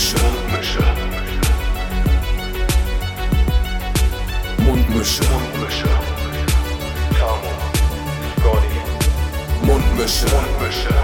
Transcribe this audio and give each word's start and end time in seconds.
Mundmische. 0.00 0.80
Mundmische. 0.80 0.80
Mundmische. 4.64 5.22
Mundmische. 5.24 5.88
Tamo. 7.18 7.52
Scotty. 8.38 8.78
Mundmische. 9.66 10.26
Mundmische. 10.26 10.94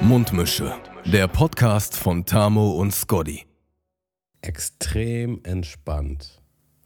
Mundmische. 0.00 0.74
Der 1.04 1.26
Podcast 1.26 1.96
von 1.96 2.24
Tamo 2.24 2.70
und 2.72 2.94
Scotty. 2.94 3.44
extrem 4.40 5.40
entspannt 5.42 6.40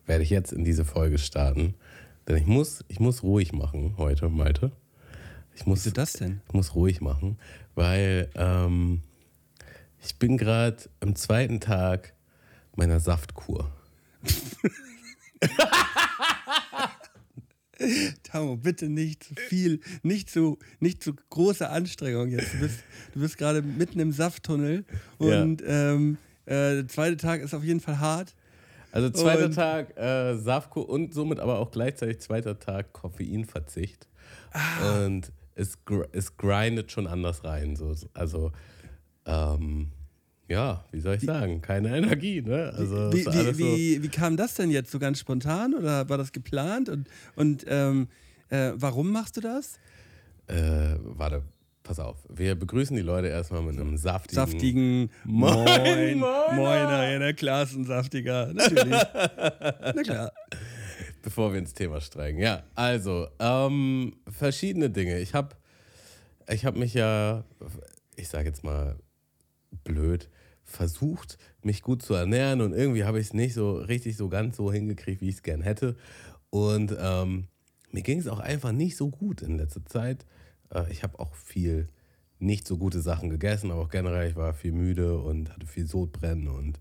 werde 0.06 0.24
ich 0.24 0.30
jetzt 0.30 0.52
in 0.54 0.64
diese 0.64 0.86
Folge 0.86 1.18
starten. 1.18 1.74
Denn 2.26 2.38
ich 2.38 2.46
muss, 2.46 2.82
ich 2.88 2.98
muss 2.98 3.22
ruhig 3.22 3.52
machen 3.52 3.96
heute, 3.98 4.30
Malte. 4.30 4.72
Ich 5.54 5.66
muss, 5.66 5.84
Wieso 5.84 5.94
das 5.94 6.14
denn? 6.14 6.40
Ich 6.48 6.54
muss 6.54 6.74
ruhig 6.74 7.02
machen, 7.02 7.36
weil 7.74 8.30
ähm, 8.34 9.02
ich 10.04 10.16
bin 10.16 10.36
gerade 10.36 10.76
am 11.00 11.14
zweiten 11.16 11.60
Tag 11.60 12.14
meiner 12.76 13.00
Saftkur. 13.00 13.70
Tamo, 18.22 18.56
bitte 18.56 18.88
nicht 18.88 19.24
zu 19.24 19.34
viel, 19.34 19.80
nicht 20.02 20.30
zu, 20.30 20.58
nicht 20.78 21.02
zu 21.02 21.14
große 21.30 21.68
Anstrengung 21.68 22.28
jetzt. 22.28 22.54
Du 22.54 22.58
bist, 22.60 22.78
du 23.14 23.20
bist 23.20 23.38
gerade 23.38 23.60
mitten 23.62 23.98
im 23.98 24.12
Safttunnel 24.12 24.84
und 25.18 25.62
ähm, 25.66 26.16
äh, 26.46 26.74
der 26.76 26.88
zweite 26.88 27.16
Tag 27.16 27.40
ist 27.40 27.54
auf 27.54 27.64
jeden 27.64 27.80
Fall 27.80 27.98
hart. 27.98 28.34
Also 28.92 29.10
zweiter 29.10 29.46
Und- 29.46 29.54
Tag 29.54 29.96
äh, 29.96 30.36
Saftkur 30.36 30.88
und 30.88 31.12
somit 31.14 31.40
aber 31.40 31.58
auch 31.58 31.70
gleichzeitig 31.72 32.20
zweiter 32.20 32.58
Tag 32.60 32.92
Koffeinverzicht. 32.92 34.06
Und 34.96 35.32
es, 35.54 35.78
es 36.12 36.36
grindet 36.36 36.90
schon 36.92 37.06
anders 37.06 37.44
rein. 37.44 37.76
So. 37.76 37.94
Also, 38.14 38.52
ähm, 39.26 39.88
ja, 40.48 40.84
wie 40.90 41.00
soll 41.00 41.14
ich 41.16 41.22
sagen? 41.22 41.62
Keine 41.62 41.96
Energie, 41.96 42.42
ne? 42.42 42.72
Also, 42.76 43.12
Wie, 43.12 43.24
wie, 43.24 43.52
so- 43.52 43.58
wie, 43.58 44.02
wie 44.02 44.08
kam 44.08 44.36
das 44.36 44.54
denn 44.54 44.70
jetzt 44.70 44.90
so 44.90 44.98
ganz 44.98 45.18
spontan 45.18 45.74
oder 45.74 46.08
war 46.08 46.18
das 46.18 46.32
geplant? 46.32 46.88
Und, 46.88 47.08
und 47.36 47.64
ähm, 47.68 48.08
äh, 48.50 48.72
warum 48.74 49.10
machst 49.12 49.36
du 49.36 49.40
das? 49.40 49.78
Äh, 50.48 50.96
warte, 51.02 51.42
pass 51.82 51.98
auf. 52.00 52.18
Wir 52.28 52.54
begrüßen 52.54 52.94
die 52.96 53.02
Leute 53.02 53.28
erstmal 53.28 53.62
mit 53.62 53.78
einem 53.78 53.96
saftigen. 53.96 54.34
Saftigen 54.34 55.10
Moin, 55.24 55.54
Moin, 55.54 56.18
Moiner. 56.18 56.52
Moiner, 56.54 57.10
ja, 57.12 57.18
na 57.18 57.32
klar, 57.32 57.62
ist 57.62 57.74
ein 57.74 57.84
saftiger, 57.84 58.52
natürlich. 58.52 59.00
na 59.94 60.02
klar. 60.02 60.32
Bevor 61.22 61.52
wir 61.52 61.58
ins 61.60 61.74
Thema 61.74 62.00
steigen. 62.00 62.38
Ja, 62.40 62.64
also, 62.74 63.28
ähm, 63.38 64.16
verschiedene 64.28 64.90
Dinge. 64.90 65.20
Ich 65.20 65.34
habe 65.34 65.54
ich 66.48 66.64
hab 66.66 66.76
mich 66.76 66.94
ja, 66.94 67.44
ich 68.16 68.28
sage 68.28 68.48
jetzt 68.48 68.64
mal 68.64 68.96
blöd, 69.84 70.28
versucht, 70.64 71.38
mich 71.62 71.82
gut 71.82 72.02
zu 72.02 72.14
ernähren 72.14 72.60
und 72.60 72.72
irgendwie 72.72 73.04
habe 73.04 73.20
ich 73.20 73.28
es 73.28 73.34
nicht 73.34 73.54
so 73.54 73.74
richtig 73.76 74.16
so 74.16 74.28
ganz 74.28 74.56
so 74.56 74.72
hingekriegt, 74.72 75.20
wie 75.20 75.28
ich 75.28 75.36
es 75.36 75.42
gern 75.42 75.62
hätte. 75.62 75.96
Und 76.50 76.94
ähm, 76.98 77.46
mir 77.92 78.02
ging 78.02 78.18
es 78.18 78.26
auch 78.26 78.40
einfach 78.40 78.72
nicht 78.72 78.96
so 78.96 79.08
gut 79.08 79.42
in 79.42 79.58
letzter 79.58 79.84
Zeit. 79.86 80.26
Äh, 80.74 80.90
ich 80.90 81.02
habe 81.02 81.18
auch 81.20 81.34
viel 81.34 81.88
nicht 82.38 82.66
so 82.66 82.76
gute 82.78 83.00
Sachen 83.00 83.30
gegessen, 83.30 83.70
aber 83.70 83.82
auch 83.82 83.88
generell, 83.90 84.28
ich 84.28 84.36
war 84.36 84.52
viel 84.54 84.72
müde 84.72 85.18
und 85.18 85.50
hatte 85.52 85.66
viel 85.66 85.86
Sodbrennen 85.86 86.48
und 86.48 86.80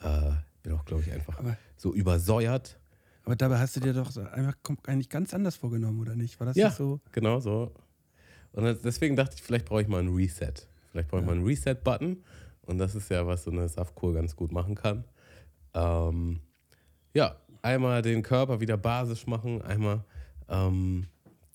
äh, 0.00 0.32
bin 0.62 0.72
auch, 0.72 0.84
glaube 0.86 1.02
ich, 1.02 1.12
einfach 1.12 1.38
Aber- 1.38 1.58
so 1.76 1.92
übersäuert. 1.94 2.78
Aber 3.24 3.36
dabei 3.36 3.58
hast 3.58 3.74
du 3.76 3.80
dir 3.80 3.94
doch 3.94 4.14
einfach 4.16 4.54
eigentlich 4.86 5.08
ganz 5.08 5.32
anders 5.32 5.56
vorgenommen, 5.56 6.00
oder 6.00 6.14
nicht? 6.14 6.38
War 6.40 6.46
das 6.46 6.56
Ja, 6.56 6.68
nicht 6.68 6.76
so? 6.76 7.00
genau 7.12 7.40
so. 7.40 7.72
Und 8.52 8.64
deswegen 8.84 9.16
dachte 9.16 9.34
ich, 9.36 9.42
vielleicht 9.42 9.64
brauche 9.64 9.82
ich 9.82 9.88
mal 9.88 9.98
einen 10.00 10.14
Reset. 10.14 10.52
Vielleicht 10.92 11.08
brauche 11.08 11.22
ich 11.22 11.26
mal 11.26 11.32
einen 11.34 11.44
Reset-Button. 11.44 12.22
Und 12.62 12.78
das 12.78 12.94
ist 12.94 13.10
ja, 13.10 13.26
was 13.26 13.44
so 13.44 13.50
eine 13.50 13.68
Saftkur 13.68 14.14
ganz 14.14 14.36
gut 14.36 14.52
machen 14.52 14.74
kann. 14.74 15.04
Ähm, 15.74 16.40
ja, 17.14 17.36
einmal 17.62 18.02
den 18.02 18.22
Körper 18.22 18.60
wieder 18.60 18.76
basisch 18.76 19.26
machen, 19.26 19.62
einmal 19.62 20.04
ähm, 20.48 21.06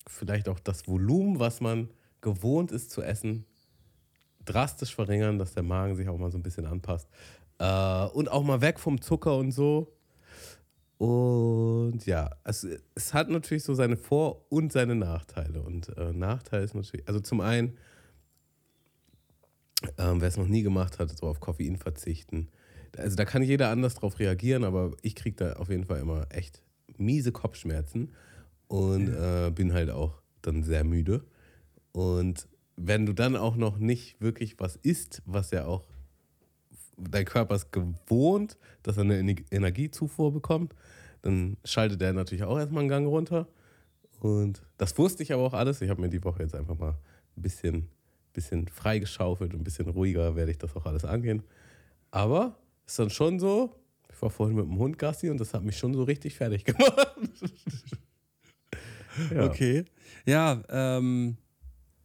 vielleicht 0.06 0.48
auch 0.48 0.58
das 0.58 0.86
Volumen, 0.86 1.38
was 1.38 1.60
man 1.60 1.88
gewohnt 2.20 2.70
ist 2.72 2.90
zu 2.90 3.02
essen, 3.02 3.46
drastisch 4.44 4.94
verringern, 4.94 5.38
dass 5.38 5.54
der 5.54 5.62
Magen 5.62 5.94
sich 5.96 6.08
auch 6.08 6.18
mal 6.18 6.30
so 6.30 6.38
ein 6.38 6.42
bisschen 6.42 6.66
anpasst. 6.66 7.08
Äh, 7.58 8.06
und 8.12 8.30
auch 8.30 8.42
mal 8.42 8.60
weg 8.60 8.78
vom 8.78 9.00
Zucker 9.00 9.36
und 9.36 9.52
so. 9.52 9.92
Und 11.00 12.04
ja, 12.04 12.28
es, 12.44 12.66
es 12.94 13.14
hat 13.14 13.30
natürlich 13.30 13.64
so 13.64 13.72
seine 13.72 13.96
Vor- 13.96 14.44
und 14.50 14.70
seine 14.70 14.94
Nachteile. 14.94 15.62
Und 15.62 15.96
äh, 15.96 16.12
Nachteil 16.12 16.62
ist 16.62 16.74
natürlich, 16.74 17.08
also 17.08 17.20
zum 17.20 17.40
einen, 17.40 17.78
ähm, 19.96 20.20
wer 20.20 20.28
es 20.28 20.36
noch 20.36 20.46
nie 20.46 20.60
gemacht 20.60 20.98
hat, 20.98 21.08
so 21.16 21.26
auf 21.26 21.40
Koffein 21.40 21.78
verzichten. 21.78 22.48
Also 22.98 23.16
da 23.16 23.24
kann 23.24 23.42
jeder 23.42 23.70
anders 23.70 23.94
drauf 23.94 24.18
reagieren, 24.18 24.62
aber 24.62 24.94
ich 25.00 25.14
kriege 25.14 25.36
da 25.36 25.52
auf 25.54 25.70
jeden 25.70 25.86
Fall 25.86 26.00
immer 26.00 26.26
echt 26.28 26.62
miese 26.98 27.32
Kopfschmerzen 27.32 28.12
und 28.68 29.08
äh, 29.08 29.50
bin 29.54 29.72
halt 29.72 29.88
auch 29.88 30.20
dann 30.42 30.64
sehr 30.64 30.84
müde. 30.84 31.24
Und 31.92 32.46
wenn 32.76 33.06
du 33.06 33.14
dann 33.14 33.36
auch 33.36 33.56
noch 33.56 33.78
nicht 33.78 34.20
wirklich 34.20 34.60
was 34.60 34.76
isst, 34.76 35.22
was 35.24 35.50
ja 35.50 35.64
auch 35.64 35.89
dein 37.10 37.24
Körper 37.24 37.54
ist 37.54 37.72
gewohnt, 37.72 38.58
dass 38.82 38.96
er 38.96 39.02
eine 39.04 39.18
Ener- 39.20 39.44
Energiezufuhr 39.50 40.32
bekommt, 40.32 40.74
dann 41.22 41.56
schaltet 41.64 42.00
er 42.02 42.12
natürlich 42.12 42.44
auch 42.44 42.58
erstmal 42.58 42.80
einen 42.80 42.88
Gang 42.88 43.06
runter. 43.06 43.46
Und 44.20 44.62
das 44.76 44.96
wusste 44.98 45.22
ich 45.22 45.32
aber 45.32 45.42
auch 45.42 45.54
alles. 45.54 45.80
Ich 45.80 45.90
habe 45.90 46.00
mir 46.00 46.08
die 46.08 46.22
Woche 46.24 46.42
jetzt 46.42 46.54
einfach 46.54 46.76
mal 46.78 46.90
ein 47.36 47.42
bisschen, 47.42 47.88
bisschen 48.32 48.68
freigeschaufelt 48.68 49.54
und 49.54 49.60
ein 49.60 49.64
bisschen 49.64 49.88
ruhiger 49.88 50.36
werde 50.36 50.50
ich 50.50 50.58
das 50.58 50.76
auch 50.76 50.86
alles 50.86 51.04
angehen. 51.04 51.42
Aber 52.10 52.56
ist 52.86 52.98
dann 52.98 53.10
schon 53.10 53.38
so, 53.38 53.74
ich 54.12 54.20
war 54.20 54.30
vorhin 54.30 54.56
mit 54.56 54.64
dem 54.66 54.78
Hund 54.78 54.98
Gassi 54.98 55.30
und 55.30 55.38
das 55.38 55.54
hat 55.54 55.62
mich 55.62 55.78
schon 55.78 55.94
so 55.94 56.02
richtig 56.02 56.34
fertig 56.34 56.64
gemacht. 56.66 57.16
ja. 59.34 59.44
Okay. 59.44 59.84
Ja, 60.26 60.62
ähm, 60.68 61.36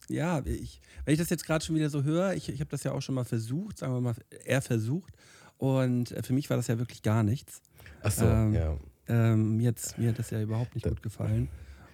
ja, 0.09 0.41
ich, 0.45 0.81
wenn 1.05 1.13
ich 1.13 1.19
das 1.19 1.29
jetzt 1.29 1.45
gerade 1.45 1.63
schon 1.63 1.75
wieder 1.75 1.89
so 1.89 2.03
höre, 2.03 2.33
ich, 2.33 2.49
ich 2.49 2.59
habe 2.59 2.69
das 2.69 2.83
ja 2.83 2.91
auch 2.91 3.01
schon 3.01 3.15
mal 3.15 3.25
versucht, 3.25 3.77
sagen 3.79 3.93
wir 3.93 4.01
mal, 4.01 4.15
eher 4.45 4.61
versucht. 4.61 5.13
Und 5.57 6.11
äh, 6.11 6.21
für 6.23 6.33
mich 6.33 6.49
war 6.49 6.57
das 6.57 6.67
ja 6.67 6.77
wirklich 6.79 7.01
gar 7.01 7.23
nichts. 7.23 7.61
Ach 8.03 8.11
so, 8.11 8.25
Ähm, 8.25 8.53
ja. 8.53 8.77
Ähm, 9.07 9.57
mir, 9.57 9.69
hat's- 9.69 9.97
mir 9.97 10.09
hat 10.09 10.19
das 10.19 10.31
ja 10.31 10.41
überhaupt 10.41 10.73
nicht 10.75 10.87
gut 10.87 11.01
gefallen. 11.03 11.47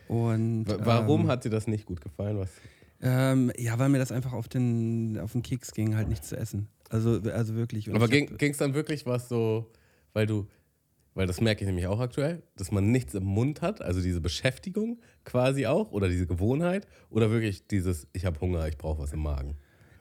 Und, 0.08 0.66
Wa- 0.68 0.78
Warum 0.82 1.22
ähm, 1.22 1.28
hat 1.28 1.46
dir 1.46 1.50
das 1.50 1.68
nicht 1.68 1.86
gut 1.86 2.02
gefallen? 2.02 2.38
Was? 2.38 2.50
Ähm, 3.02 3.52
ja, 3.58 3.78
weil 3.80 3.90
mir 3.90 3.98
das 4.00 4.12
einfach 4.12 4.34
auf 4.34 4.48
den, 4.48 5.20
auf 5.20 5.32
den 5.34 5.42
Keks 5.42 5.72
ging, 5.74 5.96
halt 5.96 6.08
nichts 6.08 6.30
zu 6.30 6.38
essen. 6.38 6.68
Also, 6.90 7.20
also 7.34 7.56
wirklich. 7.56 7.90
Und 7.90 7.96
Aber 7.96 8.08
ging 8.08 8.30
es 8.40 8.58
dann 8.58 8.74
wirklich 8.74 9.06
was 9.06 9.28
so, 9.30 9.72
weil 10.14 10.26
du, 10.28 10.48
weil 11.14 11.28
das 11.28 11.42
merke 11.42 11.62
ich 11.62 11.68
nämlich 11.68 11.88
auch 11.88 12.00
aktuell, 12.00 12.44
dass 12.56 12.72
man 12.72 12.92
nichts 12.92 13.14
im 13.14 13.24
Mund 13.24 13.62
hat, 13.62 13.82
also 13.82 14.02
diese 14.02 14.22
Beschäftigung 14.22 15.02
quasi 15.26 15.66
auch 15.68 15.92
oder 15.92 16.08
diese 16.08 16.28
Gewohnheit 16.28 16.88
oder 17.10 17.32
wirklich 17.32 17.68
dieses, 17.68 18.08
ich 18.14 18.26
habe 18.26 18.40
Hunger, 18.40 18.68
ich 18.68 18.78
brauche 18.78 19.00
was 19.00 19.14
im 19.14 19.22
Magen. 19.22 19.56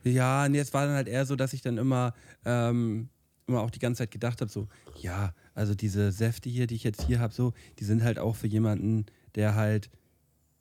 Ja, 0.04 0.48
nee, 0.48 0.59
es 0.59 0.72
war 0.72 0.87
dann 0.87 0.94
halt 0.94 1.09
eher 1.09 1.26
so, 1.26 1.37
dass 1.37 1.53
ich 1.53 1.62
dann 1.62 1.78
immer, 1.78 2.15
ähm, 2.44 3.09
immer 3.47 3.60
auch 3.60 3.71
die 3.71 3.81
ganze 3.81 3.98
Zeit 3.98 4.10
gedacht 4.10 4.41
habe, 4.41 4.50
so, 4.50 4.69
ja, 4.98 5.34
also 5.54 5.75
diese 5.75 6.12
Säfte 6.12 6.48
hier, 6.48 6.66
die 6.66 6.76
ich 6.76 6.84
jetzt 6.84 7.03
hier 7.03 7.19
habe, 7.19 7.34
so, 7.34 7.53
die 7.78 7.84
sind 7.84 8.03
halt 8.03 8.19
auch 8.19 8.37
für 8.37 8.47
jemanden, 8.47 9.06
der 9.34 9.56
halt 9.56 9.91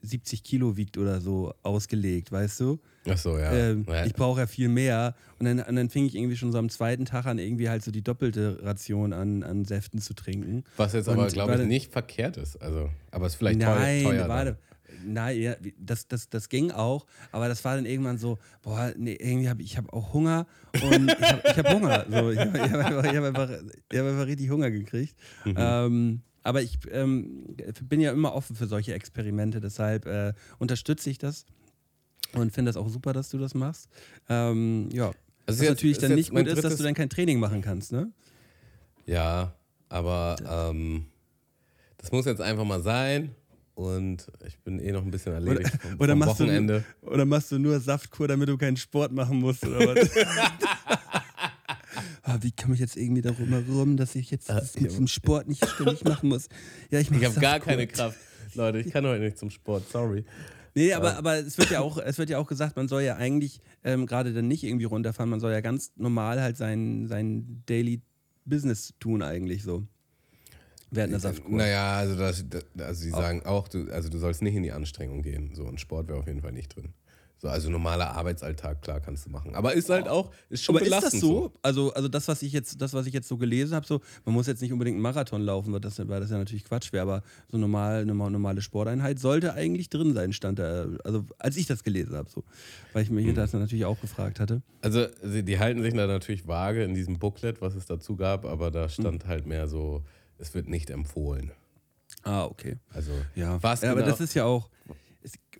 70 0.02 0.44
Kilo 0.44 0.78
wiegt 0.78 0.98
oder 0.98 1.22
so, 1.22 1.54
ausgelegt, 1.64 2.32
weißt 2.32 2.60
du? 2.62 2.80
Ach 3.14 3.18
so, 3.18 3.38
ja. 3.38 3.52
Ähm, 3.52 3.86
Ja. 3.88 4.06
Ich 4.06 4.14
brauche 4.14 4.42
ja 4.42 4.48
viel 4.48 4.70
mehr. 4.70 5.16
Und 5.40 5.46
dann, 5.46 5.60
und 5.60 5.76
dann 5.76 5.90
fing 5.90 6.06
ich 6.06 6.16
irgendwie 6.16 6.36
schon 6.36 6.52
so 6.52 6.58
am 6.58 6.70
zweiten 6.70 7.06
Tag 7.06 7.26
an, 7.26 7.38
irgendwie 7.40 7.70
halt 7.70 7.84
so 7.84 7.92
die 7.92 8.02
doppelte 8.02 8.60
Ration 8.62 9.14
an, 9.14 9.44
an 9.44 9.66
Säften 9.66 10.02
zu 10.02 10.14
trinken. 10.14 10.64
was 10.78 10.94
jetzt 10.94 11.10
aber, 11.10 11.28
glaube 11.28 11.56
ich, 11.56 11.68
nicht 11.68 11.92
verkehrt 11.92 12.38
ist. 12.38 12.58
Also, 12.62 12.90
aber 13.12 13.26
es 13.26 13.34
ist 13.34 13.38
vielleicht 13.38 13.60
Nein, 13.60 14.04
teuer. 14.04 14.12
teuer 14.12 14.30
warte. 14.30 14.58
Nein, 15.06 15.40
ja, 15.40 15.56
das, 15.78 16.08
das, 16.08 16.30
das 16.30 16.50
ging 16.50 16.72
auch, 16.72 17.06
aber 17.32 17.48
das 17.48 17.64
war 17.64 17.76
dann 17.76 17.86
irgendwann 17.86 18.18
so, 18.18 18.38
boah, 18.62 18.92
nee, 18.98 19.18
irgendwie 19.20 19.48
habe 19.48 19.62
ich 19.62 19.78
hab 19.78 19.94
auch 19.94 20.14
Hunger 20.14 20.46
und 20.74 21.12
ich 21.12 21.32
habe 21.32 21.42
hab 21.56 21.74
Hunger. 21.74 22.06
So, 22.10 22.32
ich 22.32 22.40
habe 22.40 22.60
hab 22.60 23.06
hab 23.06 23.24
einfach, 23.24 23.50
ich 23.92 23.98
hab 23.98 24.06
einfach 24.06 24.26
richtig 24.28 24.50
Hunger 24.50 24.72
gekriegt. 24.72 25.16
Mhm. 25.46 25.56
Ähm, 25.58 26.22
aber 26.44 26.62
ich 26.62 26.80
ähm, 26.92 27.56
bin 27.84 28.02
ja 28.02 28.12
immer 28.12 28.34
offen 28.34 28.56
für 28.56 28.68
solche 28.68 28.94
Experimente, 28.94 29.60
deshalb 29.62 30.06
äh, 30.06 30.34
unterstütze 30.58 31.10
ich 31.10 31.18
das 31.18 31.46
und 32.34 32.52
finde 32.54 32.70
das 32.70 32.78
auch 32.78 32.90
super, 32.90 33.14
dass 33.14 33.30
du 33.30 33.38
das 33.38 33.54
machst. 33.54 33.90
Ähm, 34.30 34.90
ja. 34.92 35.08
Also 35.46 35.48
Was 35.48 35.60
jetzt- 35.62 35.70
natürlich 35.70 35.98
dann 35.98 36.16
nicht 36.16 36.32
gut 36.32 36.48
ist, 36.48 36.64
dass 36.64 36.78
du 36.78 36.84
dann 36.84 36.94
kein 36.94 37.10
Training 37.10 37.40
machen 37.40 37.62
kannst, 37.62 37.92
ne? 37.92 38.12
Ja, 39.06 39.54
aber 39.90 40.36
ähm, 40.48 41.08
das 41.98 42.12
muss 42.12 42.26
jetzt 42.26 42.42
einfach 42.42 42.66
mal 42.66 42.82
sein. 42.82 43.32
Und 43.74 44.28
ich 44.46 44.60
bin 44.60 44.78
eh 44.80 44.92
noch 44.92 45.04
ein 45.04 45.10
bisschen 45.10 45.32
erledigt 45.32 45.72
vom, 45.82 45.96
Oder 46.00 46.10
vom 46.12 46.20
machst, 46.20 46.40
Wochenende. 46.42 46.84
du, 47.02 47.08
oder 47.12 47.24
machst 47.26 47.50
du 47.54 47.60
nur 47.60 47.80
Saftkur, 47.80 48.28
damit 48.28 48.50
du 48.50 48.58
keinen 48.58 48.76
Sport 48.76 49.14
machen 49.14 49.40
musst? 49.40 49.66
Oder 49.66 49.96
was? 49.96 50.10
ah, 52.24 52.38
wie 52.42 52.52
komme 52.52 52.74
ich 52.74 52.80
jetzt 52.82 52.98
irgendwie 52.98 53.22
darum 53.22 53.48
herum, 53.50 53.98
dass 53.98 54.16
ich 54.16 54.30
jetzt 54.32 54.50
das 54.50 54.80
mit 54.80 54.96
dem 54.96 55.08
Sport 55.08 55.48
nicht 55.48 55.66
ständig 55.66 56.04
machen 56.04 56.30
muss? 56.30 56.50
Ja, 56.92 57.00
ich, 57.00 57.10
Ich 57.10 57.26
habe 57.26 57.40
gar 57.40 57.60
keine 57.60 57.88
Kraft. 57.88 58.18
Leute, 58.54 58.80
ich 58.80 58.92
kann 58.92 59.06
heute 59.06 59.24
nicht 59.24 59.38
zum 59.38 59.50
Sport, 59.50 59.90
sorry. 59.90 60.26
Nee, 60.80 60.94
aber, 60.94 61.18
aber 61.18 61.36
es 61.36 61.58
wird 61.58 61.72
ja 61.72 61.82
auch, 61.82 61.98
es 61.98 62.18
wird 62.20 62.30
ja 62.30 62.38
auch 62.38 62.48
gesagt, 62.48 62.78
man 62.78 62.88
soll 62.88 63.02
ja 63.02 63.18
eigentlich 63.18 63.60
ähm, 63.84 64.06
gerade 64.06 64.32
dann 64.32 64.48
nicht 64.48 64.64
irgendwie 64.64 64.86
runterfahren, 64.86 65.30
man 65.30 65.42
soll 65.42 65.52
ja 65.52 65.60
ganz 65.60 65.92
normal 65.98 66.42
halt 66.42 66.56
sein, 66.56 67.06
sein 67.06 67.64
Daily 67.66 68.02
Business 68.46 68.94
tun, 68.98 69.22
eigentlich 69.22 69.62
so. 69.62 69.84
Während 70.90 71.12
der 71.12 71.20
Saftkur. 71.20 71.52
Naja, 71.52 71.98
also, 71.98 72.16
das, 72.16 72.46
also 72.78 73.02
sie 73.02 73.10
sagen 73.10 73.46
auch, 73.46 73.68
du, 73.68 73.92
also 73.92 74.08
du 74.08 74.18
sollst 74.20 74.42
nicht 74.42 74.56
in 74.56 74.64
die 74.64 74.72
Anstrengung 74.72 75.22
gehen. 75.22 75.54
So, 75.54 75.66
und 75.66 75.82
Sport 75.82 76.08
wäre 76.08 76.18
auf 76.18 76.28
jeden 76.28 76.42
Fall 76.42 76.54
nicht 76.54 76.74
drin. 76.74 76.94
So, 77.42 77.48
also 77.48 77.70
normaler 77.70 78.10
Arbeitsalltag, 78.18 78.82
klar, 78.82 79.00
kannst 79.00 79.26
du 79.26 79.30
machen. 79.30 79.56
Aber 79.56 79.74
ist 79.74 79.90
halt 79.90 80.10
auch, 80.10 80.30
ist 80.50 80.62
schon 80.62 80.76
Aber 80.76 80.84
ist 80.86 80.92
das 80.92 81.00
belastend 81.00 81.22
so? 81.22 81.54
Also, 81.62 81.94
also 81.94 82.10
das, 82.10 82.28
was 82.28 82.42
ich 82.42 82.52
jetzt, 82.52 82.82
das, 82.82 82.94
was 82.94 83.06
ich 83.08 83.14
jetzt 83.14 83.30
so 83.30 83.38
gelesen 83.38 83.76
habe, 83.76 83.86
so, 83.88 84.02
man 84.26 84.36
muss 84.36 84.46
jetzt 84.48 84.62
nicht 84.62 84.74
unbedingt 84.74 84.96
einen 84.96 85.02
Marathon 85.02 85.42
laufen, 85.42 85.72
weil 85.72 85.80
das, 85.80 85.98
weil 86.06 86.20
das 86.20 86.32
ja 86.32 86.38
natürlich 86.38 86.66
Quatsch 86.66 86.92
wäre, 86.92 87.02
aber 87.04 87.24
so 87.48 87.58
normal, 87.58 88.02
eine 88.02 88.14
normale 88.14 88.62
Sporteinheit 88.62 89.20
sollte 89.20 89.54
eigentlich 89.54 89.90
drin 89.90 90.14
sein, 90.14 90.34
stand 90.34 90.60
da. 90.60 90.88
Also 91.06 91.26
als 91.38 91.56
ich 91.56 91.66
das 91.66 91.86
gelesen 91.86 92.14
habe, 92.18 92.30
so. 92.30 92.44
Weil 92.92 93.04
ich 93.04 93.10
mich 93.10 93.26
Mhm. 93.26 93.36
das 93.36 93.54
natürlich 93.54 93.86
auch 93.86 94.02
gefragt 94.02 94.42
hatte. 94.42 94.62
Also 94.82 95.08
sie, 95.24 95.44
die 95.44 95.60
halten 95.60 95.82
sich 95.82 95.94
da 95.94 96.08
natürlich 96.08 96.46
vage 96.46 96.84
in 96.84 96.94
diesem 96.94 97.20
Booklet, 97.20 97.62
was 97.62 97.74
es 97.76 97.86
dazu 97.86 98.18
gab, 98.18 98.44
aber 98.44 98.70
da 98.70 98.90
stand 98.90 99.28
halt 99.28 99.46
mehr 99.46 99.70
so, 99.70 100.04
es 100.40 100.54
wird 100.54 100.68
nicht 100.68 100.90
empfohlen. 100.90 101.54
Ah, 102.24 102.44
okay. 102.44 102.76
Also 102.94 103.14
Ja, 103.36 103.64
was 103.64 103.82
ja 103.82 103.92
aber 103.92 104.02
genau- 104.02 104.12
das 104.12 104.20
ist 104.20 104.34
ja 104.34 104.44
auch, 104.44 104.70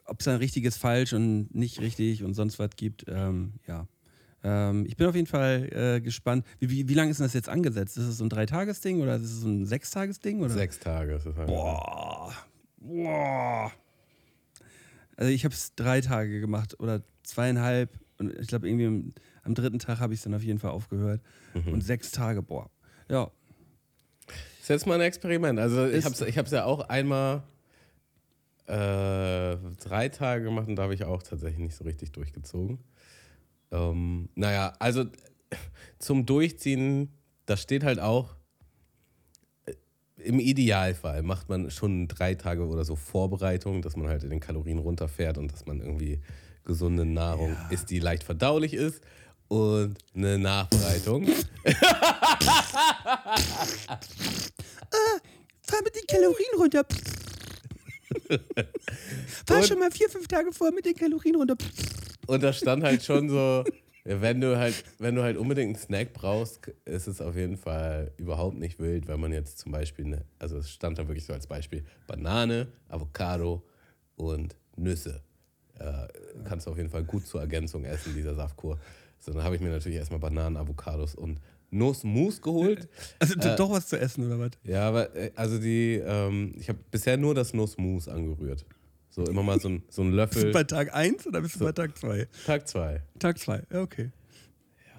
ob 0.10 0.22
es 0.22 0.28
ein 0.28 0.38
richtiges 0.38 0.78
Falsch 0.78 1.14
und 1.14 1.54
nicht 1.54 1.80
richtig 1.80 2.24
und 2.24 2.34
sonst 2.34 2.60
was 2.60 2.72
gibt, 2.76 3.06
ähm, 3.08 3.54
ja. 3.68 3.88
Ähm, 4.44 4.86
ich 4.86 4.96
bin 4.96 5.08
auf 5.08 5.16
jeden 5.16 5.28
Fall 5.28 5.70
äh, 5.72 6.02
gespannt. 6.02 6.46
Wie, 6.60 6.70
wie, 6.70 6.88
wie 6.88 6.94
lange 6.94 7.12
ist 7.12 7.20
denn 7.20 7.26
das 7.26 7.34
jetzt 7.34 7.50
angesetzt? 7.50 7.98
Ist 7.98 8.06
es 8.06 8.18
so 8.18 8.26
ein 8.26 8.30
Dreitagesding 8.30 9.02
oder 9.02 9.16
ist 9.18 9.24
es 9.24 9.42
so 9.42 9.48
ein 9.48 9.66
Sechstagesding? 9.66 10.40
Oder? 10.40 10.54
sechs 10.54 10.80
Tage. 10.80 11.14
ist 11.14 11.26
es 11.26 11.36
halt. 11.36 11.48
Boah. 11.48 12.34
Boah. 12.78 13.72
Also 15.18 15.32
ich 15.32 15.44
habe 15.44 15.54
es 15.54 15.76
drei 15.76 16.00
Tage 16.00 16.40
gemacht 16.40 16.80
oder 16.80 17.04
zweieinhalb 17.24 18.00
und 18.18 18.34
ich 18.40 18.48
glaube 18.48 18.70
irgendwie 18.70 18.86
am, 18.86 19.14
am 19.44 19.54
dritten 19.54 19.80
Tag 19.80 20.00
habe 20.00 20.14
ich 20.14 20.22
es 20.22 20.24
dann 20.24 20.34
auf 20.34 20.44
jeden 20.44 20.60
Fall 20.60 20.72
aufgehört. 20.72 21.22
Mhm. 21.54 21.74
Und 21.74 21.82
sechs 21.82 22.12
Tage, 22.12 22.42
boah. 22.42 22.70
Ja. 23.10 23.30
Ist 24.62 24.70
jetzt 24.70 24.88
mal 24.88 24.96
ein 24.96 25.02
Experiment. 25.02 25.60
Also 25.60 25.86
ich 25.88 26.06
habe 26.06 26.16
es 26.16 26.22
ich 26.22 26.38
hab's 26.38 26.52
ja 26.52 26.64
auch 26.64 26.88
einmal 26.88 27.44
äh, 28.70 29.58
drei 29.80 30.10
Tage 30.10 30.44
gemacht 30.44 30.68
und 30.68 30.76
da 30.76 30.84
habe 30.84 30.94
ich 30.94 31.04
auch 31.04 31.24
tatsächlich 31.24 31.60
nicht 31.60 31.76
so 31.76 31.84
richtig 31.86 32.12
durchgezogen. 32.12 32.78
Ähm, 33.72 34.30
naja, 34.36 34.74
also 34.80 35.06
zum 36.00 36.28
Durchziehen, 36.28 37.12
da 37.48 37.58
steht 37.58 37.84
halt 37.84 38.00
auch, 38.00 38.36
äh, 39.66 39.74
im 40.18 40.40
Idealfall 40.40 41.24
macht 41.24 41.50
man 41.50 41.72
schon 41.72 42.08
drei 42.08 42.36
Tage 42.36 42.68
oder 42.68 42.86
so 42.86 42.96
Vorbereitung, 42.96 43.82
dass 43.82 43.96
man 43.96 44.08
halt 44.08 44.24
in 44.24 44.30
den 44.30 44.40
Kalorien 44.40 44.78
runterfährt 44.78 45.40
und 45.40 45.52
dass 45.52 45.66
man 45.66 45.80
irgendwie 45.80 46.22
gesunde 46.64 47.06
Nahrung 47.06 47.58
isst, 47.72 47.90
die 47.90 48.00
leicht 48.00 48.24
verdaulich 48.24 48.76
ist. 48.76 49.02
Und 49.48 49.98
eine 50.14 50.38
Nachbereitung. 50.38 51.26
Fahr 55.64 55.82
mit 55.84 55.96
den 55.96 56.06
Kalorien 56.08 56.56
runter. 56.56 56.86
Fahr 59.46 59.64
schon 59.64 59.80
mal 59.80 59.92
vier, 59.92 60.10
fünf 60.10 60.28
Tage 60.28 60.52
vor 60.52 60.72
mit 60.72 60.86
den 60.86 60.96
Kalorien 60.96 61.36
runter. 61.36 61.56
Und 62.28 62.44
da 62.44 62.54
stand 62.54 62.84
halt 62.84 63.04
schon 63.04 63.30
so, 63.30 63.64
wenn 64.04 64.42
du 64.42 64.58
halt, 64.58 64.84
wenn 64.98 65.16
du 65.16 65.24
halt 65.24 65.38
unbedingt 65.38 65.76
einen 65.76 65.84
Snack 65.84 66.14
brauchst, 66.14 66.68
ist 66.86 67.08
es 67.08 67.22
auf 67.22 67.36
jeden 67.36 67.58
Fall 67.58 68.12
überhaupt 68.18 68.58
nicht 68.58 68.80
wild, 68.80 69.08
wenn 69.08 69.20
man 69.20 69.32
jetzt 69.32 69.60
zum 69.60 69.72
Beispiel, 69.72 70.06
eine, 70.06 70.26
also 70.40 70.58
es 70.58 70.72
stand 70.72 70.98
da 70.98 71.08
wirklich 71.08 71.26
so 71.26 71.34
als 71.34 71.48
Beispiel, 71.48 71.84
Banane, 72.08 72.68
Avocado 72.88 73.64
und 74.16 74.56
Nüsse. 74.76 75.22
Äh, 75.80 76.08
kannst 76.44 76.68
du 76.68 76.72
auf 76.72 76.78
jeden 76.78 76.90
Fall 76.90 77.04
gut 77.04 77.26
zur 77.26 77.42
Ergänzung 77.42 77.86
essen, 77.86 78.14
dieser 78.16 78.36
Saftkur. 78.36 78.80
So, 79.20 79.34
dann 79.34 79.44
habe 79.44 79.56
ich 79.56 79.62
mir 79.62 79.70
natürlich 79.70 79.98
erstmal 79.98 80.20
Bananen, 80.20 80.58
Avocados 80.58 81.16
und 81.16 81.40
Nussmus 81.72 82.42
geholt. 82.42 82.88
Also 83.20 83.36
doch 83.36 83.72
was 83.72 83.88
zu 83.88 84.00
essen 84.00 84.26
oder 84.26 84.40
was? 84.40 84.52
Ja, 84.64 84.88
aber 84.88 85.16
äh, 85.16 85.32
also 85.36 85.60
die, 85.60 86.02
ähm, 86.04 86.54
ich 86.58 86.70
habe 86.70 86.80
bisher 86.92 87.18
nur 87.18 87.36
das 87.36 87.54
Nussmus 87.54 88.08
angerührt. 88.08 88.66
So 89.10 89.24
immer 89.26 89.44
mal 89.44 89.60
so 89.60 89.70
ein, 89.70 89.84
so 89.90 90.02
ein 90.04 90.12
Bist 90.16 90.36
du 90.36 90.40
Löffel. 90.40 90.52
bei 90.54 90.64
Tag 90.64 90.94
1 90.96 91.28
oder 91.28 91.42
bist 91.42 91.56
du 91.56 91.66
bei 91.66 91.72
Tag 91.72 91.98
2? 91.98 92.28
Tag 92.46 92.68
zwei. 92.68 93.02
Tag 93.18 93.40
2, 93.40 93.64
ja, 93.72 93.82
okay. 93.82 94.12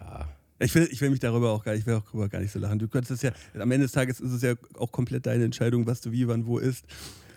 Ja. 0.01 0.29
Ich 0.59 0.75
will, 0.75 0.89
ich 0.91 1.01
will 1.01 1.11
mich 1.11 1.21
darüber 1.21 1.53
auch 1.53 1.65
gar 1.65 1.73
nicht, 1.73 1.83
ich 1.83 1.87
will 1.87 1.95
auch 1.95 2.05
darüber 2.05 2.29
gar 2.29 2.41
nicht 2.41 2.53
so 2.53 2.59
lachen. 2.59 2.79
Du 2.79 2.89
könntest 2.89 3.13
es 3.13 3.23
ja, 3.23 3.31
am 3.55 3.71
Ende 3.71 3.87
des 3.87 3.93
Tages 3.93 4.21
ist 4.21 4.33
es 4.33 4.43
ja 4.43 4.55
auch 4.77 4.93
komplett 4.93 5.27
deine 5.27 5.45
Entscheidung, 5.45 5.87
was 5.87 6.01
du 6.01 6.13
wie, 6.13 6.29
wann, 6.29 6.45
wo 6.47 6.59
isst. 6.59 6.85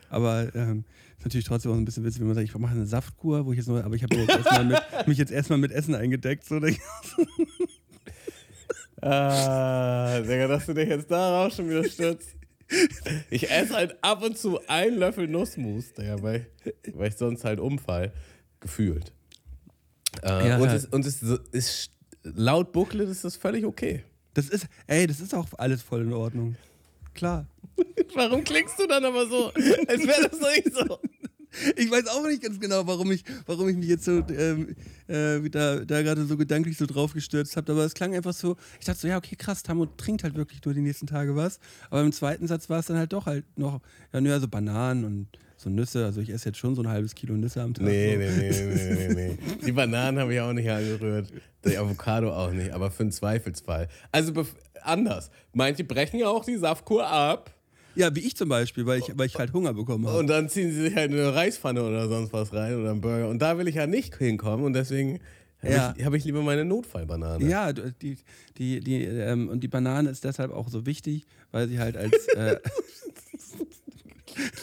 Aber 0.09 0.53
ähm, 0.55 0.83
ist 1.17 1.23
natürlich 1.23 1.45
trotzdem 1.45 1.71
auch 1.71 1.75
ein 1.75 1.85
bisschen 1.85 2.03
witzig, 2.03 2.19
wenn 2.19 2.27
man 2.27 2.35
sagt, 2.35 2.47
ich 2.47 2.55
mache 2.57 2.75
eine 2.75 2.85
Saftkur, 2.85 3.45
wo 3.45 3.51
ich 3.51 3.57
jetzt 3.57 3.67
nur, 3.67 3.83
aber 3.83 3.95
ich 3.95 4.03
habe 4.03 4.15
mich 4.17 4.27
jetzt 4.27 4.37
erstmal 4.37 4.65
mit, 4.65 4.81
mich 5.07 5.17
jetzt 5.17 5.31
erstmal 5.31 5.57
mit 5.59 5.71
Essen 5.71 5.95
eingedeckt. 5.95 6.43
So, 6.43 6.59
Ah, 9.05 10.19
Digga, 10.21 10.47
dass 10.47 10.65
du 10.65 10.73
dich 10.73 10.87
jetzt 10.89 11.11
darauf 11.11 11.53
schon 11.53 11.69
wieder 11.69 11.83
stürzt. 11.83 12.35
Ich 13.29 13.51
esse 13.51 13.73
halt 13.73 13.97
ab 14.01 14.23
und 14.23 14.37
zu 14.37 14.59
einen 14.67 14.97
Löffel 14.97 15.27
Nussmus, 15.27 15.93
Digga, 15.93 16.21
weil, 16.21 16.47
weil 16.93 17.09
ich 17.09 17.17
sonst 17.17 17.43
halt 17.43 17.59
umfall. 17.59 18.13
Gefühlt. 18.61 19.11
Äh, 20.23 20.47
Ja, 20.47 20.57
und 20.57 20.65
ja. 20.65 20.75
es, 20.75 20.85
und 20.85 21.05
es 21.05 21.21
ist 21.51 21.91
laut 22.23 22.71
Booklet 22.71 23.09
ist 23.09 23.25
das 23.25 23.35
völlig 23.35 23.65
okay. 23.65 24.03
Das 24.33 24.47
ist, 24.49 24.67
ey, 24.87 25.05
das 25.05 25.19
ist 25.19 25.35
auch 25.35 25.47
alles 25.57 25.81
voll 25.81 26.01
in 26.03 26.13
Ordnung. 26.13 26.55
Klar. 27.13 27.45
Warum 28.15 28.43
klingst 28.43 28.79
du 28.79 28.87
dann 28.87 29.03
aber 29.05 29.27
so, 29.27 29.47
als 29.51 30.07
wäre 30.07 30.29
das 30.29 30.39
doch 30.39 30.49
nicht 30.49 30.73
so? 30.73 30.99
Ich 31.75 31.89
weiß 31.89 32.07
auch 32.07 32.25
nicht 32.27 32.41
ganz 32.41 32.59
genau, 32.59 32.85
warum 32.87 33.11
ich, 33.11 33.23
warum 33.45 33.69
ich 33.69 33.75
mich 33.75 33.87
jetzt 33.87 34.05
so 34.05 34.23
ähm, 34.29 34.75
äh, 35.07 35.49
da, 35.49 35.79
da 35.79 36.01
gerade 36.01 36.25
so 36.25 36.37
gedanklich 36.37 36.77
so 36.77 36.85
drauf 36.85 37.13
gestürzt 37.13 37.55
habe. 37.57 37.71
Aber 37.71 37.85
es 37.85 37.93
klang 37.93 38.13
einfach 38.15 38.33
so, 38.33 38.55
ich 38.79 38.85
dachte 38.85 38.99
so, 38.99 39.07
ja, 39.07 39.17
okay, 39.17 39.35
krass, 39.35 39.63
Tammo 39.63 39.85
trinkt 39.85 40.23
halt 40.23 40.35
wirklich 40.35 40.63
nur 40.65 40.73
die 40.73 40.81
nächsten 40.81 41.07
Tage 41.07 41.35
was. 41.35 41.59
Aber 41.89 42.01
im 42.01 42.11
zweiten 42.11 42.47
Satz 42.47 42.69
war 42.69 42.79
es 42.79 42.87
dann 42.87 42.97
halt 42.97 43.13
doch 43.13 43.25
halt 43.25 43.45
noch, 43.57 43.81
ja, 44.11 44.21
nö, 44.21 44.33
also 44.33 44.47
Bananen 44.47 45.05
und 45.05 45.27
so 45.57 45.69
Nüsse. 45.69 46.05
Also 46.05 46.21
ich 46.21 46.29
esse 46.29 46.49
jetzt 46.49 46.57
schon 46.57 46.75
so 46.75 46.81
ein 46.81 46.87
halbes 46.87 47.15
Kilo 47.15 47.35
Nüsse 47.35 47.61
am 47.61 47.73
Tag. 47.73 47.85
Nee, 47.85 48.17
nee, 48.17 48.29
nee, 48.29 48.49
nee, 48.51 48.95
nee, 48.95 49.13
nee. 49.13 49.37
Die 49.65 49.71
Bananen 49.71 50.19
habe 50.19 50.33
ich 50.33 50.41
auch 50.41 50.53
nicht 50.53 50.69
angerührt. 50.69 51.31
Die 51.65 51.77
Avocado 51.77 52.33
auch 52.33 52.51
nicht, 52.51 52.71
aber 52.71 52.91
für 52.91 53.03
einen 53.03 53.11
Zweifelsfall. 53.11 53.87
Also 54.11 54.33
anders. 54.81 55.31
Manche 55.53 55.83
brechen 55.83 56.19
ja 56.19 56.27
auch 56.27 56.43
die 56.43 56.57
Saftkur 56.57 57.07
ab 57.07 57.52
Ja, 57.95 58.13
wie 58.15 58.21
ich 58.21 58.35
zum 58.35 58.49
Beispiel, 58.49 58.85
weil 58.85 58.99
ich, 58.99 59.11
weil 59.17 59.27
ich 59.27 59.35
halt 59.35 59.53
Hunger 59.53 59.73
bekommen 59.73 60.07
habe. 60.07 60.17
und 60.19 60.27
dann 60.27 60.49
ziehen 60.49 60.71
sie 60.71 60.81
sich 60.81 60.95
halt 60.95 61.11
eine 61.11 61.33
Reispfanne 61.33 61.83
oder 61.83 62.07
sonst 62.07 62.33
was 62.33 62.53
rein 62.53 62.79
oder 62.79 62.91
einen 62.91 63.01
Burger. 63.01 63.29
Und 63.29 63.39
da 63.39 63.57
will 63.57 63.67
ich 63.67 63.75
ja 63.75 63.87
nicht 63.87 64.15
hinkommen 64.17 64.65
und 64.65 64.73
deswegen 64.73 65.19
habe 65.61 65.73
Ja. 65.73 65.93
ich, 65.97 66.05
hab 66.05 66.13
ich 66.13 66.25
lieber 66.25 66.41
meine 66.41 66.65
Notfallbanane. 66.65 67.45
Ja, 67.47 67.71
die, 67.71 68.17
die, 68.57 68.79
die, 68.79 69.03
ähm, 69.03 69.49
und 69.49 69.61
die 69.61 69.67
Banane 69.67 70.09
ist 70.09 70.23
deshalb 70.23 70.51
auch 70.51 70.69
so 70.69 70.85
wichtig, 70.85 71.25
weil 71.51 71.67
sie 71.67 71.79
halt 71.79 71.97
als. 71.97 72.27
Äh, 72.29 72.57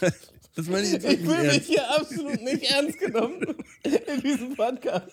das 0.56 0.66
meine 0.66 0.82
ich 0.86 0.92
jetzt 0.92 1.06
Ich 1.10 1.20
fühle 1.20 1.44
mich 1.44 1.66
hier 1.66 1.88
absolut 1.96 2.42
nicht 2.42 2.64
ernst 2.70 2.98
genommen 2.98 3.42
in 3.84 4.20
diesem 4.22 4.54
Podcast. 4.56 5.06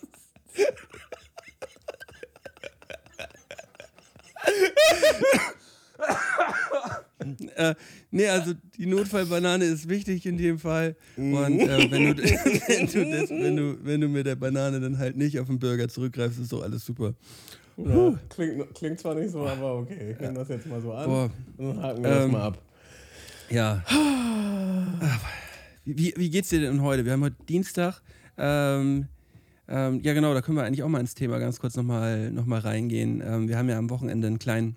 Äh, 7.56 7.74
nee, 8.12 8.28
also 8.28 8.54
die 8.78 8.86
Notfallbanane 8.86 9.66
ist 9.66 9.90
wichtig 9.90 10.26
in 10.26 10.38
dem 10.38 10.60
Fall. 10.60 10.96
Und 11.16 11.34
äh, 11.34 11.92
wenn, 11.92 12.16
du, 12.16 12.24
wenn, 12.24 12.88
du 12.88 13.12
das, 13.12 13.30
wenn, 13.30 13.56
du, 13.56 13.78
wenn 13.84 14.02
du 14.02 14.08
mit 14.08 14.26
der 14.26 14.36
Banane 14.36 14.80
dann 14.80 14.98
halt 14.98 15.18
nicht 15.18 15.40
auf 15.40 15.48
den 15.48 15.58
Burger 15.58 15.90
zurückgreifst, 15.90 16.40
ist 16.40 16.54
doch 16.54 16.62
alles 16.62 16.86
super. 16.86 17.14
Ja, 17.78 18.20
klingt, 18.30 18.74
klingt 18.76 19.00
zwar 19.00 19.16
nicht 19.16 19.32
so, 19.32 19.46
aber 19.46 19.78
okay. 19.80 20.12
Ich 20.12 20.20
nehme 20.20 20.34
das 20.34 20.48
jetzt 20.50 20.66
mal 20.68 20.82
so 20.82 20.94
an. 20.94 21.06
Boah. 21.06 21.32
Und 21.58 21.68
dann 21.68 21.82
haken 21.84 22.04
wir 22.04 22.10
das 22.10 22.26
Ähm, 22.26 22.32
mal 22.32 22.42
ab. 22.42 22.62
Ja. 23.50 23.84
Wie, 25.86 25.98
wie, 25.98 26.14
wie 26.18 26.30
geht's 26.30 26.50
dir 26.50 26.60
denn 26.60 26.82
heute? 26.82 27.06
Wir 27.06 27.14
haben 27.14 27.24
heute 27.24 27.36
Dienstag. 27.48 28.02
Ähm, 28.38 29.08
ähm, 29.68 30.00
ja, 30.02 30.14
genau, 30.14 30.34
da 30.34 30.42
können 30.42 30.58
wir 30.58 30.64
eigentlich 30.64 30.84
auch 30.84 30.90
mal 30.90 31.00
ins 31.00 31.14
Thema 31.14 31.40
ganz 31.40 31.60
kurz 31.60 31.76
nochmal 31.76 32.32
noch 32.32 32.46
mal 32.46 32.60
reingehen. 32.60 33.22
Ähm, 33.26 33.48
wir 33.48 33.58
haben 33.58 33.70
ja 33.70 33.78
am 33.78 33.90
Wochenende 33.90 34.28
einen 34.28 34.40
kleinen, 34.40 34.76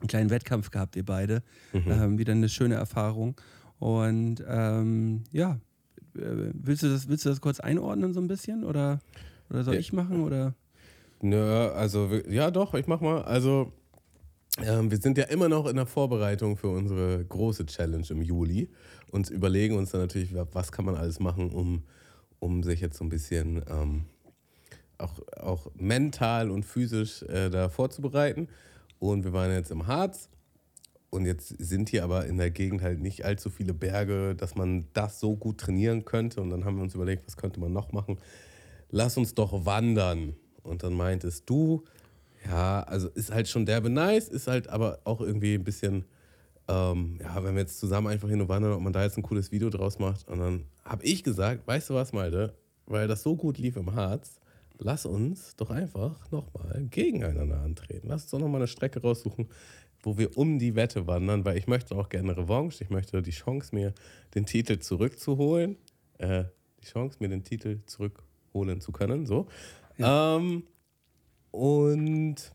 einen 0.00 0.08
kleinen 0.08 0.30
Wettkampf 0.30 0.70
gehabt, 0.70 0.94
wir 0.94 1.04
beide. 1.04 1.42
Ähm, 1.72 2.18
wieder 2.18 2.32
eine 2.32 2.48
schöne 2.48 2.74
Erfahrung. 2.74 3.34
Und 3.78 4.42
ähm, 4.48 5.24
ja, 5.32 5.58
äh, 6.16 6.50
willst 6.52 6.82
du, 6.82 6.88
das, 6.88 7.08
willst 7.08 7.24
du 7.24 7.28
das 7.30 7.40
kurz 7.40 7.60
einordnen 7.60 8.14
so 8.14 8.20
ein 8.20 8.26
bisschen? 8.28 8.64
Oder, 8.64 9.00
oder 9.50 9.64
soll 9.64 9.74
Ja. 9.74 9.80
ich 9.80 9.92
machen? 9.92 10.22
Oder? 10.22 10.54
Nö, 11.22 11.68
also, 11.70 12.10
ja 12.28 12.50
doch, 12.50 12.74
ich 12.74 12.86
mach 12.86 13.00
mal. 13.00 13.22
Also, 13.22 13.72
ähm, 14.62 14.90
wir 14.90 14.98
sind 14.98 15.18
ja 15.18 15.24
immer 15.24 15.48
noch 15.48 15.66
in 15.66 15.76
der 15.76 15.86
Vorbereitung 15.86 16.56
für 16.56 16.68
unsere 16.68 17.24
große 17.24 17.66
Challenge 17.66 18.06
im 18.10 18.22
Juli 18.22 18.68
und 19.10 19.28
überlegen 19.30 19.76
uns 19.76 19.90
dann 19.90 20.00
natürlich, 20.02 20.34
wa- 20.34 20.46
was 20.52 20.72
kann 20.72 20.84
man 20.84 20.94
alles 20.94 21.20
machen, 21.20 21.50
um, 21.50 21.82
um 22.38 22.62
sich 22.62 22.80
jetzt 22.80 22.96
so 22.98 23.04
ein 23.04 23.08
bisschen 23.10 23.62
ähm, 23.68 24.04
auch, 24.98 25.20
auch 25.38 25.70
mental 25.74 26.50
und 26.50 26.64
physisch 26.64 27.22
äh, 27.24 27.50
da 27.50 27.68
vorzubereiten. 27.68 28.48
Und 28.98 29.24
wir 29.24 29.32
waren 29.32 29.52
jetzt 29.52 29.70
im 29.70 29.86
Harz 29.86 30.28
und 31.10 31.24
jetzt 31.24 31.48
sind 31.48 31.88
hier 31.88 32.04
aber 32.04 32.26
in 32.26 32.36
der 32.36 32.50
Gegend 32.50 32.82
halt 32.82 33.00
nicht 33.00 33.24
allzu 33.24 33.50
viele 33.50 33.72
Berge, 33.72 34.34
dass 34.34 34.54
man 34.54 34.86
das 34.92 35.20
so 35.20 35.36
gut 35.36 35.58
trainieren 35.58 36.04
könnte. 36.04 36.40
Und 36.40 36.50
dann 36.50 36.64
haben 36.64 36.76
wir 36.76 36.82
uns 36.82 36.94
überlegt, 36.94 37.26
was 37.26 37.36
könnte 37.36 37.60
man 37.60 37.72
noch 37.72 37.92
machen? 37.92 38.18
Lass 38.90 39.16
uns 39.16 39.34
doch 39.34 39.64
wandern. 39.64 40.36
Und 40.62 40.82
dann 40.82 40.94
meintest 40.94 41.48
du, 41.48 41.84
ja, 42.46 42.82
also 42.82 43.08
ist 43.08 43.32
halt 43.32 43.48
schon 43.48 43.66
derbe 43.66 43.88
nice, 43.88 44.28
ist 44.28 44.46
halt 44.46 44.68
aber 44.68 44.98
auch 45.04 45.20
irgendwie 45.20 45.54
ein 45.54 45.64
bisschen, 45.64 46.04
ähm, 46.68 47.18
ja, 47.20 47.42
wenn 47.42 47.54
wir 47.54 47.62
jetzt 47.62 47.78
zusammen 47.78 48.08
einfach 48.08 48.28
hin 48.28 48.40
und 48.40 48.48
wandern, 48.48 48.72
ob 48.72 48.80
man 48.80 48.92
da 48.92 49.02
jetzt 49.02 49.16
ein 49.16 49.22
cooles 49.22 49.52
Video 49.52 49.70
draus 49.70 49.98
macht. 49.98 50.28
Und 50.28 50.38
dann 50.38 50.64
habe 50.84 51.04
ich 51.04 51.22
gesagt, 51.22 51.66
weißt 51.66 51.90
du 51.90 51.94
was, 51.94 52.12
Malte, 52.12 52.54
weil 52.86 53.08
das 53.08 53.22
so 53.22 53.36
gut 53.36 53.58
lief 53.58 53.76
im 53.76 53.94
Harz, 53.94 54.40
lass 54.78 55.06
uns 55.06 55.56
doch 55.56 55.70
einfach 55.70 56.30
nochmal 56.30 56.86
gegeneinander 56.90 57.60
antreten. 57.60 58.08
Lass 58.08 58.22
uns 58.22 58.30
doch 58.30 58.38
nochmal 58.38 58.60
eine 58.60 58.68
Strecke 58.68 59.00
raussuchen, 59.00 59.48
wo 60.02 60.18
wir 60.18 60.36
um 60.36 60.58
die 60.58 60.74
Wette 60.74 61.06
wandern, 61.06 61.44
weil 61.44 61.56
ich 61.56 61.66
möchte 61.66 61.96
auch 61.96 62.08
gerne 62.08 62.36
Revanche. 62.36 62.82
Ich 62.84 62.90
möchte 62.90 63.22
die 63.22 63.30
Chance, 63.30 63.74
mir 63.74 63.94
den 64.34 64.46
Titel 64.46 64.78
zurückzuholen. 64.78 65.76
Äh, 66.18 66.44
die 66.82 66.86
Chance, 66.86 67.18
mir 67.20 67.28
den 67.28 67.44
Titel 67.44 67.80
zurückholen 67.86 68.80
zu 68.80 68.92
können. 68.92 69.26
So. 69.26 69.48
Ja. 69.98 70.36
Ähm, 70.36 70.64
und 71.50 72.52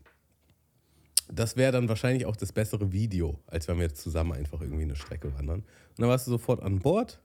das 1.33 1.55
wäre 1.55 1.71
dann 1.71 1.89
wahrscheinlich 1.89 2.25
auch 2.25 2.35
das 2.35 2.51
bessere 2.51 2.91
Video, 2.91 3.39
als 3.47 3.67
wenn 3.67 3.77
wir 3.77 3.83
jetzt 3.83 4.01
zusammen 4.01 4.33
einfach 4.33 4.61
irgendwie 4.61 4.83
eine 4.83 4.95
Strecke 4.95 5.33
wandern. 5.33 5.59
Und 5.61 5.99
dann 5.99 6.09
warst 6.09 6.27
du 6.27 6.31
sofort 6.31 6.61
an 6.61 6.79
Bord 6.79 7.21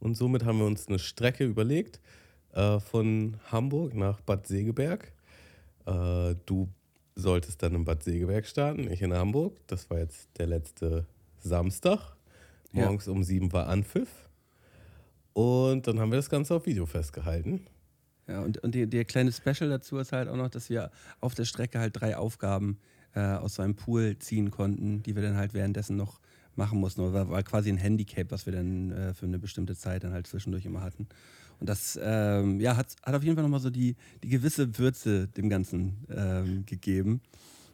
und 0.00 0.16
somit 0.16 0.44
haben 0.44 0.58
wir 0.58 0.66
uns 0.66 0.88
eine 0.88 0.98
Strecke 0.98 1.44
überlegt 1.44 2.00
äh, 2.54 2.80
von 2.80 3.36
Hamburg 3.50 3.94
nach 3.94 4.20
Bad 4.20 4.46
Segeberg. 4.46 5.12
Äh, 5.86 6.34
du 6.46 6.68
solltest 7.14 7.62
dann 7.62 7.74
in 7.74 7.84
Bad 7.84 8.02
Segeberg 8.02 8.46
starten, 8.46 8.90
ich 8.90 9.02
in 9.02 9.12
Hamburg. 9.12 9.56
Das 9.66 9.90
war 9.90 9.98
jetzt 9.98 10.28
der 10.38 10.46
letzte 10.46 11.06
Samstag. 11.40 12.16
Morgens 12.72 13.06
ja. 13.06 13.12
um 13.12 13.22
sieben 13.22 13.52
war 13.52 13.68
Anpfiff. 13.68 14.08
Und 15.32 15.86
dann 15.86 16.00
haben 16.00 16.10
wir 16.10 16.16
das 16.16 16.30
Ganze 16.30 16.54
auf 16.54 16.66
Video 16.66 16.86
festgehalten. 16.86 17.66
Ja, 18.26 18.40
und, 18.40 18.58
und 18.58 18.74
der 18.74 19.04
kleine 19.04 19.32
Special 19.32 19.68
dazu 19.68 19.98
ist 19.98 20.12
halt 20.12 20.28
auch 20.28 20.36
noch, 20.36 20.48
dass 20.48 20.70
wir 20.70 20.90
auf 21.20 21.34
der 21.34 21.44
Strecke 21.44 21.78
halt 21.78 22.00
drei 22.00 22.16
Aufgaben 22.16 22.78
äh, 23.14 23.20
aus 23.20 23.56
so 23.56 23.62
einem 23.62 23.74
Pool 23.74 24.18
ziehen 24.18 24.50
konnten, 24.50 25.02
die 25.02 25.14
wir 25.14 25.22
dann 25.22 25.36
halt 25.36 25.54
währenddessen 25.54 25.96
noch 25.96 26.20
machen 26.56 26.78
mussten. 26.78 27.12
War, 27.12 27.28
war 27.28 27.42
quasi 27.42 27.68
ein 27.68 27.76
Handicap, 27.76 28.30
was 28.30 28.46
wir 28.46 28.52
dann 28.52 28.92
äh, 28.92 29.14
für 29.14 29.26
eine 29.26 29.38
bestimmte 29.38 29.76
Zeit 29.76 30.04
dann 30.04 30.12
halt 30.12 30.26
zwischendurch 30.26 30.64
immer 30.64 30.82
hatten. 30.82 31.06
Und 31.60 31.68
das 31.68 31.98
ähm, 32.02 32.60
ja, 32.60 32.76
hat, 32.76 32.94
hat 33.02 33.14
auf 33.14 33.22
jeden 33.22 33.36
Fall 33.36 33.42
nochmal 33.42 33.60
so 33.60 33.70
die, 33.70 33.96
die 34.22 34.28
gewisse 34.28 34.78
Würze 34.78 35.28
dem 35.28 35.48
Ganzen 35.48 36.04
ähm, 36.10 36.66
gegeben. 36.66 37.20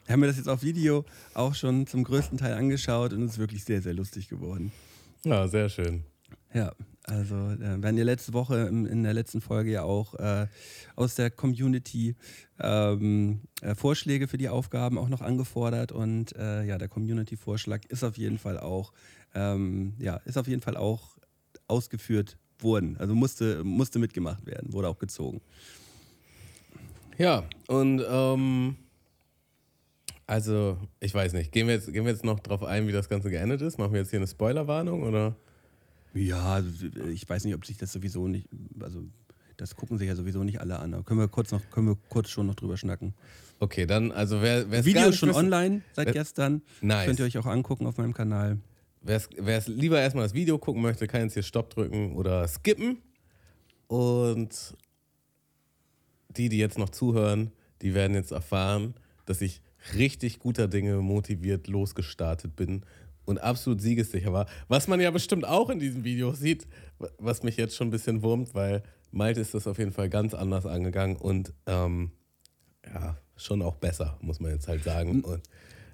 Wir 0.06 0.14
haben 0.14 0.20
mir 0.20 0.26
das 0.26 0.38
jetzt 0.38 0.48
auf 0.48 0.62
Video 0.62 1.04
auch 1.34 1.54
schon 1.54 1.86
zum 1.86 2.04
größten 2.04 2.38
Teil 2.38 2.54
angeschaut 2.54 3.12
und 3.12 3.22
es 3.22 3.32
ist 3.32 3.38
wirklich 3.38 3.64
sehr, 3.64 3.80
sehr 3.80 3.94
lustig 3.94 4.28
geworden. 4.28 4.72
Ja, 5.24 5.46
sehr 5.46 5.68
schön. 5.68 6.04
Ja, 6.52 6.72
also 7.04 7.34
äh, 7.34 7.80
wir 7.80 7.88
haben 7.88 7.96
ja 7.96 8.04
letzte 8.04 8.32
Woche 8.32 8.62
in, 8.62 8.86
in 8.86 9.02
der 9.02 9.14
letzten 9.14 9.40
Folge 9.40 9.70
ja 9.70 9.82
auch 9.82 10.14
äh, 10.14 10.46
aus 10.96 11.14
der 11.14 11.30
Community 11.30 12.16
ähm, 12.58 13.40
äh, 13.62 13.74
Vorschläge 13.74 14.26
für 14.26 14.38
die 14.38 14.48
Aufgaben 14.48 14.98
auch 14.98 15.08
noch 15.08 15.20
angefordert 15.20 15.92
und 15.92 16.34
äh, 16.36 16.64
ja, 16.64 16.78
der 16.78 16.88
Community-Vorschlag 16.88 17.84
ist 17.88 18.02
auf 18.02 18.16
jeden 18.18 18.38
Fall 18.38 18.58
auch 18.58 18.92
ähm, 19.34 19.94
ja, 19.98 20.16
ist 20.24 20.38
auf 20.38 20.48
jeden 20.48 20.60
Fall 20.60 20.76
auch 20.76 21.16
ausgeführt 21.68 22.36
wurden. 22.62 22.96
Also 22.98 23.14
musste, 23.14 23.64
musste 23.64 23.98
mitgemacht 23.98 24.46
werden, 24.46 24.72
wurde 24.72 24.88
auch 24.88 24.98
gezogen. 24.98 25.40
Ja, 27.18 27.44
und 27.68 28.02
ähm, 28.08 28.76
also, 30.26 30.78
ich 31.00 31.12
weiß 31.12 31.32
nicht, 31.32 31.52
gehen 31.52 31.66
wir, 31.66 31.74
jetzt, 31.74 31.92
gehen 31.92 32.04
wir 32.04 32.12
jetzt 32.12 32.24
noch 32.24 32.40
drauf 32.40 32.62
ein, 32.62 32.86
wie 32.86 32.92
das 32.92 33.08
Ganze 33.08 33.30
geendet 33.30 33.60
ist? 33.62 33.78
Machen 33.78 33.92
wir 33.92 34.00
jetzt 34.00 34.10
hier 34.10 34.20
eine 34.20 34.28
Spoilerwarnung 34.28 35.02
oder? 35.02 35.34
Ja, 36.14 36.54
also, 36.54 36.86
ich 37.12 37.28
weiß 37.28 37.44
nicht, 37.44 37.54
ob 37.54 37.66
sich 37.66 37.76
das 37.78 37.92
sowieso 37.92 38.28
nicht, 38.28 38.48
also 38.80 39.02
das 39.56 39.76
gucken 39.76 39.98
sich 39.98 40.08
ja 40.08 40.14
sowieso 40.14 40.42
nicht 40.42 40.60
alle 40.60 40.78
an. 40.78 40.94
Aber 40.94 41.02
können 41.02 41.20
wir 41.20 41.28
kurz 41.28 41.50
noch, 41.50 41.60
können 41.70 41.88
wir 41.88 41.96
kurz 42.08 42.30
schon 42.30 42.46
noch 42.46 42.54
drüber 42.54 42.76
schnacken. 42.76 43.12
Okay, 43.58 43.86
dann, 43.86 44.12
also 44.12 44.40
wer 44.40 44.70
wer 44.70 44.84
Video 44.84 45.08
ist 45.08 45.16
schon 45.16 45.28
wissen, 45.28 45.38
online 45.38 45.82
seit 45.92 46.12
gestern. 46.12 46.62
Nice. 46.80 47.06
Könnt 47.06 47.18
ihr 47.18 47.26
euch 47.26 47.36
auch 47.36 47.46
angucken 47.46 47.86
auf 47.86 47.98
meinem 47.98 48.14
Kanal. 48.14 48.58
Wer 49.00 49.56
es 49.56 49.66
lieber 49.66 50.00
erstmal 50.00 50.24
das 50.24 50.34
Video 50.34 50.58
gucken 50.58 50.82
möchte, 50.82 51.06
kann 51.06 51.22
jetzt 51.22 51.34
hier 51.34 51.42
Stopp 51.42 51.70
drücken 51.70 52.16
oder 52.16 52.46
skippen. 52.46 52.98
Und 53.86 54.76
die, 56.28 56.48
die 56.48 56.58
jetzt 56.58 56.78
noch 56.78 56.90
zuhören, 56.90 57.52
die 57.82 57.94
werden 57.94 58.14
jetzt 58.14 58.30
erfahren, 58.30 58.94
dass 59.26 59.40
ich 59.40 59.62
richtig 59.96 60.38
guter 60.38 60.68
Dinge 60.68 60.96
motiviert 60.96 61.66
losgestartet 61.66 62.54
bin 62.56 62.84
und 63.24 63.38
absolut 63.38 63.80
siegessicher 63.80 64.32
war. 64.32 64.46
Was 64.68 64.86
man 64.86 65.00
ja 65.00 65.10
bestimmt 65.10 65.44
auch 65.44 65.70
in 65.70 65.78
diesem 65.78 66.04
Video 66.04 66.32
sieht, 66.32 66.66
was 67.18 67.42
mich 67.42 67.56
jetzt 67.56 67.74
schon 67.76 67.88
ein 67.88 67.92
bisschen 67.92 68.22
wurmt, 68.22 68.54
weil 68.54 68.82
Malte 69.12 69.40
ist 69.40 69.54
das 69.54 69.66
auf 69.66 69.78
jeden 69.78 69.92
Fall 69.92 70.08
ganz 70.08 70.34
anders 70.34 70.66
angegangen 70.66 71.16
und 71.16 71.52
ähm, 71.66 72.12
ja, 72.86 73.16
schon 73.36 73.62
auch 73.62 73.76
besser, 73.76 74.18
muss 74.20 74.40
man 74.40 74.52
jetzt 74.52 74.68
halt 74.68 74.84
sagen. 74.84 75.22
Und 75.22 75.42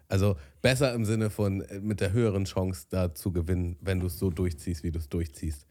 also 0.09 0.37
besser 0.63 0.95
im 0.95 1.05
Sinne 1.05 1.31
von 1.31 1.63
äh, 1.63 1.81
mit 1.81 2.01
der 2.01 2.13
höheren 2.13 2.45
Chance 2.45 2.87
da 2.91 3.15
zu 3.15 3.33
gewinnen, 3.33 3.77
wenn 3.81 4.01
du 4.01 4.07
es 4.07 4.19
so 4.19 4.31
durchziehst, 4.31 4.83
wie 4.83 4.91
du 4.91 4.99
es 4.99 5.09
durchziehst. 5.09 5.67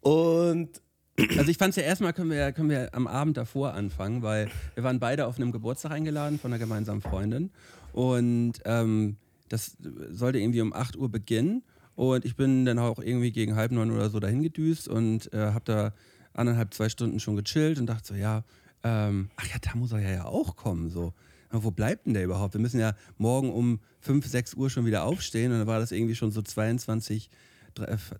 Und 0.00 0.82
also 1.38 1.50
ich 1.50 1.58
fand 1.58 1.70
es 1.70 1.76
ja 1.76 1.82
erstmal, 1.82 2.12
können 2.12 2.30
wir, 2.30 2.52
können 2.52 2.70
wir 2.70 2.94
am 2.94 3.06
Abend 3.06 3.36
davor 3.36 3.74
anfangen, 3.74 4.22
weil 4.22 4.50
wir 4.74 4.84
waren 4.84 4.98
beide 4.98 5.26
auf 5.26 5.36
einem 5.36 5.52
Geburtstag 5.52 5.92
eingeladen 5.92 6.38
von 6.38 6.52
einer 6.52 6.58
gemeinsamen 6.58 7.02
Freundin. 7.02 7.50
Und 7.92 8.54
ähm, 8.64 9.16
das 9.48 9.76
sollte 10.10 10.38
irgendwie 10.38 10.60
um 10.60 10.72
8 10.72 10.96
Uhr 10.96 11.08
beginnen. 11.08 11.62
Und 11.94 12.24
ich 12.24 12.34
bin 12.34 12.64
dann 12.64 12.80
auch 12.80 12.98
irgendwie 12.98 13.30
gegen 13.30 13.54
halb 13.54 13.70
neun 13.70 13.92
oder 13.92 14.10
so 14.10 14.18
dahin 14.18 14.42
gedüst 14.42 14.88
und 14.88 15.32
äh, 15.32 15.52
habe 15.52 15.64
da 15.64 15.92
anderthalb, 16.32 16.74
zwei 16.74 16.88
Stunden 16.88 17.20
schon 17.20 17.36
gechillt 17.36 17.78
und 17.78 17.86
dachte 17.86 18.08
so, 18.08 18.14
ja, 18.14 18.42
ähm, 18.82 19.30
ach 19.36 19.46
ja, 19.46 19.58
Tamu 19.58 19.86
soll 19.86 20.00
ja, 20.00 20.10
ja 20.10 20.24
auch 20.24 20.56
kommen, 20.56 20.90
so 20.90 21.14
wo 21.62 21.70
bleibt 21.70 22.06
denn 22.06 22.14
der 22.14 22.24
überhaupt? 22.24 22.54
Wir 22.54 22.60
müssen 22.60 22.80
ja 22.80 22.94
morgen 23.18 23.52
um 23.52 23.80
5, 24.00 24.26
6 24.26 24.54
Uhr 24.54 24.70
schon 24.70 24.86
wieder 24.86 25.04
aufstehen 25.04 25.52
und 25.52 25.58
dann 25.58 25.66
war 25.66 25.78
das 25.78 25.92
irgendwie 25.92 26.16
schon 26.16 26.32
so 26.32 26.42
22, 26.42 27.30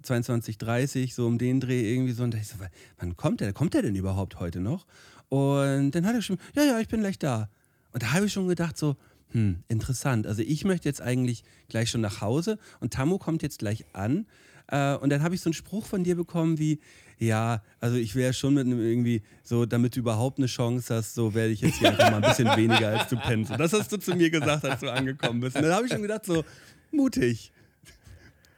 22, 0.03 0.59
30, 0.59 1.15
so 1.15 1.27
um 1.27 1.39
den 1.39 1.61
Dreh 1.61 1.93
irgendwie 1.93 2.13
so. 2.13 2.23
Und 2.23 2.35
da 2.35 2.39
ich 2.39 2.49
so, 2.49 2.57
wann 2.99 3.17
kommt 3.17 3.41
der? 3.41 3.53
Kommt 3.53 3.75
der 3.75 3.83
denn 3.83 3.97
überhaupt 3.97 4.39
heute 4.39 4.61
noch? 4.61 4.87
Und 5.29 5.93
dann 5.93 6.07
hat 6.07 6.15
er 6.15 6.23
schon, 6.23 6.39
ja, 6.55 6.65
ja, 6.65 6.79
ich 6.81 6.89
bin 6.89 7.01
gleich 7.01 7.19
da. 7.19 7.49
Und 7.93 8.03
da 8.03 8.13
habe 8.13 8.27
ich 8.27 8.33
schon 8.33 8.47
gedacht, 8.47 8.77
so, 8.77 8.97
hm, 9.31 9.65
interessant. 9.69 10.27
Also 10.27 10.43
ich 10.43 10.65
möchte 10.65 10.89
jetzt 10.89 11.01
eigentlich 11.01 11.43
gleich 11.69 11.91
schon 11.91 12.01
nach 12.01 12.21
Hause 12.21 12.59
und 12.81 12.93
Tammo 12.93 13.19
kommt 13.19 13.43
jetzt 13.43 13.59
gleich 13.59 13.85
an. 13.93 14.27
Äh, 14.69 14.95
und 14.97 15.11
dann 15.11 15.23
habe 15.23 15.35
ich 15.35 15.41
so 15.41 15.49
einen 15.49 15.55
Spruch 15.55 15.87
von 15.87 16.05
dir 16.05 16.17
bekommen 16.17 16.59
wie, 16.59 16.81
ja, 17.19 17.63
also 17.81 17.97
ich 17.97 18.15
wäre 18.15 18.33
schon 18.33 18.55
mit 18.55 18.67
einem 18.67 18.81
irgendwie 18.81 19.23
so, 19.43 19.67
damit 19.67 19.97
du 19.97 20.01
überhaupt 20.01 20.39
eine 20.39 20.47
Chance 20.47 20.95
hast, 20.95 21.15
so 21.15 21.35
werde 21.35 21.53
ich 21.53 21.61
jetzt 21.61 21.79
hier 21.79 21.91
einfach 21.91 22.11
mal 22.11 22.23
ein 22.23 22.29
bisschen 22.29 22.49
weniger 22.57 22.89
als 22.89 23.09
du 23.09 23.17
pennst. 23.17 23.53
das 23.59 23.73
hast 23.73 23.93
du 23.93 23.99
zu 23.99 24.15
mir 24.15 24.31
gesagt, 24.31 24.65
als 24.65 24.81
du 24.81 24.93
angekommen 24.93 25.41
bist. 25.41 25.57
Und 25.57 25.63
dann 25.63 25.73
habe 25.73 25.87
ich 25.87 25.93
schon 25.93 26.03
gedacht, 26.03 26.25
so, 26.25 26.45
mutig. 26.91 27.53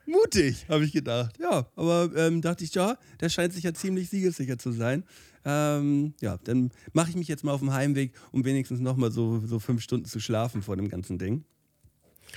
Mutig, 0.06 0.66
habe 0.68 0.84
ich 0.84 0.92
gedacht. 0.92 1.36
Ja, 1.40 1.66
aber 1.74 2.10
ähm, 2.16 2.40
dachte 2.40 2.62
ich, 2.64 2.72
ja, 2.74 2.96
der 3.20 3.28
scheint 3.28 3.52
sich 3.52 3.64
ja 3.64 3.74
ziemlich 3.74 4.08
siegessicher 4.08 4.56
zu 4.56 4.70
sein. 4.70 5.02
Ähm, 5.44 6.14
ja, 6.20 6.38
dann 6.44 6.70
mache 6.92 7.10
ich 7.10 7.16
mich 7.16 7.28
jetzt 7.28 7.44
mal 7.44 7.52
auf 7.52 7.60
dem 7.60 7.72
Heimweg, 7.72 8.12
um 8.30 8.44
wenigstens 8.44 8.80
nochmal 8.80 9.10
so, 9.10 9.40
so 9.44 9.58
fünf 9.58 9.82
Stunden 9.82 10.06
zu 10.06 10.20
schlafen 10.20 10.62
vor 10.62 10.76
dem 10.76 10.88
ganzen 10.88 11.18
Ding. 11.18 11.44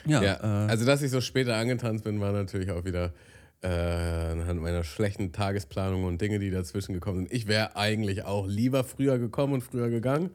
Ja, 0.06 0.24
ja 0.24 0.66
äh, 0.66 0.70
also 0.70 0.86
dass 0.86 1.02
ich 1.02 1.12
so 1.12 1.22
später 1.22 1.56
angetanzt 1.56 2.04
bin, 2.04 2.20
war 2.20 2.32
natürlich 2.32 2.72
auch 2.72 2.86
wieder 2.86 3.14
äh, 3.62 3.68
anhand 3.68 4.62
meiner 4.62 4.84
schlechten 4.84 5.32
Tagesplanung 5.32 6.06
und 6.06 6.22
Dinge, 6.22 6.40
die 6.40 6.52
dazwischen 6.52 6.94
gekommen 6.94 7.20
sind. 7.20 7.34
Ich 7.34 7.48
wäre 7.48 7.76
eigentlich 7.76 8.24
auch 8.24 8.48
lieber 8.48 8.84
früher 8.84 9.20
gekommen 9.20 9.54
und 9.54 9.62
früher 9.62 9.90
gegangen. 9.90 10.30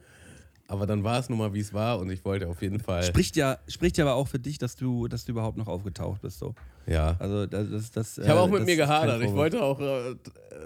Aber 0.66 0.86
dann 0.86 1.04
war 1.04 1.18
es 1.18 1.28
nun 1.28 1.38
mal, 1.38 1.52
wie 1.52 1.60
es 1.60 1.74
war 1.74 1.98
und 1.98 2.10
ich 2.10 2.24
wollte 2.24 2.48
auf 2.48 2.62
jeden 2.62 2.80
Fall. 2.80 3.02
Spricht 3.02 3.36
ja, 3.36 3.58
spricht 3.68 3.98
ja 3.98 4.04
aber 4.06 4.14
auch 4.14 4.28
für 4.28 4.38
dich, 4.38 4.56
dass 4.56 4.76
du, 4.76 5.08
dass 5.08 5.26
du 5.26 5.32
überhaupt 5.32 5.58
noch 5.58 5.68
aufgetaucht 5.68 6.22
bist. 6.22 6.38
So. 6.38 6.54
Ja. 6.86 7.16
Also 7.18 7.46
das, 7.46 7.68
das, 7.70 7.90
das 7.90 8.18
Ich 8.18 8.28
habe 8.28 8.40
auch 8.40 8.48
mit 8.48 8.62
äh, 8.62 8.64
mir 8.64 8.76
gehadert. 8.76 9.22
Ich 9.22 9.32
wollte 9.32 9.62
auch, 9.62 9.78
äh, 9.78 10.14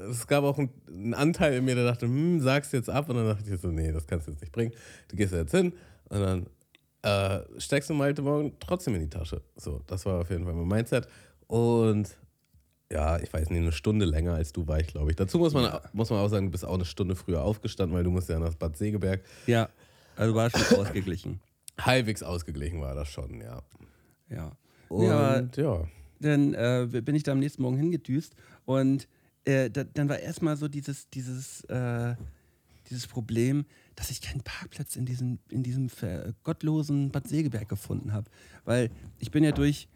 es 0.08 0.26
gab 0.28 0.44
auch 0.44 0.58
einen 0.58 1.14
Anteil 1.14 1.54
in 1.54 1.64
mir, 1.64 1.74
der 1.74 1.84
dachte, 1.84 2.06
hm, 2.06 2.40
sag's 2.40 2.70
jetzt 2.70 2.88
ab. 2.88 3.08
Und 3.08 3.16
dann 3.16 3.26
dachte 3.26 3.52
ich 3.52 3.60
so, 3.60 3.68
nee, 3.68 3.90
das 3.90 4.06
kannst 4.06 4.28
du 4.28 4.30
jetzt 4.30 4.40
nicht 4.40 4.52
bringen. 4.52 4.72
Du 5.08 5.16
gehst 5.16 5.32
jetzt 5.32 5.50
hin 5.50 5.72
und 6.10 6.20
dann 6.20 6.46
äh, 7.02 7.40
steckst 7.60 7.90
du 7.90 7.94
Malte 7.94 8.22
morgen 8.22 8.52
trotzdem 8.60 8.94
in 8.94 9.00
die 9.00 9.10
Tasche. 9.10 9.42
So, 9.56 9.82
das 9.88 10.06
war 10.06 10.20
auf 10.20 10.30
jeden 10.30 10.44
Fall 10.44 10.54
mein 10.54 10.68
Mindset. 10.68 11.08
Und 11.48 12.16
ja, 12.90 13.18
ich 13.18 13.32
weiß 13.32 13.50
nicht, 13.50 13.60
eine 13.60 13.72
Stunde 13.72 14.06
länger 14.06 14.34
als 14.34 14.52
du 14.52 14.66
war 14.66 14.80
ich, 14.80 14.86
glaube 14.86 15.10
ich. 15.10 15.16
Dazu 15.16 15.38
muss 15.38 15.52
man, 15.52 15.64
ja. 15.64 15.82
muss 15.92 16.10
man 16.10 16.20
auch 16.20 16.28
sagen, 16.28 16.46
du 16.46 16.52
bist 16.52 16.64
auch 16.64 16.74
eine 16.74 16.84
Stunde 16.84 17.14
früher 17.16 17.42
aufgestanden, 17.42 17.96
weil 17.96 18.04
du 18.04 18.10
musst 18.10 18.28
ja 18.28 18.38
nach 18.38 18.54
Bad 18.54 18.76
Segeberg. 18.76 19.22
Ja, 19.46 19.68
also 20.16 20.34
war 20.34 20.50
schon 20.50 20.78
ausgeglichen. 20.78 21.40
Halbwegs 21.78 22.22
ausgeglichen 22.22 22.80
war 22.80 22.94
das 22.94 23.08
schon, 23.08 23.40
ja. 23.40 23.62
Ja. 24.30 24.52
Und 24.88 25.06
ja. 25.06 25.40
ja. 25.56 25.88
Dann 26.20 26.54
äh, 26.54 26.88
bin 27.02 27.14
ich 27.14 27.22
da 27.22 27.32
am 27.32 27.38
nächsten 27.38 27.62
Morgen 27.62 27.76
hingedüst 27.76 28.34
und 28.64 29.06
äh, 29.44 29.70
da, 29.70 29.84
dann 29.84 30.08
war 30.08 30.18
erstmal 30.18 30.56
so 30.56 30.66
dieses, 30.66 31.08
dieses, 31.10 31.62
äh, 31.64 32.16
dieses 32.90 33.06
Problem, 33.06 33.66
dass 33.94 34.10
ich 34.10 34.20
keinen 34.20 34.40
Parkplatz 34.40 34.96
in 34.96 35.04
diesem, 35.04 35.38
in 35.50 35.62
diesem 35.62 35.88
gottlosen 36.42 37.10
Bad 37.10 37.28
Segeberg 37.28 37.68
gefunden 37.68 38.12
habe. 38.12 38.30
Weil 38.64 38.90
ich 39.18 39.30
bin 39.30 39.44
ja 39.44 39.52
durch 39.52 39.88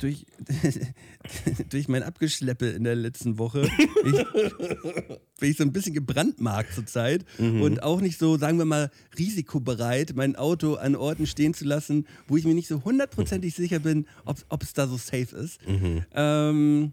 durch, 0.00 0.26
durch 1.70 1.88
mein 1.88 2.02
Abgeschleppe 2.02 2.68
in 2.70 2.84
der 2.84 2.94
letzten 2.96 3.38
Woche 3.38 3.68
ich, 4.04 4.12
bin 5.40 5.50
ich 5.50 5.56
so 5.56 5.62
ein 5.64 5.72
bisschen 5.72 5.94
gebrandmarkt 5.94 6.74
zurzeit 6.74 7.24
Mhm. 7.38 7.62
und 7.62 7.82
auch 7.82 8.00
nicht 8.00 8.18
so, 8.18 8.36
sagen 8.38 8.58
wir 8.58 8.64
mal, 8.64 8.90
risikobereit, 9.18 10.14
mein 10.16 10.36
Auto 10.36 10.74
an 10.74 10.96
Orten 10.96 11.26
stehen 11.26 11.54
zu 11.54 11.64
lassen, 11.64 12.06
wo 12.28 12.36
ich 12.36 12.44
mir 12.44 12.54
nicht 12.54 12.68
so 12.68 12.82
hundertprozentig 12.84 13.54
sicher 13.54 13.78
bin, 13.78 14.06
ob, 14.24 14.38
ob 14.48 14.62
es 14.62 14.72
da 14.72 14.86
so 14.86 14.96
safe 14.96 15.36
ist. 15.36 15.66
Mhm. 15.66 16.04
Ähm, 16.14 16.92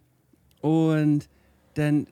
und 0.62 1.28
dann 1.76 2.08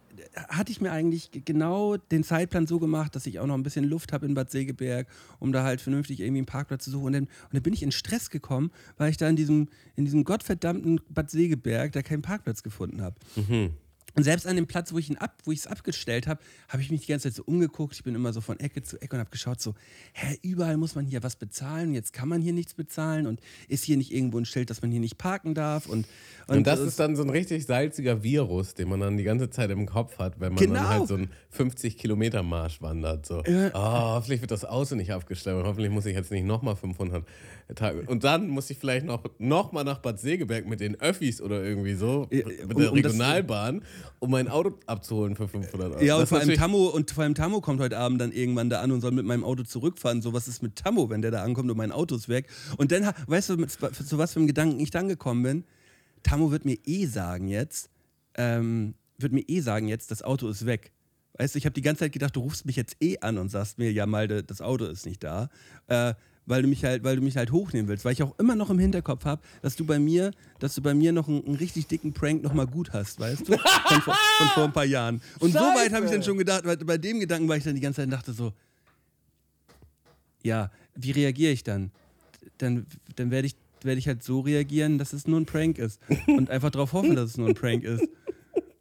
hatte 0.47 0.71
ich 0.71 0.81
mir 0.81 0.91
eigentlich 0.91 1.29
genau 1.45 1.97
den 1.97 2.23
Zeitplan 2.23 2.67
so 2.67 2.79
gemacht, 2.79 3.15
dass 3.15 3.25
ich 3.25 3.39
auch 3.39 3.47
noch 3.47 3.55
ein 3.55 3.63
bisschen 3.63 3.85
Luft 3.85 4.13
habe 4.13 4.25
in 4.25 4.33
Bad 4.33 4.51
Segeberg, 4.51 5.07
um 5.39 5.51
da 5.51 5.63
halt 5.63 5.81
vernünftig 5.81 6.19
irgendwie 6.19 6.39
einen 6.39 6.45
Parkplatz 6.45 6.85
zu 6.85 6.91
suchen. 6.91 7.05
Und 7.05 7.13
dann, 7.13 7.23
und 7.23 7.53
dann 7.53 7.63
bin 7.63 7.73
ich 7.73 7.83
in 7.83 7.91
Stress 7.91 8.29
gekommen, 8.29 8.71
weil 8.97 9.09
ich 9.09 9.17
da 9.17 9.27
in 9.29 9.35
diesem, 9.35 9.67
in 9.95 10.05
diesem 10.05 10.23
gottverdammten 10.23 11.01
Bad 11.09 11.29
Segeberg 11.29 11.91
da 11.91 12.01
keinen 12.01 12.21
Parkplatz 12.21 12.63
gefunden 12.63 13.01
habe. 13.01 13.15
Und 14.15 14.23
selbst 14.23 14.47
an 14.47 14.55
dem 14.55 14.65
Platz, 14.67 14.93
wo 14.93 14.97
ich 14.97 15.09
ihn 15.09 15.17
ab, 15.17 15.35
wo 15.43 15.51
ich 15.51 15.59
es 15.59 15.67
abgestellt 15.67 16.25
habe, 16.27 16.39
habe 16.69 16.81
ich 16.81 16.89
mich 16.89 17.01
die 17.01 17.07
ganze 17.07 17.29
Zeit 17.29 17.35
so 17.35 17.43
umgeguckt. 17.45 17.93
Ich 17.95 18.03
bin 18.03 18.15
immer 18.15 18.31
so 18.33 18.39
von 18.41 18.59
Ecke 18.59 18.81
zu 18.81 19.01
Ecke 19.01 19.15
und 19.15 19.19
habe 19.19 19.29
geschaut, 19.29 19.59
so, 19.61 19.75
hä, 20.13 20.37
überall 20.41 20.77
muss 20.77 20.95
man 20.95 21.05
hier 21.05 21.21
was 21.21 21.35
bezahlen. 21.35 21.93
Jetzt 21.93 22.13
kann 22.13 22.29
man 22.29 22.41
hier 22.41 22.53
nichts 22.53 22.73
bezahlen 22.73 23.27
und 23.27 23.41
ist 23.67 23.83
hier 23.83 23.97
nicht 23.97 24.13
irgendwo 24.13 24.37
ein 24.37 24.45
Schild, 24.45 24.69
dass 24.69 24.81
man 24.81 24.89
hier 24.91 25.01
nicht 25.01 25.17
parken 25.17 25.53
darf. 25.53 25.87
Und, 25.87 26.07
Und, 26.47 26.65
das 26.65 26.79
äh, 26.79 26.87
ist 26.87 26.99
dann 26.99 27.15
so 27.15 27.23
ein 27.23 27.29
richtig 27.29 27.65
salziger 27.65 28.23
Virus, 28.23 28.73
den 28.73 28.87
man 28.89 28.99
dann 29.01 29.17
die 29.17 29.23
ganze 29.23 29.49
Zeit 29.49 29.69
im 29.69 29.85
Kopf 29.85 30.17
hat, 30.17 30.39
wenn 30.39 30.53
man 30.53 30.63
Genau. 30.63 30.75
dann 30.75 30.87
halt 30.87 31.07
so 31.09 31.15
einen 31.15 31.29
50-Kilometer-Marsch 31.95 32.81
wandert. 32.81 33.25
So, 33.25 33.43
Ja. 33.45 33.69
oh, 33.73 34.15
hoffentlich 34.15 34.41
wird 34.41 34.51
das 34.51 34.65
Auto 34.65 34.95
nicht 34.95 35.11
abgestellt 35.11 35.57
und 35.57 35.65
hoffentlich 35.65 35.91
muss 35.91 36.05
ich 36.05 36.15
jetzt 36.15 36.31
nicht 36.31 36.45
nochmal 36.45 36.75
500 36.75 37.25
Tage. 37.75 38.01
Und 38.03 38.23
dann 38.23 38.47
muss 38.47 38.69
ich 38.69 38.77
vielleicht 38.77 39.05
noch, 39.05 39.23
noch 39.39 39.71
mal 39.71 39.83
nach 39.83 39.99
Bad 39.99 40.19
Segeberg 40.19 40.67
mit 40.67 40.79
den 40.79 40.99
Öffis 40.99 41.41
oder 41.41 41.63
irgendwie 41.63 41.95
so, 41.95 42.27
Ja, 42.31 42.45
mit 42.45 42.61
um- 42.75 42.81
der 42.81 42.91
um 42.91 43.01
das- 43.01 43.11
Regionalbahn, 43.13 43.83
um 44.19 44.31
mein 44.31 44.47
Auto 44.47 44.77
abzuholen 44.85 45.35
für 45.35 45.47
500 45.47 45.91
Euro. 45.91 46.03
Ja, 46.03 46.15
und 46.15 46.21
Das 46.21 46.29
vor, 46.29 46.39
allem 46.39 46.53
Tammo, 46.55 46.87
und 46.87 47.11
vor 47.11 47.23
allem 47.23 47.35
Tammo 47.35 47.61
kommt 47.61 47.79
heute 47.79 47.97
Abend 47.97 48.21
dann 48.21 48.31
irgendwann 48.31 48.69
da 48.69 48.81
an 48.81 48.91
und 48.91 49.01
soll 49.01 49.11
mit 49.11 49.25
meinem 49.25 49.43
Auto 49.43 49.63
zurückfahren. 49.63 50.21
So, 50.21 50.33
was 50.33 50.47
ist 50.47 50.63
mit 50.63 50.75
Tammo, 50.75 51.09
wenn 51.09 51.21
der 51.21 51.31
da 51.31 51.43
ankommt 51.43 51.69
und 51.69 51.77
mein 51.77 51.91
Auto 51.91 52.15
ist 52.15 52.29
weg? 52.29 52.47
Und 52.77 52.91
dann, 52.91 53.11
weißt 53.27 53.49
du, 53.49 53.57
mit, 53.57 53.71
zu 53.71 54.17
was 54.17 54.33
für 54.33 54.39
einem 54.39 54.47
Gedanken 54.47 54.79
ich 54.79 54.91
dann 54.91 55.07
gekommen 55.07 55.43
bin? 55.43 55.63
Tammo 56.23 56.51
wird 56.51 56.65
mir 56.65 56.77
eh 56.85 57.05
sagen 57.05 57.47
jetzt, 57.47 57.89
ähm, 58.35 58.95
wird 59.17 59.33
mir 59.33 59.47
eh 59.47 59.59
sagen 59.59 59.87
jetzt, 59.87 60.11
das 60.11 60.23
Auto 60.23 60.49
ist 60.49 60.65
weg. 60.65 60.91
Weißt 61.37 61.55
du, 61.55 61.59
ich 61.59 61.65
habe 61.65 61.73
die 61.73 61.81
ganze 61.81 61.99
Zeit 61.99 62.13
gedacht, 62.13 62.35
du 62.35 62.41
rufst 62.41 62.65
mich 62.65 62.75
jetzt 62.75 62.95
eh 63.01 63.17
an 63.19 63.37
und 63.37 63.49
sagst 63.49 63.77
mir, 63.77 63.91
ja, 63.91 64.05
Malde, 64.05 64.43
das 64.43 64.61
Auto 64.61 64.85
ist 64.85 65.05
nicht 65.05 65.23
da. 65.23 65.49
Äh, 65.87 66.13
weil 66.47 66.61
du 66.61 66.67
mich 66.67 66.83
halt, 66.83 67.03
weil 67.03 67.15
du 67.15 67.21
mich 67.21 67.37
halt 67.37 67.51
hochnehmen 67.51 67.87
willst, 67.87 68.05
weil 68.05 68.13
ich 68.13 68.21
auch 68.23 68.37
immer 68.37 68.55
noch 68.55 68.69
im 68.69 68.77
Hinterkopf 68.79 69.25
habe, 69.25 69.41
dass 69.61 69.75
du 69.75 69.85
bei 69.85 69.97
mir, 69.99 70.31
dass 70.59 70.75
du 70.75 70.81
bei 70.81 70.93
mir 70.93 71.11
noch 71.11 71.27
einen, 71.27 71.43
einen 71.45 71.55
richtig 71.55 71.87
dicken 71.87 72.13
Prank 72.13 72.43
noch 72.43 72.53
mal 72.53 72.67
gut 72.67 72.93
hast, 72.93 73.19
weißt 73.19 73.47
du? 73.49 73.57
Von, 73.57 74.01
vor- 74.01 74.17
von 74.37 74.47
vor 74.49 74.63
ein 74.65 74.73
paar 74.73 74.85
Jahren. 74.85 75.21
Und 75.39 75.53
so 75.53 75.59
weit 75.59 75.91
habe 75.93 76.05
ich 76.05 76.11
dann 76.11 76.23
schon 76.23 76.37
gedacht, 76.37 76.65
weil 76.65 76.77
bei 76.77 76.97
dem 76.97 77.19
Gedanken 77.19 77.47
war 77.49 77.57
ich 77.57 77.63
dann 77.63 77.75
die 77.75 77.81
ganze 77.81 77.97
Zeit 77.97 78.05
und 78.05 78.11
dachte 78.11 78.33
so, 78.33 78.53
ja, 80.43 80.69
wie 80.95 81.11
reagiere 81.11 81.51
ich 81.51 81.63
dann? 81.63 81.91
Dann, 82.59 82.85
dann 83.15 83.31
werde 83.31 83.47
ich, 83.47 83.55
werde 83.81 83.99
ich 83.99 84.07
halt 84.07 84.23
so 84.23 84.41
reagieren, 84.41 84.97
dass 84.97 85.13
es 85.13 85.27
nur 85.27 85.39
ein 85.39 85.45
Prank 85.45 85.77
ist. 85.79 85.99
Und 86.27 86.49
einfach 86.49 86.69
darauf 86.69 86.93
hoffen, 86.93 87.15
dass 87.15 87.31
es 87.31 87.37
nur 87.37 87.49
ein 87.49 87.55
Prank 87.55 87.83
ist. 87.83 88.07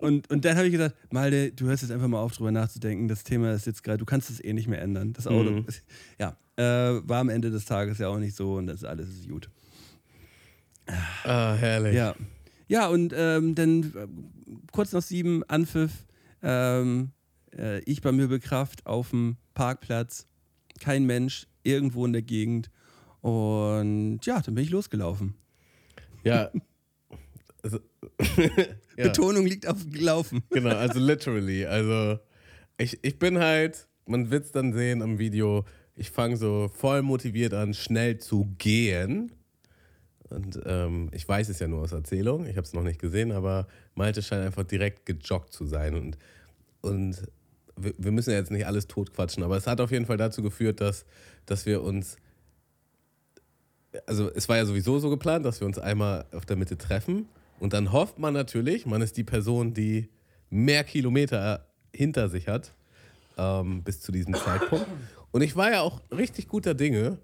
Und, 0.04 0.30
und 0.30 0.44
dann 0.44 0.56
habe 0.56 0.66
ich 0.66 0.72
gedacht, 0.72 0.94
Malde, 1.10 1.50
du 1.52 1.64
hörst 1.64 1.82
jetzt 1.82 1.90
einfach 1.92 2.08
mal 2.08 2.20
auf, 2.20 2.32
drüber 2.36 2.52
nachzudenken. 2.52 3.08
Das 3.08 3.24
Thema 3.24 3.52
ist 3.52 3.66
jetzt 3.66 3.82
gerade, 3.82 3.96
du 3.98 4.04
kannst 4.04 4.28
es 4.28 4.42
eh 4.44 4.52
nicht 4.52 4.68
mehr 4.68 4.82
ändern. 4.82 5.14
Das 5.14 5.26
Auto, 5.26 5.50
Mhm. 5.50 5.66
ja, 6.18 6.36
äh, 6.56 7.00
war 7.08 7.20
am 7.20 7.30
Ende 7.30 7.50
des 7.50 7.64
Tages 7.64 7.98
ja 7.98 8.08
auch 8.08 8.18
nicht 8.18 8.36
so 8.36 8.56
und 8.56 8.66
das 8.66 8.76
ist 8.76 8.84
alles 8.84 9.08
ist 9.08 9.28
gut. 9.28 9.48
Ah, 11.24 11.54
herrlich. 11.54 11.94
Ja. 11.94 12.14
Ja, 12.68 12.88
und 12.88 13.14
ähm, 13.16 13.54
dann 13.54 13.82
äh, 13.94 14.06
kurz 14.72 14.92
nach 14.92 15.02
sieben, 15.02 15.42
Anpfiff, 15.44 15.92
ähm, 16.42 17.10
äh, 17.56 17.80
ich 17.84 18.02
bei 18.02 18.12
Möbelkraft 18.12 18.86
auf 18.86 19.10
dem 19.10 19.36
Parkplatz, 19.54 20.26
kein 20.80 21.04
Mensch, 21.06 21.46
irgendwo 21.62 22.04
in 22.04 22.12
der 22.12 22.22
Gegend. 22.22 22.70
Und 23.22 24.20
ja, 24.24 24.40
dann 24.42 24.54
bin 24.54 24.64
ich 24.64 24.70
losgelaufen. 24.70 25.34
Ja. 26.24 26.50
Also, 27.62 27.78
ja. 28.96 29.04
Betonung 29.04 29.46
liegt 29.46 29.66
auf 29.66 29.78
gelaufen. 29.90 30.42
Genau, 30.50 30.76
also 30.76 30.98
literally. 30.98 31.66
Also 31.66 32.18
ich, 32.78 32.98
ich 33.02 33.18
bin 33.18 33.38
halt, 33.38 33.86
man 34.06 34.30
wird 34.30 34.44
es 34.44 34.52
dann 34.52 34.72
sehen 34.72 35.02
am 35.02 35.18
Video, 35.18 35.64
ich 35.96 36.10
fange 36.10 36.36
so 36.36 36.70
voll 36.74 37.02
motiviert 37.02 37.54
an, 37.54 37.74
schnell 37.74 38.18
zu 38.18 38.54
gehen. 38.58 39.32
Und 40.30 40.60
ähm, 40.64 41.10
ich 41.12 41.28
weiß 41.28 41.48
es 41.48 41.60
ja 41.60 41.68
nur 41.68 41.82
aus 41.82 41.92
Erzählung, 41.92 42.46
ich 42.46 42.56
habe 42.56 42.66
es 42.66 42.72
noch 42.72 42.82
nicht 42.82 43.00
gesehen, 43.00 43.30
aber 43.30 43.68
Malte 43.94 44.22
scheint 44.22 44.44
einfach 44.44 44.64
direkt 44.64 45.06
gejoggt 45.06 45.52
zu 45.52 45.66
sein. 45.66 45.94
Und, 45.94 46.18
und 46.80 47.22
wir, 47.76 47.94
wir 47.98 48.10
müssen 48.10 48.30
ja 48.30 48.36
jetzt 48.36 48.50
nicht 48.50 48.66
alles 48.66 48.88
totquatschen, 48.88 49.42
aber 49.44 49.56
es 49.56 49.66
hat 49.66 49.80
auf 49.80 49.92
jeden 49.92 50.06
Fall 50.06 50.16
dazu 50.16 50.42
geführt, 50.42 50.80
dass, 50.80 51.04
dass 51.46 51.66
wir 51.66 51.82
uns 51.82 52.16
also 54.06 54.28
es 54.34 54.48
war 54.48 54.56
ja 54.56 54.66
sowieso 54.66 54.98
so 54.98 55.08
geplant, 55.08 55.46
dass 55.46 55.60
wir 55.60 55.66
uns 55.66 55.78
einmal 55.78 56.24
auf 56.32 56.44
der 56.44 56.56
Mitte 56.56 56.76
treffen 56.76 57.28
und 57.64 57.72
dann 57.72 57.92
hofft 57.92 58.18
man 58.18 58.34
natürlich, 58.34 58.84
man 58.84 59.00
ist 59.00 59.16
die 59.16 59.24
Person, 59.24 59.72
die 59.72 60.10
mehr 60.50 60.84
Kilometer 60.84 61.66
hinter 61.94 62.28
sich 62.28 62.46
hat 62.46 62.74
ähm, 63.38 63.82
bis 63.82 64.02
zu 64.02 64.12
diesem 64.12 64.34
Zeitpunkt. 64.34 64.86
Und 65.30 65.40
ich 65.40 65.56
war 65.56 65.72
ja 65.72 65.80
auch 65.80 66.02
richtig 66.10 66.46
guter 66.46 66.74
Dinge 66.74 67.16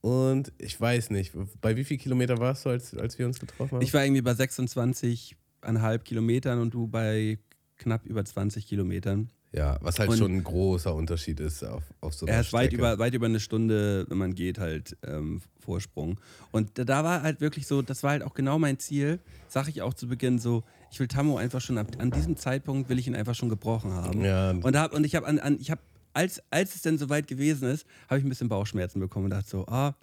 und 0.00 0.52
ich 0.58 0.80
weiß 0.80 1.10
nicht, 1.10 1.32
bei 1.60 1.76
wie 1.76 1.82
viel 1.82 1.98
Kilometer 1.98 2.38
warst 2.38 2.64
du, 2.64 2.70
als, 2.70 2.96
als 2.96 3.18
wir 3.18 3.26
uns 3.26 3.40
getroffen 3.40 3.72
haben? 3.72 3.82
Ich 3.82 3.92
war 3.92 4.04
irgendwie 4.04 4.22
bei 4.22 4.30
26,5 4.30 5.98
Kilometern 5.98 6.60
und 6.60 6.72
du 6.72 6.86
bei 6.86 7.40
knapp 7.76 8.06
über 8.06 8.24
20 8.24 8.68
Kilometern. 8.68 9.28
Ja, 9.52 9.78
was 9.80 9.98
halt 9.98 10.10
Und- 10.10 10.18
schon 10.18 10.32
ein 10.36 10.44
großer 10.44 10.94
Unterschied 10.94 11.40
ist 11.40 11.64
auf, 11.64 11.82
auf 12.00 12.14
so 12.14 12.26
einer 12.26 12.36
Er 12.36 12.40
ist 12.42 12.52
weit 12.52 12.72
über, 12.72 12.98
weit 12.98 13.14
über 13.14 13.26
eine 13.26 13.40
Stunde, 13.40 14.06
wenn 14.08 14.18
man 14.18 14.34
geht, 14.34 14.58
halt 14.58 14.96
ähm, 15.04 15.40
Vorsprung. 15.58 16.20
Und 16.52 16.78
da, 16.78 16.84
da 16.84 17.04
war 17.04 17.22
halt 17.22 17.40
wirklich 17.40 17.66
so, 17.66 17.82
das 17.82 18.02
war 18.02 18.10
halt 18.12 18.22
auch 18.22 18.34
genau 18.34 18.58
mein 18.58 18.78
Ziel, 18.78 19.18
sag 19.48 19.68
ich 19.68 19.82
auch 19.82 19.94
zu 19.94 20.06
Beginn 20.08 20.38
so, 20.38 20.62
ich 20.92 21.00
will 21.00 21.08
Tammo 21.08 21.36
einfach 21.36 21.60
schon, 21.60 21.78
ab, 21.78 21.88
an 21.98 22.10
diesem 22.10 22.36
Zeitpunkt 22.36 22.88
will 22.88 22.98
ich 22.98 23.06
ihn 23.06 23.14
einfach 23.16 23.34
schon 23.34 23.48
gebrochen 23.48 23.92
haben. 23.92 24.24
Ja. 24.24 24.50
Und, 24.50 24.76
hab, 24.76 24.92
und 24.94 25.04
ich 25.04 25.14
habe, 25.16 25.26
an, 25.26 25.38
an, 25.38 25.58
ich 25.60 25.70
hab, 25.70 25.80
als, 26.12 26.42
als 26.50 26.74
es 26.74 26.82
dann 26.82 26.98
soweit 26.98 27.26
gewesen 27.28 27.68
ist, 27.70 27.86
habe 28.08 28.18
ich 28.18 28.24
ein 28.24 28.28
bisschen 28.28 28.48
Bauchschmerzen 28.48 29.00
bekommen 29.00 29.26
und 29.26 29.30
dachte 29.30 29.48
so, 29.48 29.66
ah, 29.66 29.94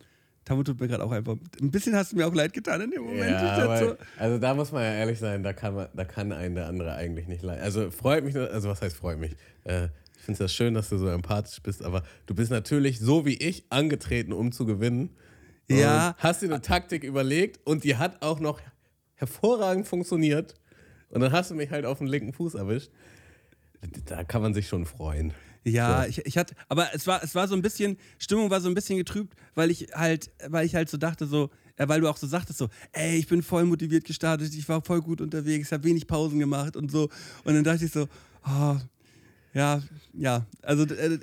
Tammo 0.48 0.64
tut 0.64 0.80
mir 0.80 0.88
gerade 0.88 1.04
auch 1.04 1.12
einfach, 1.12 1.36
ein 1.62 1.72
bisschen 1.72 1.94
hast 1.94 2.14
du 2.14 2.16
mir 2.16 2.26
auch 2.26 2.34
leid 2.34 2.54
getan 2.54 2.80
in 2.80 2.92
dem 2.92 3.04
Moment. 3.04 3.32
Ja, 3.32 3.64
aber, 3.64 3.80
so, 3.80 3.98
also 4.18 4.38
da 4.38 4.54
muss 4.54 4.72
man 4.72 4.82
ja 4.82 4.94
ehrlich 4.94 5.20
sein, 5.20 5.44
da 5.44 5.52
kann, 5.52 5.76
man, 5.76 5.88
da 5.94 6.06
kann 6.06 6.32
einen 6.32 6.56
der 6.56 6.68
andere 6.68 6.94
eigentlich 6.94 7.28
nicht 7.28 7.44
leiden. 7.44 7.62
Also 7.62 7.92
freut 7.92 8.24
mich, 8.24 8.34
also 8.38 8.70
was 8.70 8.82
heißt 8.82 8.96
freut 8.96 9.20
mich? 9.20 9.36
Äh, 9.66 9.90
ich 10.16 10.24
finde 10.24 10.34
es 10.34 10.40
ja 10.40 10.48
schön, 10.48 10.74
dass 10.74 10.88
du 10.88 10.98
so 10.98 11.10
empathisch 11.10 11.62
bist, 11.62 11.84
aber 11.84 12.04
du 12.28 12.34
bist 12.34 12.50
natürlich 12.50 13.00
so 13.00 13.26
wie 13.26 13.36
ich 13.36 13.66
angetreten, 13.70 14.32
um 14.32 14.54
zu 14.54 14.66
gewinnen. 14.66 15.10
Ja. 15.70 16.16
Hast 16.18 16.42
dir 16.42 16.46
eine 16.46 16.62
Taktik 16.62 17.04
überlegt 17.04 17.60
und 17.66 17.84
die 17.84 17.98
hat 17.98 18.22
auch 18.22 18.40
noch 18.40 18.62
hervorragend 19.16 19.86
funktioniert. 19.86 20.54
Und 21.10 21.20
dann 21.20 21.34
hast 21.34 21.52
du 21.52 21.56
mich 21.56 21.72
halt 21.72 21.86
auf 21.86 21.98
den 21.98 22.08
linken 22.08 22.32
Fuß 22.32 22.56
erwischt. 22.56 22.90
Da 24.06 24.24
kann 24.24 24.42
man 24.42 24.54
sich 24.54 24.70
schon 24.70 24.86
freuen. 24.86 25.34
Ja, 25.70 26.04
So. 26.04 26.10
ich, 26.10 26.26
ich 26.26 26.38
hatte, 26.38 26.56
aber 26.70 26.88
es 26.94 27.06
war, 27.08 27.24
es 27.24 27.36
war 27.36 27.48
so 27.48 27.56
ein 27.56 27.62
bisschen, 27.62 27.98
Stimmung 28.18 28.50
war 28.50 28.62
so 28.62 28.70
ein 28.70 28.74
bisschen 28.76 28.98
getrübt, 28.98 29.36
weil 29.56 29.70
ich 29.72 29.88
halt, 29.94 30.32
weil 30.48 30.66
ich 30.66 30.76
halt 30.76 30.90
so 30.90 30.98
dachte, 30.98 31.26
so, 31.28 31.50
ja, 31.80 31.88
weil 31.90 32.02
du 32.02 32.08
auch 32.10 32.18
so 32.18 32.26
sagtest, 32.28 32.58
so, 32.60 32.70
ey, 32.94 33.18
ich 33.18 33.28
bin 33.28 33.44
voll 33.44 33.66
motiviert 33.66 34.06
gestartet, 34.06 34.54
ich 34.54 34.68
war 34.70 34.82
voll 34.82 35.02
gut 35.02 35.22
unterwegs, 35.22 35.72
habe 35.72 35.84
wenig 35.84 36.08
Pausen 36.08 36.40
gemacht 36.40 36.76
und 36.76 36.90
so. 36.92 37.10
Und 37.44 37.54
dann 37.54 37.64
dachte 37.64 37.86
ich 37.86 37.92
so, 37.92 38.08
oh, 38.48 38.78
ja, 39.54 39.82
ja, 40.14 40.46
also 40.62 40.84
äh, 40.86 41.16
äh, 41.16 41.20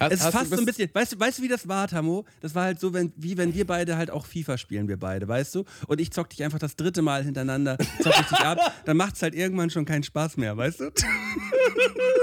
Hast- 0.00 0.12
es 0.14 0.20
fast 0.20 0.50
so 0.50 0.56
ein 0.56 0.64
bis- 0.66 0.76
bisschen, 0.76 0.90
weißt 0.92 1.12
du, 1.12 1.20
weißt 1.20 1.38
du, 1.38 1.42
wie 1.44 1.48
das 1.48 1.68
war, 1.68 1.86
Tamo? 1.86 2.24
Das 2.40 2.56
war 2.56 2.64
halt 2.64 2.80
so, 2.80 2.92
wenn, 2.92 3.12
wie 3.16 3.36
wenn 3.36 3.54
wir 3.54 3.64
beide 3.64 3.96
halt 3.96 4.10
auch 4.10 4.26
FIFA 4.26 4.58
spielen, 4.58 4.88
wir 4.88 4.96
beide, 4.98 5.28
weißt 5.28 5.54
du? 5.54 5.64
Und 5.86 6.00
ich 6.00 6.10
zock 6.10 6.28
dich 6.28 6.42
einfach 6.42 6.58
das 6.58 6.74
dritte 6.74 7.02
Mal 7.02 7.22
hintereinander, 7.22 7.78
zock 8.02 8.14
ich 8.20 8.26
dich 8.26 8.40
ab, 8.40 8.58
dann 8.84 8.96
macht 8.96 9.14
es 9.14 9.22
halt 9.22 9.34
irgendwann 9.36 9.70
schon 9.70 9.84
keinen 9.84 10.02
Spaß 10.02 10.38
mehr, 10.38 10.56
weißt 10.56 10.80
du? 10.80 10.90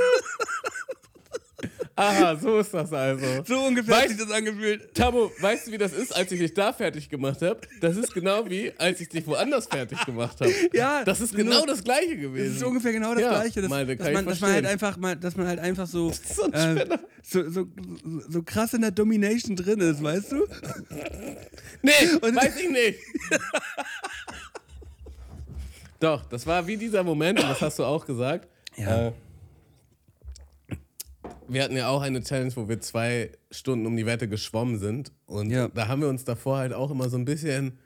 Aha, 1.96 2.36
so 2.36 2.58
ist 2.58 2.74
das 2.74 2.92
also. 2.92 3.24
So 3.46 3.66
ungefähr 3.66 3.96
hat 3.98 4.06
Weißt- 4.06 4.08
sich 4.10 4.18
das 4.18 4.32
angefühlt. 4.32 4.96
Tabo, 4.96 5.32
weißt 5.40 5.68
du, 5.68 5.72
wie 5.74 5.78
das 5.78 5.94
ist, 5.94 6.12
als 6.16 6.32
ich 6.32 6.40
dich 6.40 6.54
da 6.54 6.74
fertig 6.74 7.08
gemacht 7.08 7.40
habe? 7.44 7.62
Das 7.82 7.96
ist 7.98 8.12
genau 8.14 8.50
wie, 8.50 8.72
als 8.80 9.00
ich 9.00 9.10
dich 9.10 9.28
woanders 9.28 9.68
fertig 9.68 10.04
gemacht 10.06 10.40
habe. 10.42 10.52
Ja, 10.74 11.04
Das 11.04 11.22
ist 11.22 11.34
nur- 11.34 11.44
genau 11.44 11.66
das 11.68 11.84
Gleiche 11.84 12.18
gewesen. 12.18 12.48
Das 12.48 12.56
ist 12.58 12.64
ungefähr 12.64 12.94
genau 12.94 13.14
das 13.14 13.22
Ja, 13.22 13.30
Gleiche. 13.30 13.62
Dass, 13.62 13.70
Malte, 13.70 13.96
dass, 13.96 14.12
man, 14.12 14.26
dass 14.26 14.42
man 14.42 14.52
halt 14.54 14.66
einfach 14.66 14.98
mal, 14.98 15.16
dass 15.16 15.38
man 15.38 15.46
halt 15.48 15.60
einfach 15.60 15.86
so, 15.88 16.12
so 16.12 16.44
ein 16.52 16.78
äh, 16.78 16.98
so, 17.22 17.48
so, 17.50 17.68
so 18.28 18.42
krass 18.42 18.74
in 18.74 18.82
der 18.82 18.92
Domination 18.92 19.56
drin 19.56 19.80
ist, 19.80 20.02
weißt 20.02 20.32
du? 20.32 20.48
Nee, 21.84 21.92
Und- 22.22 22.36
weiß 22.36 22.56
ich 22.58 22.70
nicht. 22.72 23.00
Doch, 26.00 26.26
das 26.26 26.46
war 26.48 26.66
wie 26.68 26.76
dieser 26.76 27.04
Moment, 27.04 27.40
und 27.40 27.50
das 27.50 27.62
hast 27.62 27.80
du 27.80 27.84
auch 27.86 28.06
gesagt. 28.06 28.48
Ja. 28.76 29.08
Äh, 29.08 29.12
wir 31.48 31.64
hatten 31.64 31.76
ja 31.76 31.90
auch 31.90 32.02
eine 32.02 32.22
Challenge, 32.22 32.56
wo 32.56 32.68
wir 32.70 32.80
zwei 32.82 33.32
Stunden 33.52 33.86
um 33.86 33.96
die 33.96 34.06
Wette 34.06 34.28
geschwommen 34.28 34.78
sind. 34.80 35.12
Und 35.26 35.50
Ja. 35.50 35.68
da 35.70 35.88
haben 35.88 36.02
wir 36.02 36.10
uns 36.10 36.24
davor 36.24 36.58
halt 36.58 36.74
auch 36.74 36.92
immer 36.92 37.10
so 37.10 37.18
ein 37.18 37.26
bisschen 37.26 37.78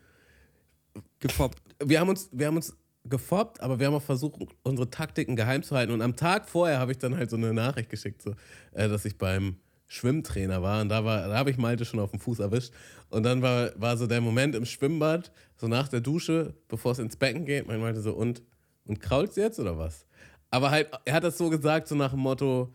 gefoppt. 1.19 1.61
wir 1.83 1.99
haben 1.99 2.09
uns, 2.09 2.29
wir 2.31 2.47
haben 2.47 2.55
uns 2.55 2.75
gefoppt, 3.05 3.61
aber 3.61 3.79
wir 3.79 3.87
haben 3.87 3.93
auch 3.93 4.01
versucht, 4.01 4.35
unsere 4.63 4.89
Taktiken 4.89 5.35
geheim 5.35 5.63
zu 5.63 5.75
halten. 5.75 5.93
Und 5.93 6.01
am 6.01 6.15
Tag 6.15 6.49
vorher 6.49 6.79
habe 6.79 6.91
ich 6.91 6.97
dann 6.97 7.15
halt 7.15 7.29
so 7.29 7.37
eine 7.37 7.53
Nachricht 7.53 7.89
geschickt, 7.89 8.21
so, 8.21 8.31
äh, 8.73 8.89
dass 8.89 9.05
ich 9.05 9.17
beim 9.17 9.57
Schwimmtrainer 9.87 10.61
war 10.61 10.81
und 10.81 10.89
da 10.89 11.05
war, 11.05 11.29
da 11.29 11.37
habe 11.37 11.49
ich 11.49 11.57
Malte 11.57 11.85
schon 11.85 12.01
auf 12.01 12.11
dem 12.11 12.19
Fuß 12.19 12.39
erwischt. 12.39 12.73
Und 13.09 13.23
dann 13.23 13.41
war, 13.41 13.71
war 13.79 13.95
so 13.95 14.05
der 14.05 14.19
Moment 14.19 14.53
im 14.53 14.65
Schwimmbad, 14.65 15.31
so 15.55 15.67
nach 15.69 15.87
der 15.87 16.01
Dusche, 16.01 16.53
bevor 16.67 16.91
es 16.91 16.99
ins 16.99 17.15
Becken 17.15 17.45
geht, 17.45 17.67
mein 17.67 17.79
Malte 17.79 18.01
so, 18.01 18.11
und, 18.13 18.41
und 18.85 18.99
krault's 18.99 19.37
jetzt 19.37 19.59
oder 19.59 19.77
was? 19.77 20.05
Aber 20.51 20.71
halt, 20.71 20.89
er 21.05 21.13
hat 21.13 21.23
das 21.23 21.37
so 21.37 21.49
gesagt, 21.49 21.87
so 21.87 21.95
nach 21.95 22.11
dem 22.11 22.19
Motto, 22.19 22.73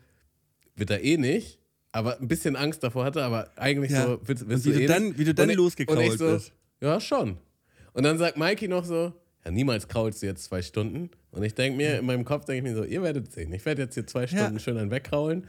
wird 0.75 0.89
er 0.89 1.03
eh 1.03 1.17
nicht, 1.17 1.59
aber 1.91 2.19
ein 2.19 2.27
bisschen 2.27 2.55
Angst 2.55 2.83
davor 2.83 3.05
hatte, 3.05 3.23
aber 3.23 3.51
eigentlich 3.55 3.91
Ja. 3.91 4.05
so, 4.05 4.19
willst 4.25 4.43
Und 4.43 4.65
wie 4.65 4.71
du 4.73 4.81
eh 4.81 4.85
dann- 4.87 5.03
nicht? 5.07 5.17
wie 5.19 5.25
du 5.25 5.33
dann 5.33 5.49
Und 5.49 5.55
losgekrault 5.55 6.11
und 6.11 6.17
so, 6.17 6.31
bist. 6.33 6.51
Ja, 6.81 6.99
schon. 6.99 7.37
Und 7.93 8.03
dann 8.03 8.17
sagt 8.17 8.37
Mikey 8.37 8.67
noch 8.67 8.83
so, 8.85 9.13
ja, 9.45 9.51
niemals 9.51 9.87
kraulst 9.87 10.21
du 10.23 10.25
jetzt 10.25 10.45
zwei 10.45 10.61
Stunden. 10.61 11.09
Und 11.31 11.43
ich 11.43 11.53
denke 11.53 11.77
mir, 11.77 11.99
in 11.99 12.05
meinem 12.05 12.25
Kopf 12.25 12.45
denke 12.45 12.57
ich 12.67 12.73
mir 12.73 12.75
so, 12.79 12.83
ihr 12.83 13.01
werdet 13.03 13.31
sehen. 13.31 13.51
Ich 13.53 13.65
werde 13.65 13.83
jetzt 13.83 13.93
hier 13.93 14.07
zwei 14.07 14.25
Stunden 14.27 14.59
schön 14.59 14.77
ein 14.77 14.89
wegkraulen. 14.91 15.47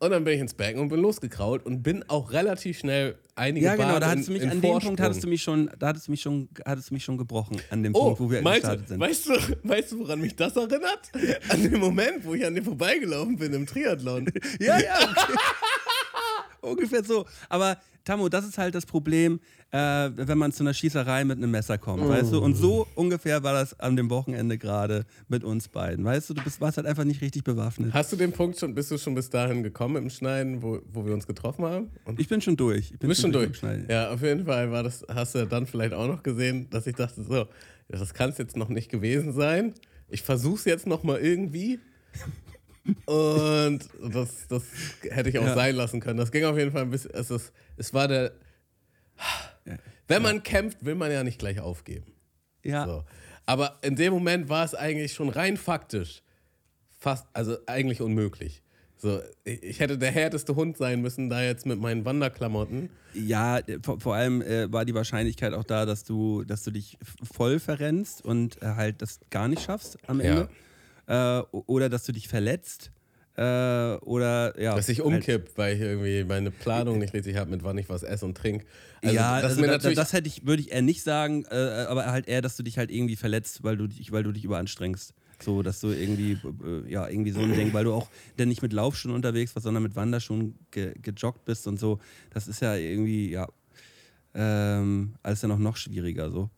Und 0.00 0.10
dann 0.10 0.22
bin 0.22 0.34
ich 0.34 0.40
ins 0.40 0.54
Becken 0.54 0.80
und 0.80 0.88
bin 0.90 1.00
losgekrault 1.00 1.66
und 1.66 1.82
bin 1.82 2.04
auch 2.08 2.30
relativ 2.30 2.78
schnell 2.78 3.16
einige 3.34 3.66
Ja, 3.66 3.74
genau, 3.74 3.88
Bahnen 3.88 4.00
da 4.00 4.10
hattest 4.10 4.28
du 4.28 4.32
in, 4.32 4.38
mich, 4.38 4.42
in 4.44 4.50
an 4.50 4.60
dem 4.60 4.78
Punkt 4.78 5.00
hattest 5.00 5.24
du 5.24 5.28
mich 5.28 5.42
schon, 5.42 5.68
da 5.76 5.88
hattest 5.88 6.06
du 6.06 6.12
mich 6.12 6.22
schon, 6.22 6.48
hattest 6.64 6.90
du 6.90 6.94
mich 6.94 7.04
schon 7.04 7.18
gebrochen, 7.18 7.60
an 7.70 7.82
dem 7.82 7.94
Oh, 7.96 8.04
Punkt, 8.14 8.20
wo 8.20 8.30
wir 8.30 8.42
Malte, 8.42 8.60
gestartet 8.60 8.88
sind. 8.88 9.00
weißt 9.00 9.26
du, 9.28 9.32
weißt 9.64 9.92
du, 9.92 9.98
woran 9.98 10.20
mich 10.20 10.36
das 10.36 10.54
erinnert? 10.56 11.10
An 11.48 11.62
den 11.62 11.80
Moment, 11.80 12.24
wo 12.24 12.34
ich 12.34 12.46
an 12.46 12.54
dir 12.54 12.62
vorbeigelaufen 12.62 13.36
bin 13.36 13.52
im 13.52 13.66
Triathlon. 13.66 14.30
Ja, 14.60 14.78
ja. 14.78 14.98
Ungefähr 16.62 17.04
so. 17.04 17.26
Aber 17.48 17.78
Tammo, 18.04 18.28
das 18.28 18.46
ist 18.46 18.56
halt 18.56 18.74
das 18.74 18.86
Problem, 18.86 19.38
äh, 19.70 19.76
wenn 20.14 20.38
man 20.38 20.50
zu 20.50 20.62
einer 20.62 20.72
Schießerei 20.72 21.24
mit 21.24 21.36
einem 21.36 21.50
Messer 21.50 21.76
kommt, 21.76 22.08
weißt 22.08 22.32
du? 22.32 22.38
Und 22.40 22.54
so 22.54 22.86
ungefähr 22.94 23.42
war 23.42 23.52
das 23.52 23.78
an 23.78 23.96
dem 23.96 24.08
Wochenende 24.08 24.56
gerade 24.56 25.04
mit 25.28 25.44
uns 25.44 25.68
beiden. 25.68 26.06
Weißt 26.06 26.30
du, 26.30 26.34
du 26.34 26.42
bist, 26.42 26.58
warst 26.62 26.78
halt 26.78 26.86
einfach 26.86 27.04
nicht 27.04 27.20
richtig 27.20 27.44
bewaffnet. 27.44 27.92
Hast 27.92 28.10
du 28.10 28.16
den 28.16 28.32
Punkt 28.32 28.58
schon, 28.58 28.74
bist 28.74 28.90
du 28.90 28.96
schon 28.96 29.14
bis 29.14 29.28
dahin 29.28 29.62
gekommen 29.62 29.96
im 29.96 30.08
Schneiden, 30.08 30.62
wo, 30.62 30.80
wo 30.90 31.04
wir 31.04 31.12
uns 31.12 31.26
getroffen 31.26 31.66
haben? 31.66 31.90
Und 32.06 32.18
Ich 32.18 32.28
bin 32.28 32.40
schon 32.40 32.56
durch. 32.56 32.92
Ich 32.92 32.98
bin 32.98 33.08
bist 33.08 33.20
schon 33.20 33.32
durch. 33.32 33.60
Ja, 33.88 34.10
auf 34.10 34.22
jeden 34.22 34.46
Fall 34.46 34.70
war 34.72 34.82
das, 34.82 35.04
hast 35.06 35.34
du 35.34 35.46
dann 35.46 35.66
vielleicht 35.66 35.92
auch 35.92 36.06
noch 36.06 36.22
gesehen, 36.22 36.70
dass 36.70 36.86
ich 36.86 36.96
dachte, 36.96 37.22
so, 37.22 37.46
das 37.88 38.14
kann 38.14 38.30
es 38.30 38.38
jetzt 38.38 38.56
noch 38.56 38.70
nicht 38.70 38.90
gewesen 38.90 39.34
sein. 39.34 39.74
Ich 40.08 40.22
versuch's 40.22 40.64
jetzt 40.64 40.86
noch 40.86 41.02
mal 41.02 41.18
irgendwie. 41.18 41.78
Und 43.06 43.80
das, 44.12 44.46
das 44.48 44.62
hätte 45.10 45.28
ich 45.30 45.38
auch 45.38 45.44
Ja. 45.46 45.54
sein 45.54 45.74
lassen 45.76 46.00
können. 46.00 46.18
Das 46.18 46.30
ging 46.32 46.44
auf 46.44 46.56
jeden 46.56 46.72
Fall 46.72 46.82
ein 46.82 46.90
bisschen. 46.90 47.10
Es, 47.14 47.30
ist, 47.30 47.52
es 47.76 47.92
war 47.94 48.08
der. 48.08 48.32
Wenn 50.06 50.22
man 50.22 50.42
kämpft, 50.42 50.84
will 50.84 50.94
man 50.94 51.10
ja 51.10 51.22
nicht 51.24 51.38
gleich 51.38 51.60
aufgeben. 51.60 52.12
Ja. 52.64 52.86
So. 52.86 53.04
Aber 53.46 53.78
in 53.82 53.96
dem 53.96 54.12
Moment 54.12 54.48
war 54.48 54.64
es 54.64 54.74
eigentlich 54.74 55.12
schon 55.12 55.28
rein 55.28 55.56
faktisch 55.56 56.22
fast, 56.98 57.26
also 57.32 57.56
eigentlich 57.66 58.00
unmöglich. 58.00 58.62
So, 58.96 59.20
ich 59.44 59.78
hätte 59.78 59.96
der 59.96 60.10
härteste 60.10 60.56
Hund 60.56 60.76
sein 60.76 61.00
müssen, 61.00 61.30
da 61.30 61.40
jetzt 61.42 61.66
mit 61.66 61.78
meinen 61.78 62.04
Wanderklamotten. 62.04 62.90
Ja, 63.14 63.60
vor, 63.82 64.00
vor 64.00 64.14
allem 64.16 64.42
äh, 64.42 64.70
war 64.72 64.84
die 64.84 64.94
Wahrscheinlichkeit 64.94 65.52
auch 65.54 65.62
da, 65.62 65.86
dass 65.86 66.02
du, 66.02 66.42
dass 66.42 66.64
du 66.64 66.72
dich 66.72 66.98
voll 67.22 67.60
verrennst 67.60 68.24
und 68.24 68.60
äh, 68.60 68.66
halt 68.74 69.00
das 69.00 69.20
gar 69.30 69.46
nicht 69.46 69.62
schaffst 69.62 69.98
am 70.08 70.18
Ende. 70.20 70.48
Äh, 71.08 71.40
oder 71.50 71.88
dass 71.88 72.04
du 72.04 72.12
dich 72.12 72.28
verletzt. 72.28 72.92
Äh, 73.36 73.42
oder 74.00 74.60
ja. 74.60 74.74
Dass 74.74 74.88
ich 74.88 75.00
umkipp, 75.00 75.50
weil 75.56 75.76
ich 75.76 75.80
irgendwie 75.80 76.24
meine 76.24 76.50
Planung 76.50 76.98
nicht 76.98 77.14
richtig 77.14 77.36
habe, 77.36 77.50
mit 77.50 77.62
wann 77.62 77.78
ich 77.78 77.88
was 77.88 78.02
esse 78.02 78.26
und 78.26 78.36
trinke. 78.36 78.66
Also, 79.02 79.14
ja, 79.14 79.40
das 79.40 79.58
also 79.58 79.62
da, 79.64 79.78
das 79.78 80.12
hätte 80.12 80.28
ich, 80.28 80.44
würde 80.44 80.60
ich 80.60 80.72
eher 80.72 80.82
nicht 80.82 81.02
sagen, 81.02 81.44
äh, 81.50 81.86
aber 81.88 82.06
halt 82.06 82.26
eher, 82.26 82.42
dass 82.42 82.56
du 82.56 82.62
dich 82.62 82.78
halt 82.78 82.90
irgendwie 82.90 83.16
verletzt, 83.16 83.62
weil 83.62 83.76
du 83.76 83.86
dich, 83.86 84.12
weil 84.12 84.22
du 84.24 84.32
dich 84.32 84.44
überanstrengst. 84.44 85.14
So, 85.40 85.62
dass 85.62 85.80
du 85.80 85.88
irgendwie, 85.88 86.32
äh, 86.32 86.90
ja, 86.90 87.08
irgendwie 87.08 87.30
so 87.30 87.38
ein 87.38 87.54
Ding, 87.54 87.72
weil 87.72 87.84
du 87.84 87.92
auch 87.92 88.10
dann 88.36 88.48
nicht 88.48 88.60
mit 88.60 88.72
Laufschuhen 88.72 89.14
unterwegs 89.14 89.54
warst, 89.54 89.64
sondern 89.64 89.84
mit 89.84 89.94
Wanderschuhen 89.94 90.56
ge 90.72 90.94
gejoggt 91.00 91.44
bist 91.44 91.68
und 91.68 91.78
so. 91.78 92.00
Das 92.30 92.48
ist 92.48 92.60
ja 92.60 92.74
irgendwie, 92.74 93.30
ja, 93.30 93.46
ähm, 94.34 95.14
alles 95.22 95.42
ja 95.42 95.48
noch, 95.48 95.58
noch 95.58 95.76
schwieriger 95.76 96.30
so. 96.32 96.50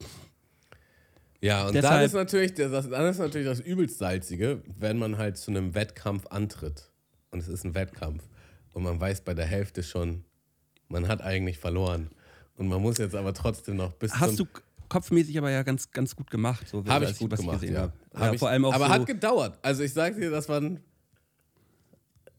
Ja, 1.40 1.66
und 1.66 1.74
dann 1.74 1.82
deshalb- 1.82 2.06
ist, 2.06 2.12
natürlich, 2.12 2.54
das, 2.54 2.88
dann 2.88 3.06
ist 3.06 3.18
natürlich 3.18 3.46
das 3.46 3.60
übelst 3.60 3.98
Salzige, 3.98 4.62
wenn 4.78 4.98
man 4.98 5.18
halt 5.18 5.36
zu 5.36 5.50
einem 5.50 5.74
Wettkampf 5.74 6.26
antritt. 6.28 6.90
Und 7.30 7.40
es 7.40 7.48
ist 7.48 7.64
ein 7.64 7.74
Wettkampf. 7.74 8.28
Und 8.72 8.82
man 8.82 9.00
weiß 9.00 9.22
bei 9.22 9.34
der 9.34 9.46
Hälfte 9.46 9.82
schon, 9.82 10.24
man 10.88 11.08
hat 11.08 11.22
eigentlich 11.22 11.58
verloren. 11.58 12.10
Und 12.56 12.68
man 12.68 12.82
muss 12.82 12.98
jetzt 12.98 13.14
aber 13.14 13.32
trotzdem 13.32 13.76
noch 13.76 13.92
bis 13.94 14.12
Hast 14.14 14.38
du 14.38 14.46
kopfmäßig 14.88 15.38
aber 15.38 15.50
ja 15.50 15.62
ganz, 15.62 15.90
ganz 15.90 16.14
gut 16.14 16.30
gemacht. 16.30 16.68
So, 16.68 16.84
Habe 16.84 17.06
ich 17.06 17.18
gut 17.18 17.30
was 17.30 17.40
gemacht, 17.40 17.62
ja. 17.62 17.82
hab. 17.82 17.92
Hab 18.12 18.22
ja 18.22 18.32
ich, 18.34 18.38
vor 18.38 18.50
allem 18.50 18.64
auch 18.66 18.74
aber 18.74 18.86
so, 18.86 18.92
hat 18.92 19.06
gedauert. 19.06 19.58
Also 19.62 19.82
ich 19.82 19.92
sag 19.92 20.16
dir, 20.16 20.30
das 20.30 20.48
waren 20.48 20.80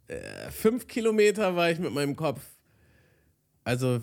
äh, 0.07 0.51
fünf 0.51 0.87
Kilometer 0.87 1.55
war 1.55 1.71
ich 1.71 1.79
mit 1.79 1.91
meinem 1.91 2.15
Kopf. 2.15 2.41
Also 3.63 3.95
äh, 3.95 3.99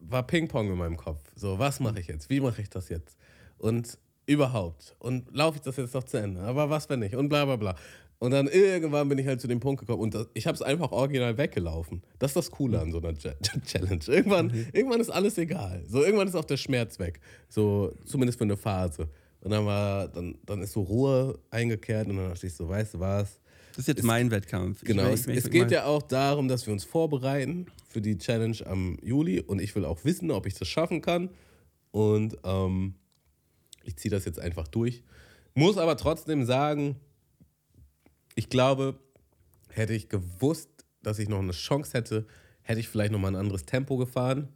war 0.00 0.26
Ping-Pong 0.26 0.70
in 0.70 0.78
meinem 0.78 0.96
Kopf. 0.96 1.22
So, 1.34 1.58
was 1.58 1.80
mache 1.80 2.00
ich 2.00 2.06
jetzt? 2.06 2.30
Wie 2.30 2.40
mache 2.40 2.62
ich 2.62 2.70
das 2.70 2.88
jetzt? 2.88 3.18
Und 3.58 3.98
überhaupt. 4.26 4.94
Und 4.98 5.34
laufe 5.34 5.56
ich 5.56 5.62
das 5.62 5.76
jetzt 5.76 5.94
noch 5.94 6.04
zu 6.04 6.16
Ende? 6.18 6.40
Aber 6.40 6.70
was, 6.70 6.88
wenn 6.88 7.00
nicht? 7.00 7.14
Und 7.14 7.28
bla 7.28 7.44
bla 7.44 7.56
bla. 7.56 7.74
Und 8.18 8.30
dann 8.30 8.46
irgendwann 8.46 9.08
bin 9.08 9.18
ich 9.18 9.26
halt 9.26 9.40
zu 9.40 9.48
dem 9.48 9.60
Punkt 9.60 9.80
gekommen 9.80 10.00
und 10.00 10.14
das, 10.14 10.28
ich 10.32 10.46
habe 10.46 10.54
es 10.54 10.62
einfach 10.62 10.92
original 10.92 11.36
weggelaufen. 11.36 12.02
Das 12.18 12.30
ist 12.30 12.36
das 12.36 12.50
Coole 12.50 12.80
an 12.80 12.90
so 12.90 12.98
einer 12.98 13.10
Ch- 13.12 13.34
Challenge. 13.66 14.00
Irgendwann, 14.06 14.50
irgendwann 14.72 15.00
ist 15.00 15.10
alles 15.10 15.36
egal. 15.36 15.84
So 15.86 16.02
irgendwann 16.02 16.28
ist 16.28 16.34
auch 16.34 16.44
der 16.44 16.56
Schmerz 16.56 16.98
weg. 16.98 17.20
So 17.48 17.92
zumindest 18.06 18.38
für 18.38 18.44
eine 18.44 18.56
Phase. 18.56 19.08
Und 19.42 19.50
dann 19.50 19.66
war, 19.66 20.08
dann, 20.08 20.38
dann 20.46 20.62
ist 20.62 20.72
so 20.72 20.82
Ruhe 20.82 21.38
eingekehrt 21.50 22.06
und 22.08 22.16
dann 22.16 22.30
dachte 22.30 22.46
ich 22.46 22.54
so, 22.54 22.66
weißt 22.68 22.94
du 22.94 23.00
was? 23.00 23.40
das 23.72 23.80
ist 23.80 23.88
jetzt 23.88 24.04
mein 24.04 24.30
Wettkampf. 24.30 24.78
Ich 24.82 24.86
Genau, 24.88 25.02
will- 25.04 25.12
es, 25.12 25.26
es 25.26 25.50
geht 25.50 25.70
ja 25.72 25.84
auch 25.84 26.00
darum, 26.02 26.48
dass 26.48 26.64
wir 26.66 26.72
uns 26.72 26.84
vorbereiten 26.84 27.66
für 27.88 28.00
die 28.00 28.16
Challenge 28.16 28.56
am 28.64 28.96
Juli 29.02 29.40
und 29.40 29.60
ich 29.60 29.74
will 29.76 29.84
auch 29.84 30.02
wissen, 30.04 30.30
ob 30.30 30.46
ich 30.46 30.54
das 30.54 30.68
schaffen 30.68 31.02
kann. 31.02 31.28
Und 31.90 32.38
ähm, 32.44 32.94
ich 33.84 33.96
ziehe 33.96 34.10
das 34.10 34.24
jetzt 34.24 34.38
einfach 34.40 34.68
durch. 34.68 35.02
Muss 35.54 35.78
aber 35.78 35.96
trotzdem 35.96 36.44
sagen, 36.44 36.96
ich 38.34 38.48
glaube, 38.48 38.98
hätte 39.68 39.94
ich 39.94 40.08
gewusst, 40.08 40.68
dass 41.02 41.18
ich 41.18 41.28
noch 41.28 41.38
eine 41.40 41.52
Chance 41.52 41.92
hätte, 41.96 42.26
hätte 42.62 42.80
ich 42.80 42.88
vielleicht 42.88 43.12
noch 43.12 43.18
mal 43.18 43.28
ein 43.28 43.36
anderes 43.36 43.64
Tempo 43.64 43.96
gefahren. 43.96 44.48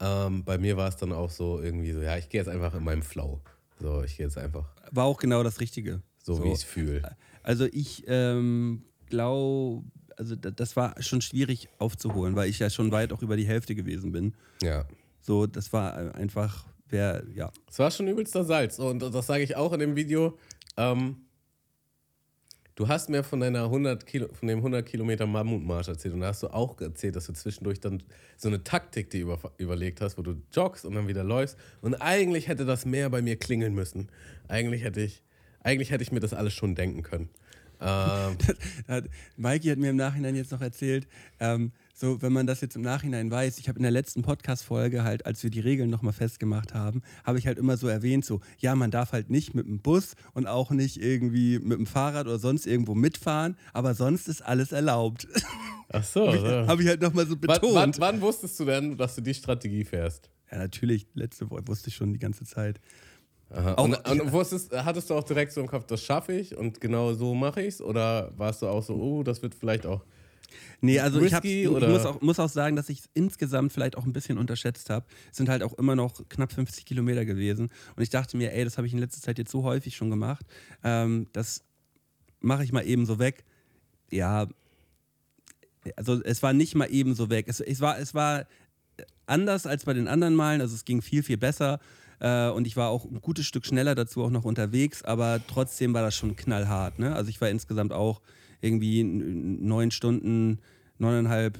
Ähm, 0.00 0.44
bei 0.44 0.58
mir 0.58 0.76
war 0.76 0.88
es 0.88 0.96
dann 0.96 1.12
auch 1.12 1.30
so 1.30 1.60
irgendwie 1.60 1.92
so, 1.92 2.00
ja, 2.00 2.16
ich 2.16 2.28
gehe 2.28 2.40
jetzt 2.40 2.48
einfach 2.48 2.74
in 2.74 2.84
meinem 2.84 3.02
Flow. 3.02 3.40
So, 3.80 4.02
ich 4.02 4.16
gehe 4.16 4.26
jetzt 4.26 4.38
einfach 4.38 4.64
War 4.90 5.04
auch 5.04 5.18
genau 5.18 5.42
das 5.42 5.60
Richtige. 5.60 6.02
so, 6.22 6.42
wie 6.42 6.48
ich 6.48 6.54
es 6.54 6.62
fühle. 6.64 7.16
Also 7.42 7.66
ich 7.66 8.04
ähm, 8.06 8.84
glaube, 9.06 9.84
also 10.16 10.36
da- 10.36 10.50
das 10.50 10.76
war 10.76 11.00
schon 11.02 11.20
schwierig 11.20 11.68
aufzuholen, 11.78 12.36
weil 12.36 12.48
ich 12.48 12.58
ja 12.58 12.70
schon 12.70 12.92
weit 12.92 13.12
auch 13.12 13.22
über 13.22 13.36
die 13.36 13.46
Hälfte 13.46 13.74
gewesen 13.74 14.12
bin. 14.12 14.34
Ja. 14.62 14.86
So, 15.20 15.46
das 15.46 15.72
war 15.72 16.14
einfach, 16.14 16.64
wer, 16.92 17.24
ja. 17.34 17.50
Es 17.68 17.78
war 17.78 17.90
schon 17.90 18.06
übelster 18.06 18.44
Salz. 18.44 18.78
Und 18.78 19.00
das 19.00 19.26
sage 19.26 19.42
ich 19.42 19.56
auch 19.56 19.72
in 19.72 19.80
dem 19.80 19.96
Video. 19.96 20.38
Ähm, 20.76 21.16
du 22.74 22.86
hast 22.86 23.08
mir 23.08 23.24
von 23.24 23.40
deiner 23.40 23.64
100 23.64 24.06
Kilo, 24.06 24.28
von 24.32 24.46
dem 24.46 24.58
100 24.58 24.86
Kilometer 24.86 25.26
Mammutmarsch 25.26 25.88
erzählt. 25.88 26.14
Und 26.14 26.20
da 26.20 26.28
hast 26.28 26.42
du 26.42 26.48
auch 26.48 26.80
erzählt, 26.80 27.16
dass 27.16 27.26
du 27.26 27.32
zwischendurch 27.32 27.80
dann 27.80 28.02
so 28.36 28.48
eine 28.48 28.62
Taktik 28.62 29.10
dir 29.10 29.22
über, 29.22 29.38
überlegt 29.56 30.00
hast, 30.00 30.18
wo 30.18 30.22
du 30.22 30.40
joggst 30.52 30.84
und 30.84 30.94
dann 30.94 31.08
wieder 31.08 31.24
läufst. 31.24 31.56
Und 31.80 31.94
eigentlich 31.96 32.48
hätte 32.48 32.64
das 32.64 32.84
mehr 32.84 33.10
bei 33.10 33.22
mir 33.22 33.36
klingeln 33.36 33.74
müssen. 33.74 34.08
Eigentlich 34.46 34.84
hätte 34.84 35.00
ich, 35.00 35.22
eigentlich 35.60 35.90
hätte 35.90 36.02
ich 36.02 36.12
mir 36.12 36.20
das 36.20 36.34
alles 36.34 36.52
schon 36.52 36.74
denken 36.74 37.02
können. 37.02 37.30
Ähm, 37.80 38.36
Hat, 38.88 39.04
Mikey 39.36 39.68
hat 39.68 39.78
mir 39.78 39.90
im 39.90 39.96
Nachhinein 39.96 40.36
jetzt 40.36 40.52
noch 40.52 40.60
erzählt, 40.60 41.08
ähm, 41.40 41.72
so 42.02 42.20
wenn 42.20 42.32
man 42.32 42.48
das 42.48 42.60
jetzt 42.60 42.74
im 42.74 42.82
Nachhinein 42.82 43.30
weiß, 43.30 43.58
ich 43.58 43.68
habe 43.68 43.78
in 43.78 43.84
der 43.84 43.92
letzten 43.92 44.22
Podcast-Folge 44.22 45.04
halt, 45.04 45.24
als 45.24 45.40
wir 45.44 45.50
die 45.50 45.60
Regeln 45.60 45.88
nochmal 45.88 46.12
festgemacht 46.12 46.74
haben, 46.74 47.00
habe 47.22 47.38
ich 47.38 47.46
halt 47.46 47.58
immer 47.58 47.76
so 47.76 47.86
erwähnt, 47.86 48.24
so, 48.24 48.40
ja, 48.58 48.74
man 48.74 48.90
darf 48.90 49.12
halt 49.12 49.30
nicht 49.30 49.54
mit 49.54 49.68
dem 49.68 49.78
Bus 49.78 50.16
und 50.34 50.48
auch 50.48 50.72
nicht 50.72 51.00
irgendwie 51.00 51.60
mit 51.60 51.78
dem 51.78 51.86
Fahrrad 51.86 52.26
oder 52.26 52.40
sonst 52.40 52.66
irgendwo 52.66 52.96
mitfahren, 52.96 53.56
aber 53.72 53.94
sonst 53.94 54.26
ist 54.26 54.42
alles 54.42 54.72
erlaubt. 54.72 55.28
ach 55.90 56.02
so. 56.02 56.26
habe 56.66 56.82
ich 56.82 56.88
halt 56.88 57.02
nochmal 57.02 57.24
so 57.24 57.34
Wann, 57.34 57.40
betont. 57.40 57.74
wann, 57.74 57.94
wann 57.98 58.20
wusstest 58.20 58.58
du 58.58 58.64
denn, 58.64 58.96
dass 58.96 59.14
du 59.14 59.20
die 59.20 59.34
Strategie 59.34 59.84
fährst? 59.84 60.28
Ja, 60.50 60.58
natürlich, 60.58 61.06
letzte 61.14 61.48
Woche 61.50 61.62
wusste 61.68 61.88
ich 61.88 61.94
schon 61.94 62.12
die 62.12 62.18
ganze 62.18 62.44
Zeit. 62.44 62.80
Aha. 63.50 63.74
Auch- 63.74 63.84
und, 63.84 63.94
und 64.10 64.32
wusstest, 64.32 64.72
hattest 64.72 65.08
du 65.08 65.14
auch 65.14 65.22
direkt 65.22 65.52
so 65.52 65.60
im 65.60 65.68
Kopf, 65.68 65.86
das 65.86 66.02
schaffe 66.02 66.32
ich 66.32 66.56
und 66.56 66.80
genau 66.80 67.12
so 67.12 67.32
mache 67.32 67.60
ich 67.62 67.74
es? 67.74 67.80
Oder 67.80 68.32
warst 68.36 68.62
du 68.62 68.66
auch 68.66 68.82
so, 68.82 68.94
oh, 68.96 69.22
das 69.22 69.40
wird 69.40 69.54
vielleicht 69.54 69.86
auch. 69.86 70.04
Nee, 70.80 71.00
also 71.00 71.20
ich, 71.20 71.32
Risky 71.32 71.62
ich 71.62 71.68
oder- 71.68 71.88
muss, 71.88 72.04
auch, 72.04 72.20
muss 72.20 72.38
auch 72.38 72.48
sagen, 72.48 72.76
dass 72.76 72.88
ich 72.88 73.00
es 73.00 73.10
insgesamt 73.14 73.72
vielleicht 73.72 73.96
auch 73.96 74.04
ein 74.04 74.12
bisschen 74.12 74.38
unterschätzt 74.38 74.90
habe. 74.90 75.06
Es 75.30 75.36
sind 75.36 75.48
halt 75.48 75.62
auch 75.62 75.74
immer 75.74 75.96
noch 75.96 76.28
knapp 76.28 76.52
50 76.52 76.84
Kilometer 76.84 77.24
gewesen. 77.24 77.70
Und 77.96 78.02
ich 78.02 78.10
dachte 78.10 78.36
mir, 78.36 78.52
ey, 78.52 78.64
das 78.64 78.76
habe 78.78 78.86
ich 78.86 78.92
in 78.92 78.98
letzter 78.98 79.20
Zeit 79.20 79.38
jetzt 79.38 79.50
so 79.50 79.62
häufig 79.62 79.96
schon 79.96 80.10
gemacht. 80.10 80.44
Ähm, 80.82 81.26
das 81.32 81.64
mache 82.40 82.64
ich 82.64 82.72
mal 82.72 82.86
eben 82.86 83.06
so 83.06 83.18
weg. 83.18 83.44
Ja, 84.10 84.46
also 85.96 86.22
es 86.22 86.42
war 86.42 86.52
nicht 86.52 86.74
mal 86.74 86.86
eben 86.86 87.14
so 87.14 87.30
weg. 87.30 87.46
Es, 87.48 87.60
es, 87.60 87.80
war, 87.80 87.98
es 87.98 88.14
war 88.14 88.46
anders 89.26 89.66
als 89.66 89.84
bei 89.84 89.94
den 89.94 90.08
anderen 90.08 90.34
Malen. 90.34 90.60
Also 90.60 90.74
es 90.74 90.84
ging 90.84 91.02
viel, 91.02 91.22
viel 91.22 91.38
besser. 91.38 91.80
Äh, 92.20 92.50
und 92.50 92.66
ich 92.66 92.76
war 92.76 92.90
auch 92.90 93.04
ein 93.04 93.20
gutes 93.20 93.46
Stück 93.46 93.66
schneller 93.66 93.94
dazu 93.94 94.22
auch 94.22 94.30
noch 94.30 94.44
unterwegs, 94.44 95.02
aber 95.02 95.40
trotzdem 95.48 95.92
war 95.92 96.02
das 96.02 96.14
schon 96.14 96.36
knallhart. 96.36 96.98
Ne? 96.98 97.14
Also 97.14 97.30
ich 97.30 97.40
war 97.40 97.48
insgesamt 97.50 97.92
auch 97.92 98.20
irgendwie 98.62 99.04
neun 99.04 99.90
Stunden, 99.90 100.60
neuneinhalb 100.98 101.58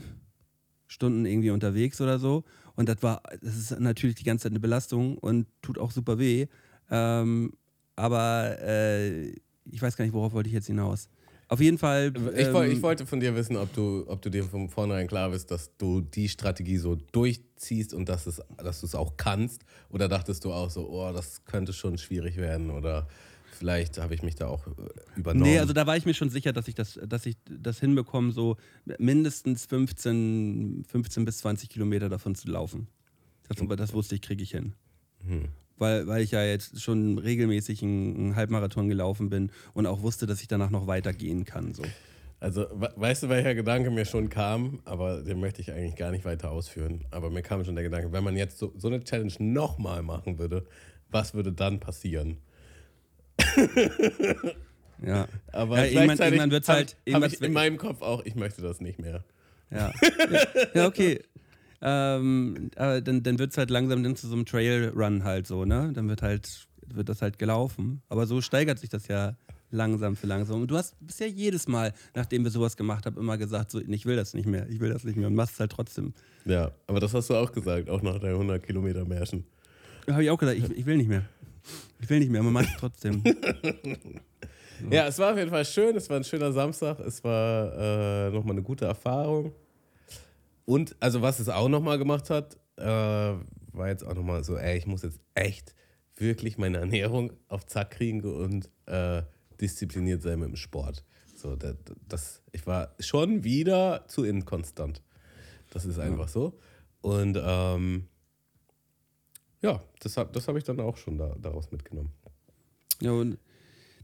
Stunden 0.87 1.27
irgendwie 1.27 1.51
unterwegs 1.51 2.01
oder 2.01 2.19
so. 2.19 2.45
Und 2.75 2.89
das 2.89 3.03
war, 3.03 3.23
das 3.43 3.57
ist 3.57 3.81
natürlich 3.81 4.17
die 4.17 4.25
ganze 4.25 4.45
Zeit 4.45 4.53
eine 4.53 4.61
Belastung 4.61 5.19
und 5.19 5.47
tut 5.61 5.79
auch 5.79 5.91
super 5.91 6.19
weh. 6.19 6.47
Ähm, 6.91 7.53
aber 7.97 8.57
äh, 8.63 9.31
ich 9.71 9.83
weiß 9.83 9.97
gar 9.97 10.05
nicht, 10.05 10.15
worauf 10.15 10.33
wollte 10.33 10.49
ich 10.49 10.55
jetzt 10.55 10.69
hinaus. 10.69 11.09
Auf 11.49 11.61
jeden 11.61 11.77
Fall. 11.77 12.13
Ähm, 12.17 12.31
ich, 12.35 12.77
ich, 12.77 12.83
wollte 12.83 13.05
von 13.05 13.21
dir 13.21 13.37
wissen, 13.37 13.57
ob 13.57 13.73
du, 13.75 14.05
ob 14.07 14.23
du 14.23 14.31
dir 14.31 14.45
von 14.45 14.71
vornherein 14.71 15.07
klar 15.07 15.31
bist, 15.31 15.51
dass 15.51 15.77
du 15.77 16.01
die 16.01 16.31
Strategie 16.31 16.79
so 16.79 16.95
durchziehst 16.95 17.93
und 17.93 18.09
dass, 18.09 18.27
es, 18.27 18.41
dass 18.57 18.81
du 18.81 18.87
es 18.87 18.95
auch 18.95 19.19
kannst. 19.19 19.63
Oder 19.91 20.09
dachtest 20.09 20.47
du 20.47 20.53
auch 20.53 20.71
so, 20.71 20.89
oh, 20.89 21.13
das 21.13 21.45
könnte 21.45 21.75
schon 21.75 21.99
schwierig 21.99 22.39
werden 22.39 22.71
oder 22.71 23.07
vielleicht 23.63 23.97
habe 23.99 24.13
ich 24.13 24.25
mich 24.25 24.35
da 24.35 24.49
auch 24.49 24.67
äh, 24.67 24.71
übernommen. 25.17 25.49
Nee, 25.49 25.61
also 25.61 25.73
da 25.73 25.87
war 25.87 25.97
ich 25.97 26.05
mir 26.05 26.15
schon 26.15 26.31
sicher, 26.31 26.53
dass 26.53 26.67
ich 26.67 26.75
das, 26.75 26.99
dass 27.07 27.27
ich 27.27 27.37
das 27.49 27.79
hinbekomme, 27.79 28.33
so 28.33 28.57
mindestens 28.99 29.67
15, 29.67 30.85
15 30.89 31.25
bis 31.25 31.39
20 31.39 31.69
Kilometer 31.69 32.09
davon 32.09 32.35
zu 32.35 32.51
laufen. 32.51 32.89
Das, 33.49 33.65
das 33.77 33.93
wusste 33.93 34.17
ich, 34.17 34.21
kriege 34.21 34.43
ich 34.43 34.51
hin. 34.51 34.73
Hm. 35.25 35.45
Weil, 35.79 36.09
weil 36.09 36.23
ich 36.23 36.33
ja 36.33 36.43
jetzt 36.45 36.83
schon 36.83 37.19
regelmäßig 37.19 37.85
einen, 37.85 38.17
einen 38.17 38.37
Halbmarathon 38.37 38.89
gelaufen 38.89 39.31
bin 39.31 39.53
und 39.75 39.87
auch 39.87 40.03
wusste, 40.03 40.27
dass 40.27 40.41
ich 40.41 40.49
danach 40.49 40.71
noch 40.71 40.89
weitergehen 40.89 41.45
kann. 41.45 41.73
So. 41.73 41.85
Also, 42.41 42.67
weißt 42.73 43.23
du, 43.23 43.29
welcher 43.29 43.55
Gedanke 43.55 43.93
mir 43.93 44.05
schon 44.05 44.29
kam, 44.29 44.81
aber 44.85 45.23
den 45.23 45.39
möchte 45.39 45.61
ich 45.61 45.71
eigentlich 45.71 45.95
gar 45.95 46.11
nicht 46.11 46.25
weiter 46.25 46.51
ausführen. 46.51 47.05
Aber 47.13 47.31
mir 47.31 47.43
kam 47.43 47.65
schon 47.65 47.77
der 47.77 47.85
Gedanke, 47.85 48.11
wenn 48.11 48.25
man 48.25 48.37
jetzt 48.37 48.59
so, 48.59 48.73
so 48.77 48.89
eine 48.89 49.05
Challenge 49.05 49.35
nochmal 49.39 50.03
machen 50.03 50.39
würde, 50.39 50.67
was 51.09 51.35
würde 51.35 51.53
dann 51.53 51.79
passieren? 51.79 52.39
ja. 55.05 55.27
Aber 55.53 55.79
ja, 55.79 56.01
irgendwann, 56.01 56.19
irgendwann 56.19 56.51
wird 56.51 56.63
es 56.63 56.69
halt. 56.69 56.97
Habe 57.13 57.27
ich 57.27 57.41
in 57.41 57.53
meinem 57.53 57.79
Kopf 57.79 58.03
auch, 58.03 58.25
ich 58.25 58.35
möchte 58.35 58.63
das 58.63 58.81
nicht 58.81 58.99
mehr. 58.99 59.25
Ja, 59.71 59.93
ja 60.75 60.87
okay. 60.87 61.21
Ähm, 61.81 62.71
dann 62.77 63.23
dann 63.23 63.39
wird 63.39 63.51
es 63.51 63.59
halt 63.59 63.71
langsam 63.71 64.03
dann 64.03 64.15
zu 64.15 64.29
so 64.29 64.35
einem 64.35 64.47
Trailrun 64.47 65.25
halt 65.25 65.47
so, 65.47 65.65
ne? 65.65 65.91
Dann 65.93 66.09
wird 66.09 66.23
halt, 66.23 66.69
wird 66.87 67.09
das 67.09 67.23
halt 67.23 67.39
gelaufen. 67.39 68.03
Aber 68.09 68.27
so 68.27 68.41
steigert 68.41 68.79
sich 68.79 68.91
das 68.91 69.09
ja 69.09 69.37
langsam 69.73 70.15
für 70.15 70.27
langsam. 70.27 70.63
Und 70.63 70.71
du 70.71 70.77
hast 70.77 70.95
bisher 71.01 71.29
jedes 71.29 71.67
Mal, 71.67 71.93
nachdem 72.15 72.45
wir 72.45 72.51
sowas 72.51 72.77
gemacht 72.77 73.07
haben, 73.07 73.17
immer 73.17 73.37
gesagt, 73.39 73.71
so, 73.73 73.81
ich 73.81 74.07
will 74.07 74.17
das 74.17 74.35
nicht 74.35 74.47
mehr, 74.47 74.69
ich 74.69 74.79
will 74.79 74.93
das 74.93 75.03
nicht 75.03 75.17
mehr 75.17 75.27
und 75.27 75.35
machst 75.35 75.55
es 75.55 75.61
halt 75.61 75.73
trotzdem. 75.73 76.13
Ja, 76.45 76.71
aber 76.87 77.01
das 77.01 77.15
hast 77.15 77.31
du 77.31 77.35
auch 77.35 77.51
gesagt, 77.51 77.91
auch 77.91 78.03
nach 78.03 78.19
der 78.19 78.31
100 78.31 78.63
Kilometer 78.63 79.05
Märchen. 79.05 79.45
Habe 80.09 80.23
ich 80.23 80.31
auch 80.31 80.39
gesagt, 80.39 80.59
ich, 80.59 80.71
ich 80.71 80.87
will 80.87 80.97
nicht 80.97 81.09
mehr. 81.09 81.25
Ich 82.03 82.11
will 82.11 82.19
nicht 82.19 82.31
mehr, 82.31 82.41
aber 82.41 82.51
mach 82.51 82.63
es 82.63 82.77
trotzdem. 82.79 83.23
ja, 84.91 85.07
es 85.07 85.19
war 85.19 85.33
auf 85.33 85.39
jeden 85.39 85.51
Fall 85.51 85.65
schön. 85.65 85.97
Es 85.97 86.11
war 86.11 86.17
ein 86.17 86.25
schöner 86.25 86.53
Samstag. 86.53 86.99
Es 86.99 87.23
war 87.23 88.27
äh, 88.27 88.31
nochmal 88.31 88.57
eine 88.57 88.63
gute 88.63 88.87
Erfahrung. 88.87 89.53
Und, 90.65 90.97
also, 90.99 91.23
was 91.23 91.39
es 91.39 91.49
auch 91.49 91.69
nochmal 91.69 91.99
gemacht 91.99 92.29
hat, 92.29 92.57
äh, 92.77 92.85
war 92.85 93.89
jetzt 93.89 94.05
auch 94.05 94.15
nochmal 94.15 94.43
so, 94.43 94.57
ey, 94.57 94.77
ich 94.77 94.87
muss 94.87 95.03
jetzt 95.03 95.21
echt 95.35 95.75
wirklich 96.17 96.59
meine 96.59 96.79
Ernährung 96.79 97.33
auf 97.49 97.67
Zack 97.67 97.93
kriegen 97.93 98.23
und 98.23 98.69
äh, 98.87 99.23
diszipliniert 99.61 100.23
sein 100.23 100.41
mit 100.41 100.49
dem 100.49 100.57
Sport. 100.57 101.05
So, 101.37 101.55
das, 101.57 101.77
das, 102.09 102.43
ich 102.51 102.67
war 102.67 102.95
schon 102.99 103.45
wieder 103.45 104.05
zu 104.09 104.25
inkonstant. 104.25 105.03
Das 105.71 105.85
ist 105.85 105.99
einfach 105.99 106.29
so. 106.29 106.59
Und 107.01 107.39
ähm, 107.41 108.09
ja, 109.63 109.83
das 110.01 110.17
habe 110.17 110.31
das 110.33 110.49
hab 110.49 110.57
ich 110.57 110.65
dann 110.65 110.81
auch 110.81 110.97
schon 110.97 111.19
da, 111.19 111.35
daraus 111.41 111.71
mitgenommen. 111.71 112.13
Ja, 113.01 113.13
und 113.13 113.39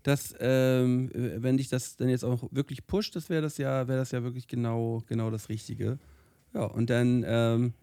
das, 0.03 0.35
ähm, 0.41 1.11
wenn 1.13 1.57
dich 1.57 1.69
das 1.69 1.97
dann 1.97 2.09
jetzt 2.09 2.25
auch 2.25 2.49
wirklich 2.51 2.87
pusht, 2.87 3.15
das 3.17 3.29
wäre 3.29 3.43
das 3.43 3.59
ja, 3.59 3.89
wäre 3.89 3.99
das 3.99 4.13
ja 4.13 4.23
wirklich 4.23 4.47
genau, 4.47 5.03
genau 5.07 5.31
das 5.31 5.49
Richtige. 5.49 5.99
Ja, 6.55 6.65
und 6.65 6.89
dann, 6.89 7.25
ähm, 7.27 7.75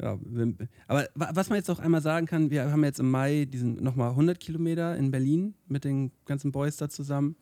ja, 0.00 0.18
aber 0.88 1.06
was 1.14 1.48
man 1.48 1.56
jetzt 1.56 1.70
auch 1.70 1.78
einmal 1.78 2.02
sagen 2.02 2.26
kann, 2.26 2.50
wir 2.50 2.70
haben 2.70 2.82
jetzt 2.82 2.98
im 2.98 3.10
Mai 3.10 3.44
diesen 3.44 3.82
nochmal 3.82 4.10
100 4.10 4.40
Kilometer 4.40 4.96
in 4.96 5.10
Berlin 5.10 5.54
mit 5.68 5.84
den 5.84 6.10
ganzen 6.26 6.50
Boys 6.50 6.76
da 6.76 6.88
zusammen. 6.88 7.36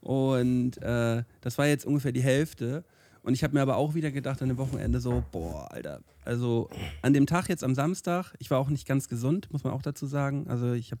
Und 0.00 0.80
äh, 0.82 1.24
das 1.40 1.58
war 1.58 1.66
jetzt 1.66 1.84
ungefähr 1.84 2.12
die 2.12 2.22
Hälfte. 2.22 2.84
Und 3.26 3.34
ich 3.34 3.42
habe 3.42 3.54
mir 3.54 3.60
aber 3.60 3.76
auch 3.76 3.94
wieder 3.94 4.12
gedacht 4.12 4.40
an 4.40 4.46
dem 4.46 4.56
Wochenende 4.56 5.00
so, 5.00 5.24
boah, 5.32 5.66
Alter. 5.72 6.00
Also 6.24 6.70
an 7.02 7.12
dem 7.12 7.26
Tag 7.26 7.48
jetzt 7.48 7.64
am 7.64 7.74
Samstag, 7.74 8.32
ich 8.38 8.52
war 8.52 8.60
auch 8.60 8.68
nicht 8.68 8.86
ganz 8.86 9.08
gesund, 9.08 9.52
muss 9.52 9.64
man 9.64 9.72
auch 9.72 9.82
dazu 9.82 10.06
sagen. 10.06 10.46
Also 10.46 10.74
ich 10.74 10.92
habe 10.92 11.00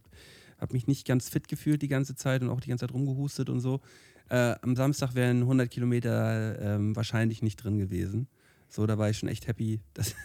hab 0.58 0.72
mich 0.72 0.88
nicht 0.88 1.06
ganz 1.06 1.28
fit 1.28 1.46
gefühlt 1.46 1.82
die 1.82 1.88
ganze 1.88 2.16
Zeit 2.16 2.42
und 2.42 2.50
auch 2.50 2.58
die 2.58 2.68
ganze 2.68 2.84
Zeit 2.84 2.92
rumgehustet 2.92 3.48
und 3.48 3.60
so. 3.60 3.80
Äh, 4.28 4.56
am 4.60 4.74
Samstag 4.74 5.14
wären 5.14 5.42
100 5.42 5.70
Kilometer 5.70 6.58
äh, 6.58 6.96
wahrscheinlich 6.96 7.42
nicht 7.42 7.62
drin 7.62 7.78
gewesen. 7.78 8.26
So, 8.68 8.86
da 8.86 8.98
war 8.98 9.08
ich 9.08 9.18
schon 9.18 9.28
echt 9.28 9.46
happy, 9.46 9.78
dass, 9.94 10.16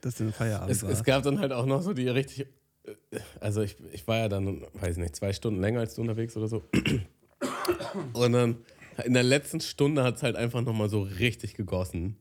dass 0.00 0.14
dann 0.14 0.32
Feierabend 0.32 0.70
es, 0.70 0.82
war. 0.82 0.90
Es 0.90 1.04
gab 1.04 1.22
dann 1.22 1.38
halt 1.38 1.52
auch 1.52 1.66
noch 1.66 1.82
so 1.82 1.92
die 1.92 2.08
richtig, 2.08 2.46
äh, 2.84 3.20
also 3.40 3.60
ich, 3.60 3.76
ich 3.92 4.08
war 4.08 4.16
ja 4.16 4.30
dann, 4.30 4.62
weiß 4.72 4.96
nicht, 4.96 5.16
zwei 5.16 5.34
Stunden 5.34 5.60
länger 5.60 5.80
als 5.80 5.96
du 5.96 6.00
unterwegs 6.00 6.34
oder 6.38 6.48
so. 6.48 6.62
Und 8.14 8.32
dann 8.32 8.56
in 9.04 9.14
der 9.14 9.22
letzten 9.22 9.60
Stunde 9.60 10.02
hat 10.04 10.16
es 10.16 10.22
halt 10.22 10.36
einfach 10.36 10.62
nochmal 10.62 10.88
so 10.88 11.02
richtig 11.02 11.54
gegossen. 11.54 12.16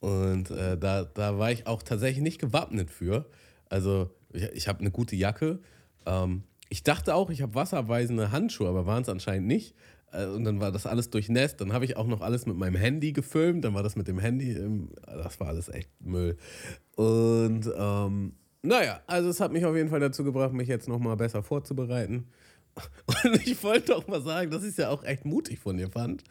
Und 0.00 0.50
äh, 0.50 0.76
da, 0.76 1.04
da 1.04 1.38
war 1.38 1.50
ich 1.50 1.66
auch 1.66 1.82
tatsächlich 1.82 2.22
nicht 2.22 2.40
gewappnet 2.40 2.90
für. 2.90 3.26
Also 3.68 4.10
ich, 4.32 4.44
ich 4.52 4.68
habe 4.68 4.80
eine 4.80 4.90
gute 4.90 5.16
Jacke. 5.16 5.60
Ähm, 6.04 6.42
ich 6.68 6.82
dachte 6.82 7.14
auch, 7.14 7.30
ich 7.30 7.42
habe 7.42 7.54
wasserweisende 7.54 8.30
Handschuhe, 8.32 8.68
aber 8.68 8.86
waren 8.86 9.02
es 9.02 9.08
anscheinend 9.08 9.46
nicht. 9.46 9.74
Äh, 10.12 10.26
und 10.26 10.44
dann 10.44 10.60
war 10.60 10.72
das 10.72 10.86
alles 10.86 11.10
durchnässt. 11.10 11.60
Dann 11.60 11.72
habe 11.72 11.84
ich 11.84 11.96
auch 11.96 12.06
noch 12.06 12.20
alles 12.20 12.46
mit 12.46 12.56
meinem 12.56 12.76
Handy 12.76 13.12
gefilmt. 13.12 13.64
Dann 13.64 13.74
war 13.74 13.82
das 13.82 13.96
mit 13.96 14.08
dem 14.08 14.18
Handy, 14.18 14.52
im, 14.52 14.90
das 15.06 15.40
war 15.40 15.48
alles 15.48 15.68
echt 15.68 15.90
Müll. 16.00 16.36
Und 16.96 17.70
ähm, 17.76 18.32
naja, 18.62 19.00
also 19.06 19.28
es 19.28 19.40
hat 19.40 19.52
mich 19.52 19.64
auf 19.64 19.76
jeden 19.76 19.88
Fall 19.88 20.00
dazu 20.00 20.24
gebracht, 20.24 20.52
mich 20.52 20.68
jetzt 20.68 20.88
nochmal 20.88 21.16
besser 21.16 21.42
vorzubereiten. 21.42 22.26
Und 23.24 23.46
ich 23.46 23.62
wollte 23.62 23.96
auch 23.96 24.06
mal 24.06 24.22
sagen, 24.22 24.50
dass 24.50 24.62
ich 24.62 24.70
es 24.70 24.76
ja 24.76 24.90
auch 24.90 25.04
echt 25.04 25.24
mutig 25.24 25.58
von 25.58 25.76
dir 25.76 25.90
fand. 25.90 26.24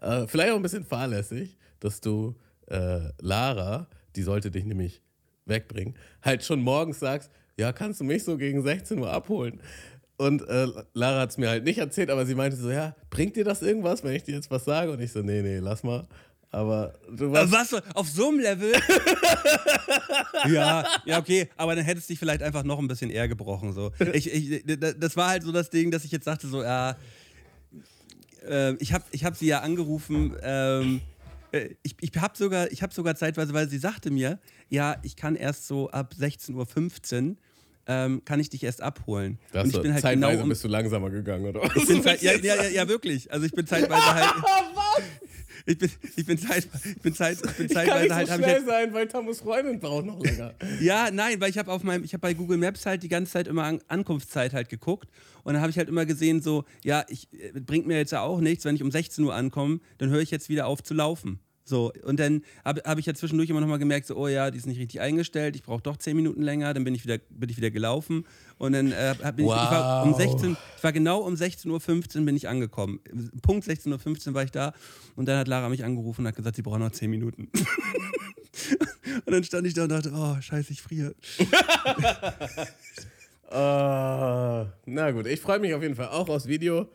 Äh, 0.00 0.26
vielleicht 0.26 0.52
auch 0.52 0.56
ein 0.56 0.62
bisschen 0.62 0.84
fahrlässig, 0.84 1.56
dass 1.80 2.00
du 2.00 2.34
äh, 2.66 3.00
Lara, 3.20 3.88
die 4.16 4.22
sollte 4.22 4.50
dich 4.50 4.64
nämlich 4.64 5.02
wegbringen, 5.46 5.94
halt 6.22 6.44
schon 6.44 6.62
morgens 6.62 7.00
sagst, 7.00 7.30
ja, 7.58 7.72
kannst 7.72 8.00
du 8.00 8.04
mich 8.04 8.24
so 8.24 8.36
gegen 8.36 8.62
16 8.62 8.98
Uhr 8.98 9.10
abholen? 9.10 9.60
Und 10.16 10.46
äh, 10.48 10.66
Lara 10.92 11.20
hat 11.20 11.30
es 11.30 11.38
mir 11.38 11.48
halt 11.48 11.64
nicht 11.64 11.78
erzählt, 11.78 12.10
aber 12.10 12.26
sie 12.26 12.34
meinte 12.34 12.56
so, 12.56 12.70
ja, 12.70 12.94
bringt 13.08 13.36
dir 13.36 13.44
das 13.44 13.62
irgendwas, 13.62 14.04
wenn 14.04 14.14
ich 14.14 14.22
dir 14.22 14.34
jetzt 14.34 14.50
was 14.50 14.66
sage? 14.66 14.92
Und 14.92 15.00
ich 15.00 15.12
so, 15.12 15.22
nee, 15.22 15.42
nee, 15.42 15.58
lass 15.58 15.82
mal. 15.82 16.06
Aber 16.52 16.94
du 17.08 17.30
warst. 17.30 17.52
Was? 17.52 17.94
Auf 17.94 18.08
so 18.08 18.28
einem 18.28 18.40
Level? 18.40 18.72
ja, 20.48 20.84
ja, 21.04 21.18
okay. 21.18 21.48
Aber 21.56 21.76
dann 21.76 21.84
hättest 21.84 22.08
du 22.08 22.12
dich 22.12 22.18
vielleicht 22.18 22.42
einfach 22.42 22.64
noch 22.64 22.78
ein 22.80 22.88
bisschen 22.88 23.10
eher 23.10 23.28
gebrochen. 23.28 23.72
So. 23.72 23.92
Ich, 24.12 24.32
ich, 24.32 24.64
das 24.66 25.16
war 25.16 25.28
halt 25.28 25.44
so 25.44 25.52
das 25.52 25.70
Ding, 25.70 25.90
dass 25.90 26.04
ich 26.04 26.10
jetzt 26.10 26.24
sagte, 26.24 26.48
so, 26.48 26.62
ja. 26.62 26.96
Äh, 28.48 28.74
ich 28.76 28.92
habe 28.92 29.04
ich 29.12 29.24
hab 29.24 29.36
sie 29.36 29.46
ja 29.46 29.60
angerufen. 29.60 30.34
Ähm, 30.42 31.00
äh, 31.52 31.70
ich 31.82 31.94
ich 32.00 32.10
habe 32.16 32.36
sogar, 32.36 32.66
hab 32.66 32.92
sogar 32.92 33.14
zeitweise, 33.14 33.52
weil 33.52 33.68
sie 33.68 33.78
sagte 33.78 34.10
mir, 34.10 34.40
ja, 34.68 34.96
ich 35.02 35.14
kann 35.14 35.36
erst 35.36 35.68
so 35.68 35.88
ab 35.90 36.14
16.15 36.18 37.30
Uhr 37.30 37.36
ähm, 37.86 38.22
kann 38.24 38.40
ich 38.40 38.50
dich 38.50 38.62
erst 38.62 38.82
abholen. 38.82 39.38
Das 39.52 39.64
und 39.64 39.74
ich 39.74 39.82
bin 39.82 39.92
halt 39.92 40.02
zeitweise 40.02 40.32
genau 40.32 40.42
um, 40.44 40.48
bist 40.48 40.64
du 40.64 40.68
langsamer 40.68 41.10
gegangen, 41.10 41.46
oder 41.46 41.62
was? 41.62 42.22
Ja, 42.22 42.32
ja, 42.32 42.54
ja, 42.56 42.68
ja, 42.68 42.88
wirklich. 42.88 43.32
Also 43.32 43.46
ich 43.46 43.52
bin 43.52 43.66
zeitweise 43.66 44.06
halt. 44.14 44.32
Ich 45.66 45.78
bin, 45.78 45.90
ich 46.16 46.26
bin, 46.26 46.38
Zeit, 46.38 46.68
ich 46.84 47.02
bin, 47.02 47.14
Zeit, 47.14 47.38
ich 47.42 47.56
bin 47.56 47.68
zeitweise 47.68 47.74
ich 47.74 47.88
kann 47.88 48.02
nicht 48.02 48.12
halt. 48.12 48.28
So 48.28 48.34
schnell 48.34 48.54
halt, 48.54 48.66
sein, 48.66 48.94
weil 48.94 49.08
Tamus 49.08 49.40
Freundin 49.40 49.80
braucht 49.80 50.06
noch 50.06 50.20
länger. 50.20 50.54
ja, 50.80 51.10
nein, 51.10 51.40
weil 51.40 51.50
ich 51.50 51.58
habe 51.58 51.70
auf 51.72 51.82
meinem, 51.82 52.04
ich 52.04 52.12
habe 52.12 52.22
bei 52.22 52.34
Google 52.34 52.58
Maps 52.58 52.86
halt 52.86 53.02
die 53.02 53.08
ganze 53.08 53.32
Zeit 53.32 53.48
immer 53.48 53.64
An 53.64 53.80
Ankunftszeit 53.88 54.52
halt 54.52 54.68
geguckt 54.68 55.08
und 55.44 55.54
dann 55.54 55.62
habe 55.62 55.70
ich 55.70 55.78
halt 55.78 55.88
immer 55.88 56.06
gesehen 56.06 56.40
so, 56.42 56.64
ja, 56.84 57.04
ich 57.08 57.28
äh, 57.32 57.58
bringt 57.60 57.86
mir 57.86 57.96
jetzt 57.96 58.12
ja 58.12 58.22
auch 58.22 58.40
nichts, 58.40 58.64
wenn 58.64 58.74
ich 58.74 58.82
um 58.82 58.90
16 58.90 59.24
Uhr 59.24 59.34
ankomme, 59.34 59.80
dann 59.98 60.10
höre 60.10 60.20
ich 60.20 60.30
jetzt 60.30 60.48
wieder 60.48 60.66
auf 60.66 60.82
zu 60.82 60.94
laufen. 60.94 61.40
So, 61.70 61.92
und 62.02 62.18
dann 62.18 62.42
habe 62.64 62.82
hab 62.84 62.98
ich 62.98 63.06
ja 63.06 63.14
zwischendurch 63.14 63.48
immer 63.48 63.60
noch 63.60 63.68
mal 63.68 63.78
gemerkt, 63.78 64.08
so, 64.08 64.16
oh 64.16 64.26
ja, 64.26 64.50
die 64.50 64.58
ist 64.58 64.66
nicht 64.66 64.80
richtig 64.80 65.00
eingestellt, 65.00 65.54
ich 65.54 65.62
brauche 65.62 65.80
doch 65.80 65.96
10 65.96 66.16
Minuten 66.16 66.42
länger, 66.42 66.74
dann 66.74 66.82
bin 66.82 66.96
ich 66.96 67.04
wieder, 67.04 67.18
bin 67.30 67.48
ich 67.48 67.56
wieder 67.56 67.70
gelaufen. 67.70 68.26
Und 68.58 68.72
dann 68.72 68.90
äh, 68.90 69.14
bin 69.36 69.46
wow. 69.46 69.54
ich, 69.56 69.62
ich, 69.62 69.70
war 69.70 70.02
um 70.02 70.12
16, 70.12 70.56
ich 70.76 70.82
war 70.82 70.92
genau 70.92 71.20
um 71.20 71.34
16.15 71.34 72.18
Uhr 72.18 72.24
bin 72.26 72.34
ich 72.34 72.48
angekommen. 72.48 72.98
Punkt 73.40 73.66
16.15 73.68 74.28
Uhr 74.28 74.34
war 74.34 74.42
ich 74.42 74.50
da 74.50 74.74
und 75.14 75.26
dann 75.26 75.38
hat 75.38 75.46
Lara 75.46 75.68
mich 75.68 75.84
angerufen 75.84 76.22
und 76.22 76.26
hat 76.28 76.34
gesagt, 76.34 76.56
sie 76.56 76.62
braucht 76.62 76.80
noch 76.80 76.90
10 76.90 77.08
Minuten. 77.08 77.48
und 79.24 79.32
dann 79.32 79.44
stand 79.44 79.64
ich 79.68 79.74
da 79.74 79.84
und 79.84 79.90
dachte, 79.90 80.12
oh, 80.12 80.40
scheiße, 80.40 80.72
ich 80.72 80.82
friere. 80.82 81.14
uh, 83.48 84.66
na 84.86 85.10
gut, 85.12 85.28
ich 85.28 85.40
freue 85.40 85.60
mich 85.60 85.72
auf 85.72 85.82
jeden 85.82 85.94
Fall 85.94 86.08
auch 86.08 86.28
aufs 86.28 86.48
Video. 86.48 86.88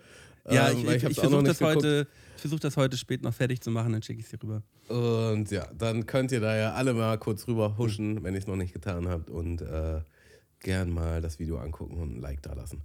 Ja, 0.51 0.69
ähm, 0.69 0.79
ich, 0.79 0.95
ich, 0.95 1.03
ich 1.05 1.19
versuche 1.19 1.43
das 1.43 1.61
heute 1.61 2.07
versuche 2.41 2.59
das 2.59 2.77
heute 2.77 2.97
spät 2.97 3.21
noch 3.21 3.33
fertig 3.33 3.61
zu 3.61 3.71
machen, 3.71 3.93
dann 3.93 4.01
schicke 4.01 4.19
ich 4.19 4.25
es 4.25 4.31
dir 4.31 4.41
rüber. 4.41 4.63
Und 4.87 5.51
ja, 5.51 5.67
dann 5.77 6.05
könnt 6.05 6.31
ihr 6.31 6.39
da 6.39 6.55
ja 6.55 6.73
alle 6.73 6.93
mal 6.93 7.17
kurz 7.17 7.47
rüber 7.47 7.77
huschen, 7.77 8.23
wenn 8.23 8.33
ihr 8.33 8.39
es 8.39 8.47
noch 8.47 8.55
nicht 8.55 8.73
getan 8.73 9.07
habt. 9.07 9.29
Und 9.29 9.61
äh, 9.61 10.01
gern 10.59 10.91
mal 10.91 11.21
das 11.21 11.39
Video 11.39 11.57
angucken 11.57 11.97
und 11.97 12.17
ein 12.17 12.21
Like 12.21 12.41
da 12.41 12.53
lassen. 12.53 12.81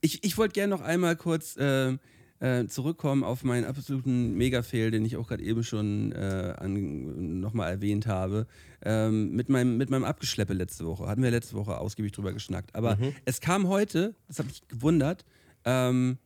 Ich, 0.00 0.24
ich 0.24 0.38
wollte 0.38 0.54
gerne 0.54 0.74
noch 0.74 0.80
einmal 0.80 1.16
kurz 1.16 1.56
äh, 1.56 1.96
äh, 2.40 2.66
zurückkommen 2.66 3.22
auf 3.22 3.44
meinen 3.44 3.64
absoluten 3.64 4.34
Mega-Fail, 4.34 4.90
den 4.90 5.04
ich 5.04 5.16
auch 5.16 5.28
gerade 5.28 5.44
eben 5.44 5.62
schon 5.62 6.10
äh, 6.12 6.66
nochmal 6.66 7.70
erwähnt 7.70 8.06
habe. 8.06 8.46
Ähm, 8.84 9.30
mit, 9.32 9.48
meinem, 9.48 9.76
mit 9.76 9.90
meinem 9.90 10.04
Abgeschleppe 10.04 10.52
letzte 10.52 10.84
Woche. 10.84 11.06
Hatten 11.06 11.22
wir 11.22 11.30
letzte 11.30 11.54
Woche 11.54 11.78
ausgiebig 11.78 12.12
drüber 12.12 12.32
geschnackt. 12.32 12.74
Aber 12.74 12.96
mhm. 12.96 13.14
es 13.24 13.40
kam 13.40 13.68
heute, 13.68 14.16
das 14.26 14.40
hat 14.40 14.46
mich 14.46 14.66
gewundert, 14.66 15.24
ähm, 15.64 16.18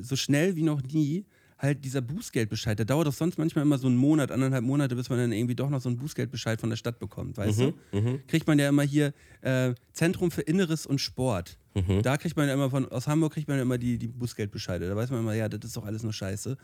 so 0.00 0.16
schnell 0.16 0.56
wie 0.56 0.62
noch 0.62 0.82
nie, 0.82 1.24
halt 1.58 1.84
dieser 1.84 2.00
Bußgeldbescheid, 2.00 2.78
der 2.78 2.86
dauert 2.86 3.08
doch 3.08 3.12
sonst 3.12 3.36
manchmal 3.36 3.62
immer 3.62 3.78
so 3.78 3.88
einen 3.88 3.96
Monat, 3.96 4.30
anderthalb 4.30 4.64
Monate, 4.64 4.94
bis 4.94 5.08
man 5.10 5.18
dann 5.18 5.32
irgendwie 5.32 5.56
doch 5.56 5.68
noch 5.68 5.80
so 5.80 5.88
einen 5.88 5.98
Bußgeldbescheid 5.98 6.60
von 6.60 6.70
der 6.70 6.76
Stadt 6.76 6.98
bekommt, 6.98 7.36
weißt 7.36 7.58
mhm, 7.58 7.74
du? 7.90 8.00
Mhm. 8.00 8.26
Kriegt 8.28 8.46
man 8.46 8.58
ja 8.58 8.68
immer 8.68 8.84
hier 8.84 9.12
äh, 9.40 9.74
Zentrum 9.92 10.30
für 10.30 10.42
Inneres 10.42 10.86
und 10.86 11.00
Sport. 11.00 11.58
Mhm. 11.74 12.02
Da 12.02 12.16
kriegt 12.16 12.36
man 12.36 12.46
ja 12.46 12.54
immer 12.54 12.70
von, 12.70 12.88
aus 12.88 13.08
Hamburg 13.08 13.32
kriegt 13.32 13.48
man 13.48 13.56
ja 13.56 13.62
immer 13.62 13.78
die, 13.78 13.98
die 13.98 14.08
Bußgeldbescheide. 14.08 14.88
Da 14.88 14.94
weiß 14.94 15.10
man 15.10 15.20
immer, 15.20 15.34
ja, 15.34 15.48
das 15.48 15.64
ist 15.64 15.76
doch 15.76 15.84
alles 15.84 16.04
nur 16.04 16.12
Scheiße. 16.12 16.56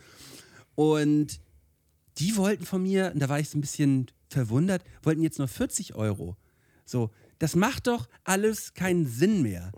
Und 0.76 1.40
die 2.18 2.36
wollten 2.36 2.64
von 2.64 2.82
mir, 2.82 3.10
und 3.12 3.20
da 3.20 3.28
war 3.28 3.40
ich 3.40 3.48
so 3.48 3.58
ein 3.58 3.60
bisschen 3.60 4.06
verwundert, 4.28 4.82
wollten 5.02 5.22
jetzt 5.22 5.38
nur 5.38 5.48
40 5.48 5.96
Euro. 5.96 6.36
So, 6.84 7.10
das 7.40 7.56
macht 7.56 7.88
doch 7.88 8.08
alles 8.22 8.74
keinen 8.74 9.06
Sinn 9.06 9.42
mehr 9.42 9.72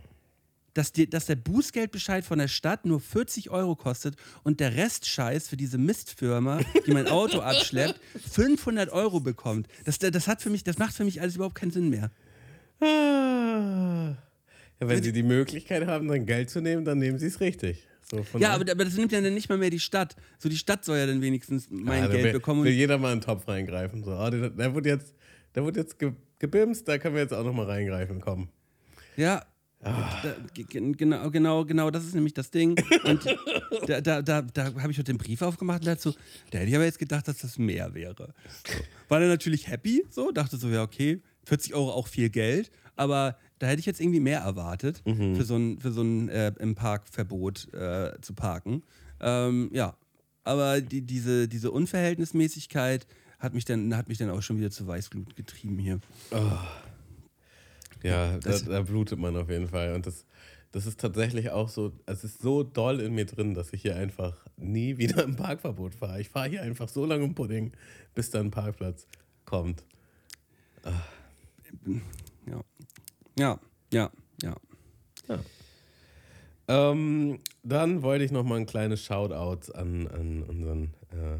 dass, 0.76 0.92
die, 0.92 1.08
dass 1.08 1.26
der 1.26 1.36
Bußgeldbescheid 1.36 2.24
von 2.24 2.38
der 2.38 2.48
Stadt 2.48 2.84
nur 2.84 3.00
40 3.00 3.50
Euro 3.50 3.76
kostet 3.76 4.16
und 4.42 4.60
der 4.60 4.76
Restscheiß 4.76 5.48
für 5.48 5.56
diese 5.56 5.78
Mistfirma, 5.78 6.60
die 6.86 6.92
mein 6.92 7.08
Auto 7.08 7.40
abschleppt, 7.42 7.98
500 8.30 8.90
Euro 8.90 9.20
bekommt. 9.20 9.68
Das, 9.84 9.98
das, 9.98 10.28
hat 10.28 10.42
für 10.42 10.50
mich, 10.50 10.64
das 10.64 10.78
macht 10.78 10.94
für 10.94 11.04
mich 11.04 11.20
alles 11.20 11.36
überhaupt 11.36 11.54
keinen 11.54 11.70
Sinn 11.70 11.88
mehr. 11.88 12.10
Ja, 12.80 14.16
wenn 14.80 15.02
sie 15.02 15.12
die 15.12 15.22
Möglichkeit 15.22 15.86
haben, 15.86 16.08
dann 16.08 16.26
Geld 16.26 16.50
zu 16.50 16.60
nehmen, 16.60 16.84
dann 16.84 16.98
nehmen 16.98 17.18
sie 17.18 17.26
es 17.26 17.40
richtig. 17.40 17.88
So 18.10 18.24
ja, 18.38 18.50
aber, 18.50 18.70
aber, 18.70 18.84
das 18.84 18.94
nimmt 18.96 19.10
ja 19.12 19.20
dann 19.20 19.34
nicht 19.34 19.48
mal 19.48 19.58
mehr 19.58 19.70
die 19.70 19.80
Stadt. 19.80 20.14
So, 20.38 20.48
die 20.48 20.56
Stadt 20.56 20.84
soll 20.84 20.98
ja 20.98 21.06
dann 21.06 21.22
wenigstens 21.22 21.68
mein 21.70 22.02
ja, 22.02 22.08
Geld 22.08 22.24
will, 22.24 22.32
bekommen. 22.34 22.64
Will 22.64 22.72
jeder 22.72 22.98
mal 22.98 23.12
in 23.12 23.18
den 23.18 23.24
Topf 23.24 23.48
reingreifen. 23.48 24.04
So, 24.04 24.12
oh, 24.12 24.30
der, 24.30 24.50
der 24.50 24.74
wird 24.74 24.86
jetzt, 24.86 25.14
der 25.54 25.64
wird 25.64 25.76
jetzt 25.76 25.96
gebimst, 26.38 26.86
da 26.86 26.98
können 26.98 27.14
wir 27.14 27.22
jetzt 27.22 27.32
auch 27.32 27.44
noch 27.44 27.54
mal 27.54 27.66
reingreifen, 27.66 28.20
komm. 28.20 28.48
Ja, 29.16 29.44
da, 29.80 30.36
genau, 30.54 31.30
genau, 31.30 31.64
genau, 31.64 31.90
das 31.90 32.04
ist 32.04 32.14
nämlich 32.14 32.34
das 32.34 32.50
Ding. 32.50 32.76
Und 33.04 33.24
da, 33.86 34.00
da, 34.00 34.22
da, 34.22 34.42
da 34.42 34.64
habe 34.64 34.90
ich 34.90 34.98
heute 34.98 35.12
den 35.12 35.18
Brief 35.18 35.42
aufgemacht 35.42 35.80
und 35.80 35.86
dazu, 35.86 36.14
da 36.50 36.58
hätte 36.58 36.70
ich 36.70 36.74
aber 36.74 36.84
jetzt 36.84 36.98
gedacht, 36.98 37.28
dass 37.28 37.38
das 37.38 37.58
mehr 37.58 37.94
wäre. 37.94 38.34
War 39.08 39.20
dann 39.20 39.28
natürlich 39.28 39.68
happy, 39.68 40.04
so, 40.10 40.32
dachte 40.32 40.56
so, 40.56 40.68
ja, 40.68 40.82
okay, 40.82 41.20
40 41.44 41.74
Euro 41.74 41.92
auch 41.92 42.08
viel 42.08 42.30
Geld, 42.30 42.70
aber 42.96 43.36
da 43.58 43.66
hätte 43.66 43.80
ich 43.80 43.86
jetzt 43.86 44.00
irgendwie 44.00 44.20
mehr 44.20 44.40
erwartet, 44.40 45.02
mhm. 45.06 45.36
für 45.36 45.44
so 45.44 45.56
ein, 45.56 45.78
für 45.78 45.92
so 45.92 46.02
ein 46.02 46.28
äh, 46.28 46.52
im 46.58 46.74
Parkverbot 46.74 47.72
äh, 47.72 48.12
zu 48.20 48.34
parken. 48.34 48.82
Ähm, 49.20 49.70
ja, 49.72 49.96
aber 50.44 50.80
die, 50.80 51.02
diese, 51.02 51.48
diese 51.48 51.70
Unverhältnismäßigkeit 51.70 53.06
hat 53.38 53.54
mich, 53.54 53.64
dann, 53.64 53.96
hat 53.96 54.08
mich 54.08 54.18
dann 54.18 54.30
auch 54.30 54.42
schon 54.42 54.58
wieder 54.58 54.70
zu 54.70 54.86
Weißglut 54.86 55.36
getrieben 55.36 55.78
hier. 55.78 56.00
Oh. 56.30 56.58
Ja, 58.06 58.38
da, 58.38 58.58
da, 58.58 58.82
blutet 58.82 59.18
man 59.18 59.36
auf 59.36 59.48
jeden 59.48 59.68
Fall. 59.68 59.94
Und 59.94 60.06
das, 60.06 60.24
das 60.72 60.86
ist 60.86 61.00
tatsächlich 61.00 61.50
auch 61.50 61.68
so, 61.68 61.92
es 62.06 62.24
ist 62.24 62.40
so 62.40 62.62
doll 62.62 63.00
in 63.00 63.14
mir 63.14 63.26
drin, 63.26 63.54
dass 63.54 63.72
ich 63.72 63.82
hier 63.82 63.96
einfach 63.96 64.44
nie 64.56 64.98
wieder 64.98 65.24
im 65.24 65.36
Parkverbot 65.36 65.94
fahre. 65.94 66.20
Ich 66.20 66.28
fahre 66.28 66.48
hier 66.48 66.62
einfach 66.62 66.88
so 66.88 67.04
lange 67.04 67.24
im 67.24 67.34
Pudding, 67.34 67.72
bis 68.14 68.30
dann 68.30 68.46
ein 68.46 68.50
Parkplatz 68.50 69.06
kommt. 69.44 69.84
Ach. 70.84 71.08
Ja. 72.46 72.60
Ja, 73.38 73.60
ja, 73.92 74.10
ja. 74.42 74.56
ja. 75.28 75.38
Ähm, 76.68 77.38
dann 77.62 78.02
wollte 78.02 78.24
ich 78.24 78.32
noch 78.32 78.44
mal 78.44 78.56
ein 78.56 78.66
kleines 78.66 79.02
Shoutout 79.04 79.72
an, 79.72 80.08
an 80.08 80.42
unseren 80.42 80.94
äh, 81.10 81.38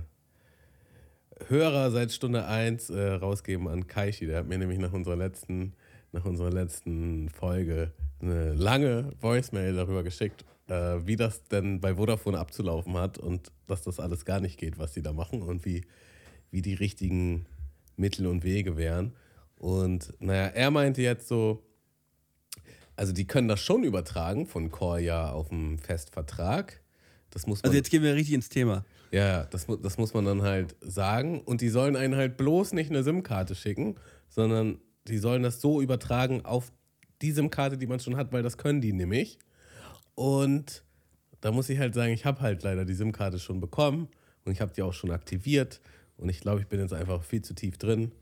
Hörer 1.49 1.91
seit 1.91 2.13
Stunde 2.13 2.47
1 2.47 2.91
äh, 2.91 3.13
rausgeben, 3.13 3.69
an 3.69 3.87
Kaishi. 3.87 4.27
Der 4.27 4.39
hat 4.39 4.47
mir 4.47 4.59
nämlich 4.59 4.79
nach 4.79 4.93
unserer 4.93 5.17
letzten 5.17 5.75
nach 6.17 6.25
unserer 6.25 6.51
letzten 6.51 7.29
Folge 7.29 7.93
eine 8.21 8.55
lange 8.55 9.13
Voicemail 9.21 9.75
darüber 9.75 10.03
geschickt, 10.03 10.45
äh, 10.69 10.97
wie 11.05 11.17
das 11.17 11.45
denn 11.45 11.81
bei 11.81 11.95
Vodafone 11.97 12.39
abzulaufen 12.39 12.95
hat 12.95 13.19
und 13.19 13.53
dass 13.67 13.83
das 13.83 14.01
alles 14.01 14.25
gar 14.25 14.41
nicht 14.41 14.59
geht, 14.59 14.79
was 14.79 14.95
sie 14.95 15.03
da 15.03 15.13
machen 15.13 15.43
und 15.43 15.65
wie, 15.67 15.85
wie 16.51 16.63
die 16.63 16.75
richtigen 16.75 17.45
Mittel 17.97 18.27
und 18.27 18.45
Wege 18.45 18.79
wären. 18.79 19.13
Und 19.59 20.15
naja, 20.19 20.47
er 20.47 20.71
meinte 20.71 21.03
jetzt 21.03 21.29
so, 21.29 21.63
also 22.97 23.13
die 23.13 23.27
können 23.27 23.49
das 23.49 23.61
schon 23.61 23.85
übertragen 23.85 24.47
von 24.47 24.71
Korja 24.71 25.31
auf 25.31 25.53
einen 25.53 25.79
Festvertrag. 25.79 26.81
Das 27.29 27.47
muss 27.47 27.59
also 27.59 27.65
man, 27.65 27.71
also 27.71 27.77
jetzt 27.77 27.91
gehen 27.91 28.03
wir 28.03 28.15
richtig 28.15 28.35
ins 28.35 28.49
Thema. 28.49 28.87
Ja, 29.11 29.45
das, 29.45 29.67
das 29.83 29.99
muss 29.99 30.15
man 30.15 30.25
dann 30.25 30.43
halt 30.43 30.77
sagen. 30.81 31.43
Und 31.43 31.61
die 31.61 31.69
sollen 31.69 31.95
einen 31.95 32.17
halt 32.17 32.39
bloß 32.39 32.73
nicht 32.73 32.91
eine 32.91 33.03
SIM-Karte 33.03 33.55
schicken, 33.55 33.97
sondern 34.29 34.79
die 35.09 35.19
sollen 35.19 35.43
das 35.43 35.61
so 35.61 35.81
übertragen 35.81 36.45
auf 36.45 36.73
die 37.23 37.33
SIM-Karte, 37.33 37.79
die 37.79 37.87
man 37.87 38.01
schon 38.01 38.17
hat, 38.17 38.33
weil 38.33 38.43
das 38.43 38.59
können 38.59 38.81
die 38.81 38.93
nämlich. 38.93 39.39
Und 40.15 40.83
da 41.41 41.53
muss 41.53 41.69
ich 41.69 41.79
halt 41.79 41.95
sagen, 41.95 42.13
ich 42.13 42.25
habe 42.25 42.41
halt 42.41 42.63
leider 42.63 42.85
die 42.85 42.95
SIM-Karte 42.95 43.39
schon 43.39 43.61
bekommen 43.61 44.09
und 44.45 44.53
ich 44.53 44.61
habe 44.61 44.73
die 44.75 44.83
auch 44.83 44.93
schon 44.93 45.11
aktiviert. 45.11 45.81
Und 46.17 46.29
ich 46.29 46.41
glaube, 46.41 46.61
ich 46.61 46.67
bin 46.67 46.81
jetzt 46.81 46.93
einfach 46.93 47.23
viel 47.23 47.43
zu 47.43 47.55
tief 47.55 47.79
drin. 47.79 48.13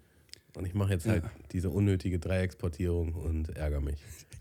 Und 0.56 0.66
ich 0.66 0.74
mache 0.74 0.92
jetzt 0.92 1.06
halt 1.06 1.24
ja. 1.24 1.30
diese 1.52 1.70
unnötige 1.70 2.18
Dreiecksportierung 2.18 3.14
und 3.14 3.56
ärgere 3.56 3.80
mich. 3.80 3.98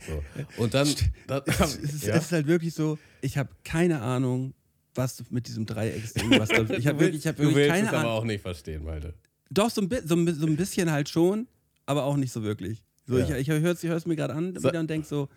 So. 0.07 0.23
Und 0.61 0.73
dann. 0.73 0.87
dann 1.27 1.41
es, 1.45 1.75
ist, 1.75 2.05
ja? 2.05 2.15
es, 2.15 2.25
ist, 2.25 2.31
halt 2.31 2.47
wirklich 2.47 2.73
so, 2.73 2.99
ich 3.21 3.37
habe 3.37 3.49
keine 3.63 4.01
Ahnung, 4.01 4.53
was 4.93 5.23
mit 5.31 5.47
diesem 5.47 5.65
Dreiecksding, 5.65 6.31
was 6.39 6.49
da, 6.49 6.61
ich 6.69 6.87
habe 6.87 6.99
wirklich, 6.99 7.21
ich 7.21 7.27
hab 7.27 7.37
wirklich 7.39 7.55
du 7.55 7.55
willst 7.55 7.69
keine 7.69 7.87
es 7.87 7.93
aber 7.93 8.11
auch 8.11 8.25
nicht 8.25 8.41
verstehen, 8.41 8.83
Malte. 8.83 9.15
Doch, 9.49 9.69
so 9.69 9.81
ein, 9.81 9.89
so, 9.89 10.33
so 10.33 10.45
ein 10.45 10.55
bisschen 10.55 10.91
halt 10.91 11.09
schon, 11.09 11.47
aber 11.85 12.03
auch 12.03 12.17
nicht 12.17 12.31
so 12.31 12.43
wirklich. 12.43 12.83
So, 13.05 13.17
ja. 13.17 13.37
Ich, 13.37 13.49
ich 13.49 13.49
höre 13.49 13.95
es 13.95 14.05
mir 14.05 14.15
gerade 14.15 14.33
an 14.33 14.55
so. 14.57 14.71
und 14.71 14.89
denke 14.89 15.07
so, 15.07 15.29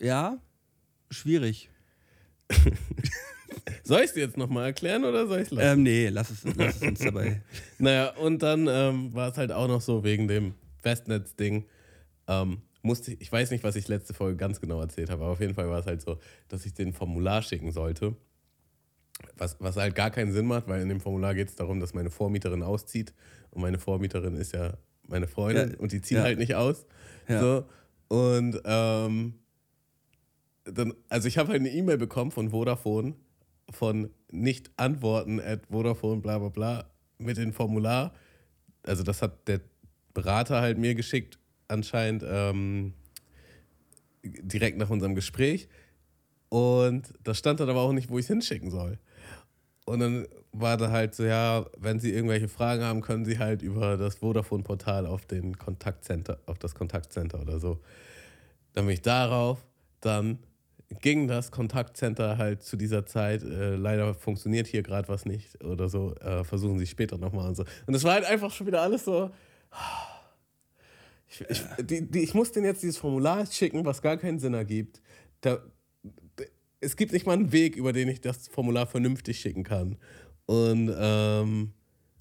ja, 0.00 0.38
schwierig. 1.10 1.70
soll 3.82 4.00
ich 4.00 4.06
es 4.06 4.12
dir 4.14 4.20
jetzt 4.20 4.36
nochmal 4.36 4.66
erklären 4.66 5.04
oder 5.04 5.26
soll 5.26 5.40
ich 5.40 5.46
es 5.46 5.50
lassen? 5.50 5.78
Ähm, 5.78 5.82
nee, 5.82 6.08
lass 6.08 6.30
es, 6.30 6.44
lass 6.56 6.76
es 6.76 6.82
uns 6.82 7.00
dabei. 7.00 7.42
naja, 7.78 8.10
und 8.16 8.42
dann 8.42 8.68
ähm, 8.68 9.14
war 9.14 9.30
es 9.30 9.36
halt 9.36 9.52
auch 9.52 9.68
noch 9.68 9.80
so 9.80 10.04
wegen 10.04 10.28
dem 10.28 10.54
Festnetz-Ding. 10.82 11.66
Ähm, 12.28 12.62
musste 12.82 13.12
ich, 13.12 13.20
ich 13.20 13.32
weiß 13.32 13.50
nicht, 13.50 13.64
was 13.64 13.76
ich 13.76 13.88
letzte 13.88 14.14
Folge 14.14 14.36
ganz 14.36 14.60
genau 14.60 14.80
erzählt 14.80 15.10
habe, 15.10 15.24
aber 15.24 15.32
auf 15.32 15.40
jeden 15.40 15.54
Fall 15.54 15.68
war 15.68 15.80
es 15.80 15.86
halt 15.86 16.00
so, 16.00 16.18
dass 16.48 16.64
ich 16.66 16.74
den 16.74 16.92
Formular 16.92 17.42
schicken 17.42 17.72
sollte. 17.72 18.14
Was, 19.36 19.56
was 19.60 19.76
halt 19.76 19.94
gar 19.94 20.10
keinen 20.10 20.32
Sinn 20.32 20.46
macht, 20.46 20.68
weil 20.68 20.82
in 20.82 20.88
dem 20.88 21.00
Formular 21.00 21.34
geht 21.34 21.48
es 21.48 21.56
darum, 21.56 21.80
dass 21.80 21.94
meine 21.94 22.10
Vormieterin 22.10 22.62
auszieht. 22.62 23.14
Und 23.50 23.62
meine 23.62 23.78
Vormieterin 23.78 24.36
ist 24.36 24.52
ja 24.52 24.76
meine 25.08 25.26
Freundin 25.26 25.72
ja, 25.72 25.78
und 25.78 25.92
die 25.92 26.00
ziehen 26.00 26.18
ja. 26.18 26.22
halt 26.24 26.38
nicht 26.38 26.54
aus. 26.54 26.86
Ja. 27.28 27.40
So. 27.40 27.64
Und 28.08 28.60
ähm, 28.64 29.34
dann, 30.64 30.94
also 31.08 31.28
ich 31.28 31.38
habe 31.38 31.50
halt 31.50 31.60
eine 31.60 31.70
E-Mail 31.70 31.98
bekommen 31.98 32.30
von 32.30 32.50
Vodafone 32.50 33.14
von 33.70 34.10
nicht 34.30 34.70
antworten 34.76 35.40
at 35.40 35.66
Vodafone 35.70 36.20
bla 36.20 36.38
bla 36.38 36.48
bla 36.48 36.90
mit 37.18 37.36
dem 37.36 37.52
Formular. 37.52 38.14
Also 38.82 39.02
das 39.02 39.22
hat 39.22 39.48
der 39.48 39.60
Berater 40.14 40.60
halt 40.60 40.78
mir 40.78 40.94
geschickt, 40.94 41.38
anscheinend 41.68 42.24
ähm, 42.26 42.94
direkt 44.22 44.78
nach 44.78 44.90
unserem 44.90 45.14
Gespräch. 45.14 45.68
Und 46.48 47.12
da 47.24 47.34
stand 47.34 47.60
dann 47.60 47.68
aber 47.68 47.80
auch 47.80 47.92
nicht, 47.92 48.08
wo 48.08 48.18
ich 48.18 48.24
es 48.24 48.28
hinschicken 48.28 48.70
soll. 48.70 48.98
Und 49.86 50.00
dann 50.00 50.26
war 50.52 50.76
da 50.76 50.90
halt 50.90 51.14
so, 51.14 51.24
ja, 51.24 51.64
wenn 51.78 52.00
Sie 52.00 52.12
irgendwelche 52.12 52.48
Fragen 52.48 52.82
haben, 52.82 53.00
können 53.02 53.24
Sie 53.24 53.38
halt 53.38 53.62
über 53.62 53.96
das 53.96 54.16
Vodafone-Portal 54.16 55.06
auf 55.06 55.26
den 55.26 55.56
Kontaktcenter, 55.56 56.40
auf 56.46 56.58
das 56.58 56.74
Kontaktcenter 56.74 57.40
oder 57.40 57.60
so. 57.60 57.78
Dann 58.74 58.86
bin 58.86 58.94
ich 58.94 59.02
darauf, 59.02 59.64
dann 60.00 60.40
ging 61.00 61.28
das 61.28 61.52
Kontaktcenter 61.52 62.36
halt 62.36 62.64
zu 62.64 62.76
dieser 62.76 63.06
Zeit, 63.06 63.42
äh, 63.44 63.76
leider 63.76 64.14
funktioniert 64.14 64.66
hier 64.66 64.82
gerade 64.82 65.08
was 65.08 65.24
nicht 65.24 65.62
oder 65.64 65.88
so, 65.88 66.14
äh, 66.16 66.42
versuchen 66.42 66.78
Sie 66.80 66.86
später 66.86 67.16
nochmal 67.16 67.48
und 67.48 67.54
so. 67.54 67.64
Und 67.86 67.92
das 67.92 68.02
war 68.02 68.14
halt 68.14 68.24
einfach 68.24 68.50
schon 68.50 68.66
wieder 68.66 68.82
alles 68.82 69.04
so. 69.04 69.30
Ich, 71.28 71.40
ich, 71.48 71.62
die, 71.80 72.10
die, 72.10 72.20
ich 72.20 72.34
muss 72.34 72.50
denen 72.50 72.66
jetzt 72.66 72.82
dieses 72.82 72.98
Formular 72.98 73.46
schicken, 73.46 73.84
was 73.84 74.02
gar 74.02 74.16
keinen 74.16 74.40
Sinn 74.40 74.54
ergibt. 74.54 75.00
Da, 75.42 75.58
es 76.86 76.96
gibt 76.96 77.12
nicht 77.12 77.26
mal 77.26 77.32
einen 77.32 77.52
Weg, 77.52 77.76
über 77.76 77.92
den 77.92 78.08
ich 78.08 78.20
das 78.20 78.48
Formular 78.48 78.86
vernünftig 78.86 79.40
schicken 79.40 79.64
kann. 79.64 79.96
Und 80.46 80.94
ähm, 80.96 81.72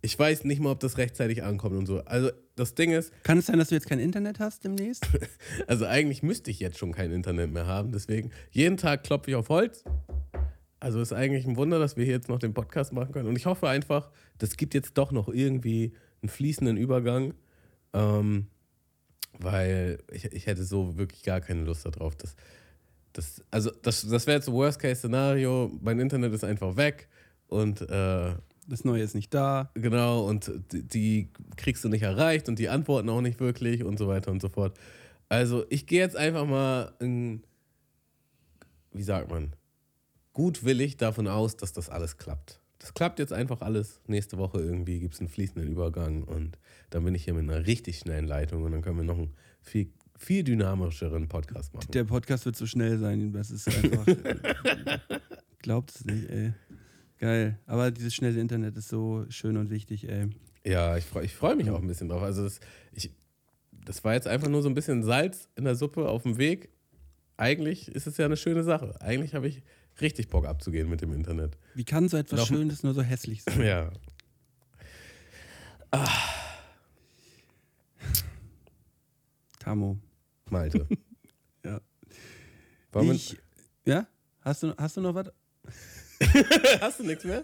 ich 0.02 0.18
weiß 0.18 0.44
nicht 0.44 0.60
mal, 0.60 0.72
ob 0.72 0.80
das 0.80 0.98
rechtzeitig 0.98 1.44
ankommt 1.44 1.78
und 1.78 1.86
so. 1.86 2.04
Also 2.06 2.32
das 2.56 2.74
Ding 2.74 2.92
ist. 2.92 3.12
Kann 3.24 3.38
es 3.38 3.46
sein, 3.46 3.60
dass 3.60 3.70
du 3.70 3.76
jetzt 3.76 3.88
kein 3.88 4.00
Internet 4.00 4.40
hast 4.40 4.64
demnächst? 4.64 5.08
also 5.68 5.86
eigentlich 5.86 6.24
müsste 6.24 6.50
ich 6.50 6.60
jetzt 6.60 6.80
schon 6.80 6.92
kein 6.92 7.12
Internet 7.12 7.52
mehr 7.52 7.68
haben. 7.68 7.92
Deswegen, 7.92 8.32
jeden 8.50 8.78
Tag 8.78 9.04
klopfe 9.04 9.30
ich 9.30 9.36
auf 9.36 9.50
Holz. 9.50 9.84
Also 10.80 11.00
ist 11.00 11.14
eigentlich 11.14 11.46
ein 11.46 11.58
Wunder, 11.58 11.80
dass 11.80 11.96
wir 11.96 12.04
hier 12.04 12.16
jetzt 12.16 12.30
noch 12.30 12.40
den 12.40 12.54
Podcast 12.54 12.92
machen 12.92 13.12
können. 13.12 13.30
Und 13.30 13.38
ich 13.38 13.46
hoffe 13.46 13.70
einfach, 13.70 14.10
das 14.40 14.58
gibt 14.58 14.74
jetzt 14.74 14.98
doch 14.98 15.12
noch 15.12 15.30
irgendwie 15.30 15.94
einen 16.22 16.30
fließenden 16.30 16.78
Übergang. 16.78 17.36
Ähm, 17.94 18.48
weil 19.38 20.00
ich, 20.12 20.26
ich 20.26 20.48
hätte 20.48 20.64
so 20.64 20.98
wirklich 20.98 21.24
gar 21.24 21.42
keine 21.42 21.64
Lust 21.64 21.86
darauf. 21.86 22.16
Das, 22.16 22.36
das, 23.16 23.44
also 23.52 23.72
das, 23.82 24.08
das 24.08 24.28
wäre 24.28 24.38
jetzt 24.38 24.48
ein 24.48 24.54
Worst-Case-Szenario. 24.54 25.72
Mein 25.82 26.00
Internet 26.00 26.34
ist 26.34 26.44
einfach 26.44 26.76
weg 26.76 27.08
und 27.48 27.82
äh, 27.82 28.34
Das 28.68 28.84
Neue 28.84 29.04
ist 29.04 29.14
nicht 29.16 29.34
da. 29.34 29.70
genau, 29.76 30.26
und 30.28 30.52
die, 30.72 30.82
die 30.84 31.30
kriegst 31.56 31.84
du 31.84 31.90
nicht 31.90 32.02
erreicht 32.02 32.50
und 32.50 32.58
die 32.60 32.68
antworten 32.70 33.10
auch 33.10 33.22
nicht 33.22 33.40
wirklich 33.40 33.84
und 33.84 33.98
so 33.98 34.08
weiter 34.08 34.32
und 34.32 34.42
so 34.42 34.50
fort. 34.50 34.78
Also 35.30 35.66
ich 35.70 35.86
gehe 35.88 36.00
jetzt 36.00 36.16
einfach 36.16 36.46
mal, 36.46 36.94
in, 37.00 37.44
wie 38.92 39.04
sagt 39.04 39.30
man, 39.30 39.54
gutwillig 40.34 40.98
davon 40.98 41.28
aus, 41.28 41.56
dass 41.58 41.74
das 41.74 41.90
alles 41.90 42.18
klappt. 42.18 42.60
Das 42.80 42.94
klappt 42.94 43.20
jetzt 43.20 43.34
einfach 43.34 43.62
alles. 43.62 44.02
Nächste 44.08 44.38
Woche 44.38 44.60
irgendwie 44.60 45.00
gibt 45.00 45.14
es 45.14 45.20
einen 45.20 45.30
fließenden 45.30 45.72
Übergang 45.72 46.24
und 46.24 46.58
dann 46.90 47.04
bin 47.06 47.16
ich 47.16 47.24
hier 47.24 47.34
mit 47.34 47.50
einer 47.50 47.66
richtig 47.66 48.00
schnellen 48.00 48.28
Leitung 48.28 48.64
und 48.64 48.72
dann 48.72 48.82
können 48.82 48.98
wir 48.98 49.04
noch 49.06 49.18
einen 49.18 49.34
viel, 49.62 49.90
viel 50.18 50.44
dynamischeren 50.44 51.28
Podcast 51.28 51.74
machen. 51.74 51.92
Der 51.92 52.04
Podcast 52.04 52.46
wird 52.46 52.56
so 52.56 52.66
schnell 52.66 52.98
sein. 52.98 53.34
Das 53.34 53.52
ist 53.52 53.68
einfach. 53.68 54.06
Glaubt 55.60 55.92
es 55.92 56.06
nicht, 56.06 56.30
ey. 56.30 56.54
Geil. 57.18 57.60
Aber 57.66 57.92
dieses 57.92 58.14
schnelle 58.14 58.40
Internet 58.40 58.78
ist 58.78 58.90
so 58.90 59.26
schön 59.30 59.58
und 59.58 59.70
wichtig, 59.70 60.08
ey. 60.08 60.30
Ja, 60.66 60.98
ich 60.98 61.06
freue 61.06 61.26
ich 61.26 61.34
freu 61.34 61.56
mich 61.56 61.70
auch 61.70 61.82
ein 61.82 61.88
bisschen 61.88 62.10
drauf. 62.10 62.24
Also 62.24 62.44
das, 62.44 62.60
ich, 62.94 63.12
das 63.72 64.04
war 64.04 64.14
jetzt 64.14 64.28
einfach 64.28 64.48
nur 64.48 64.62
so 64.62 64.70
ein 64.70 64.74
bisschen 64.76 65.04
Salz 65.04 65.48
in 65.56 65.64
der 65.64 65.76
Suppe 65.76 66.08
auf 66.10 66.24
dem 66.24 66.38
Weg. 66.38 66.70
Eigentlich 67.38 67.90
ist 67.90 68.08
es 68.08 68.18
ja 68.18 68.26
eine 68.26 68.38
schöne 68.38 68.64
Sache. 68.64 69.00
Eigentlich 69.02 69.36
habe 69.36 69.48
ich 69.48 69.62
richtig 70.02 70.30
Bock 70.30 70.46
abzugehen 70.46 70.90
mit 70.90 71.02
dem 71.02 71.14
Internet. 71.14 71.58
Wie 71.74 71.84
kann 71.84 72.10
so 72.10 72.18
etwas 72.18 72.48
Schönes 72.48 72.84
nur 72.84 72.94
so 72.94 73.02
hässlich 73.02 73.44
sein? 73.48 73.62
Ja. 73.62 73.92
Tamo. 79.66 79.98
Malte. 80.50 80.88
Ja. 81.66 81.82
Wir- 82.94 83.12
Ich, 83.14 83.36
ja? 83.86 84.06
Hast 84.42 84.62
du, 84.62 84.76
hast 84.78 84.96
du 84.98 85.02
noch 85.02 85.16
was? 85.16 85.32
Hast 86.80 87.00
du 87.00 87.04
nichts 87.04 87.24
mehr? 87.24 87.44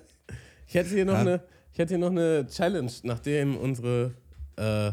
Ich 0.68 0.76
hätte 0.76 0.90
hier 0.90 1.06
noch, 1.06 1.14
Ja. 1.16 1.20
eine, 1.22 1.44
ich 1.74 1.80
hätte 1.80 1.96
hier 1.96 1.98
noch 1.98 2.12
eine 2.12 2.46
Challenge, 2.46 2.92
nachdem 3.02 3.58
unsere 3.58 4.14
äh, 4.58 4.92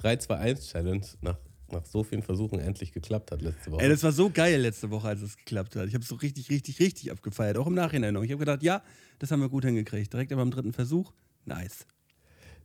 3-2-1-Challenge 0.00 1.04
nach, 1.20 1.36
nach 1.70 1.84
so 1.84 2.02
vielen 2.02 2.22
Versuchen 2.22 2.58
endlich 2.58 2.92
geklappt 2.92 3.30
hat 3.32 3.42
letzte 3.42 3.70
Woche. 3.70 3.82
Ey, 3.82 3.90
das 3.90 4.02
war 4.02 4.12
so 4.12 4.30
geil 4.30 4.58
letzte 4.62 4.88
Woche, 4.90 5.08
als 5.08 5.20
es 5.20 5.36
geklappt 5.36 5.76
hat. 5.76 5.86
Ich 5.86 5.92
habe 5.94 6.02
es 6.02 6.08
so 6.08 6.14
richtig, 6.14 6.48
richtig, 6.48 6.80
richtig 6.80 7.10
abgefeiert. 7.12 7.58
Auch 7.58 7.66
im 7.66 7.74
Nachhinein 7.74 8.14
noch. 8.14 8.22
Ich 8.22 8.30
habe 8.32 8.38
gedacht, 8.40 8.62
ja, 8.62 8.82
das 9.18 9.30
haben 9.30 9.40
wir 9.42 9.50
gut 9.50 9.66
hingekriegt. 9.66 10.10
Direkt 10.10 10.32
aber 10.32 10.40
am 10.40 10.50
dritten 10.50 10.72
Versuch. 10.72 11.12
Nice. 11.44 11.86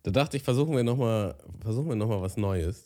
Da 0.03 0.11
dachte 0.11 0.37
ich, 0.37 0.43
versuchen 0.43 0.73
wir 0.77 0.83
nochmal 0.85 1.35
noch 1.65 2.07
mal 2.07 2.21
was 2.21 2.37
Neues. 2.37 2.85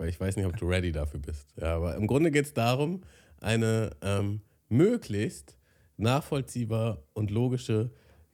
Weil 0.00 0.08
ich 0.08 0.18
weiß 0.18 0.36
nicht, 0.36 0.46
ob 0.46 0.56
du 0.56 0.66
ready 0.66 0.92
dafür 0.92 1.20
bist. 1.20 1.52
Ja, 1.60 1.76
aber 1.76 1.94
im 1.94 2.06
Grunde 2.06 2.30
geht 2.30 2.46
es 2.46 2.54
darum, 2.54 3.02
eine 3.38 3.90
ähm, 4.00 4.40
möglichst 4.70 5.58
nachvollziehbar 5.98 7.02
und 7.12 7.30
logische 7.30 7.90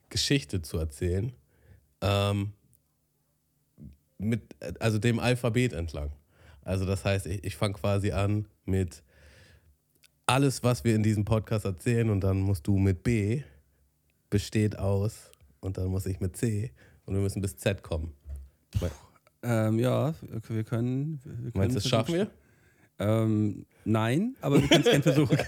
Geschichte 0.07 0.61
zu 0.61 0.77
erzählen. 0.77 1.33
Ähm, 1.99 2.53
mit, 4.17 4.43
also 4.79 4.97
dem 4.97 5.19
Alphabet 5.19 5.73
entlang. 5.73 6.13
Also 6.61 6.85
das 6.85 7.03
heißt, 7.03 7.25
ich, 7.25 7.43
ich 7.43 7.57
fange 7.57 7.73
quasi 7.73 8.13
an 8.13 8.47
mit 8.63 9.03
alles, 10.25 10.63
was 10.63 10.85
wir 10.85 10.95
in 10.95 11.03
diesem 11.03 11.25
Podcast 11.25 11.65
erzählen 11.65 12.09
und 12.09 12.21
dann 12.21 12.39
musst 12.39 12.65
du 12.65 12.77
mit 12.77 13.03
B 13.03 13.43
besteht 14.29 14.79
aus 14.79 15.33
und 15.59 15.77
dann 15.77 15.87
muss 15.87 16.05
ich 16.05 16.21
mit 16.21 16.37
C 16.37 16.71
und 17.05 17.13
wir 17.13 17.21
müssen 17.21 17.41
bis 17.41 17.57
Z 17.57 17.83
kommen. 17.83 18.13
Ähm, 19.43 19.79
ja, 19.79 20.13
wir 20.47 20.63
können. 20.63 21.19
Wir 21.23 21.33
können 21.33 21.51
Meinst 21.53 21.75
du, 21.75 21.79
das 21.79 21.87
schaffen 21.87 22.15
wir? 22.15 22.31
Ähm, 22.99 23.65
nein, 23.85 24.35
aber 24.41 24.59
wir 24.61 24.67
können 24.67 24.81
es 24.83 24.89
gerne 24.89 25.03
versuchen. 25.03 25.37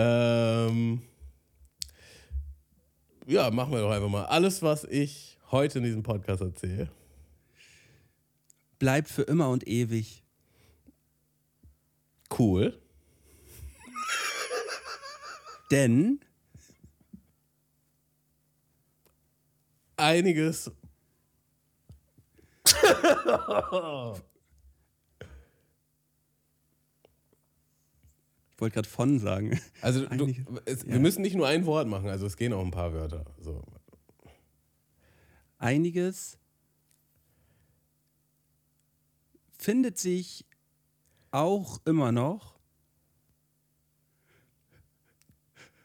Ähm, 0.00 1.02
ja, 3.26 3.50
machen 3.50 3.72
wir 3.72 3.80
doch 3.80 3.90
einfach 3.90 4.08
mal. 4.08 4.26
Alles, 4.26 4.62
was 4.62 4.84
ich 4.84 5.36
heute 5.50 5.78
in 5.78 5.84
diesem 5.84 6.04
Podcast 6.04 6.40
erzähle, 6.40 6.88
Bleibt 8.78 9.08
für 9.08 9.22
immer 9.22 9.48
und 9.50 9.66
ewig. 9.66 10.22
cool. 12.38 12.78
Denn 15.72 16.20
Einiges. 19.96 20.70
Ich 28.50 28.60
wollte 28.60 28.74
gerade 28.74 28.88
von 28.88 29.18
sagen. 29.18 29.60
Also 29.80 30.06
du, 30.06 30.34
es, 30.64 30.82
ja. 30.82 30.88
wir 30.92 31.00
müssen 31.00 31.22
nicht 31.22 31.36
nur 31.36 31.46
ein 31.46 31.64
Wort 31.66 31.88
machen, 31.88 32.08
also 32.08 32.26
es 32.26 32.36
gehen 32.36 32.52
auch 32.52 32.64
ein 32.64 32.70
paar 32.70 32.92
Wörter. 32.92 33.24
So. 33.38 33.62
Einiges 35.58 36.38
findet 39.58 39.98
sich 39.98 40.44
auch 41.30 41.80
immer 41.84 42.12
noch 42.12 42.58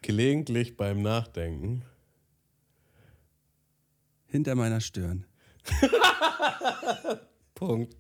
Gelegentlich 0.04 0.76
beim 0.76 1.02
Nachdenken. 1.02 1.86
hinter 4.34 4.56
meiner 4.56 4.82
Stirn. 4.82 5.26
Punkt. 7.56 7.96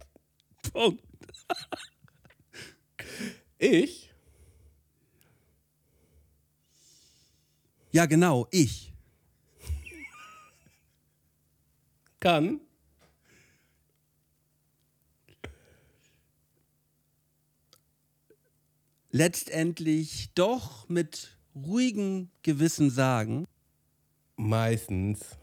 Punkt. 0.72 1.03
Ich 3.57 4.14
Ja, 7.91 8.07
genau, 8.07 8.47
ich. 8.49 8.91
kann 12.20 12.61
Letztendlich 19.11 20.32
doch 20.34 20.89
mit 20.89 21.38
ruhigem 21.53 22.32
Gewissen 22.41 22.89
sagen, 22.89 23.45
meistens 24.38 25.38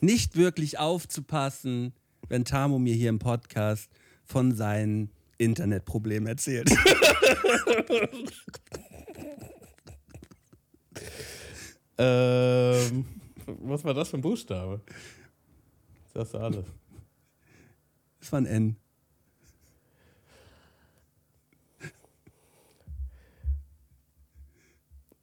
nicht 0.00 0.36
wirklich 0.36 0.78
aufzupassen, 0.78 1.92
wenn 2.28 2.44
Tamo 2.44 2.78
mir 2.78 2.94
hier 2.94 3.10
im 3.10 3.18
Podcast 3.18 3.90
von 4.24 4.54
seinen 4.54 5.10
Internetproblemen 5.38 6.26
erzählt. 6.26 6.70
Ähm, 11.98 13.06
was 13.46 13.84
war 13.84 13.94
das 13.94 14.10
für 14.10 14.18
ein 14.18 14.20
Buchstabe? 14.20 14.82
Das 16.12 16.24
hast 16.26 16.34
du 16.34 16.38
alles. 16.38 16.66
Das 18.20 18.32
war 18.32 18.40
ein 18.40 18.46
N. 18.46 18.76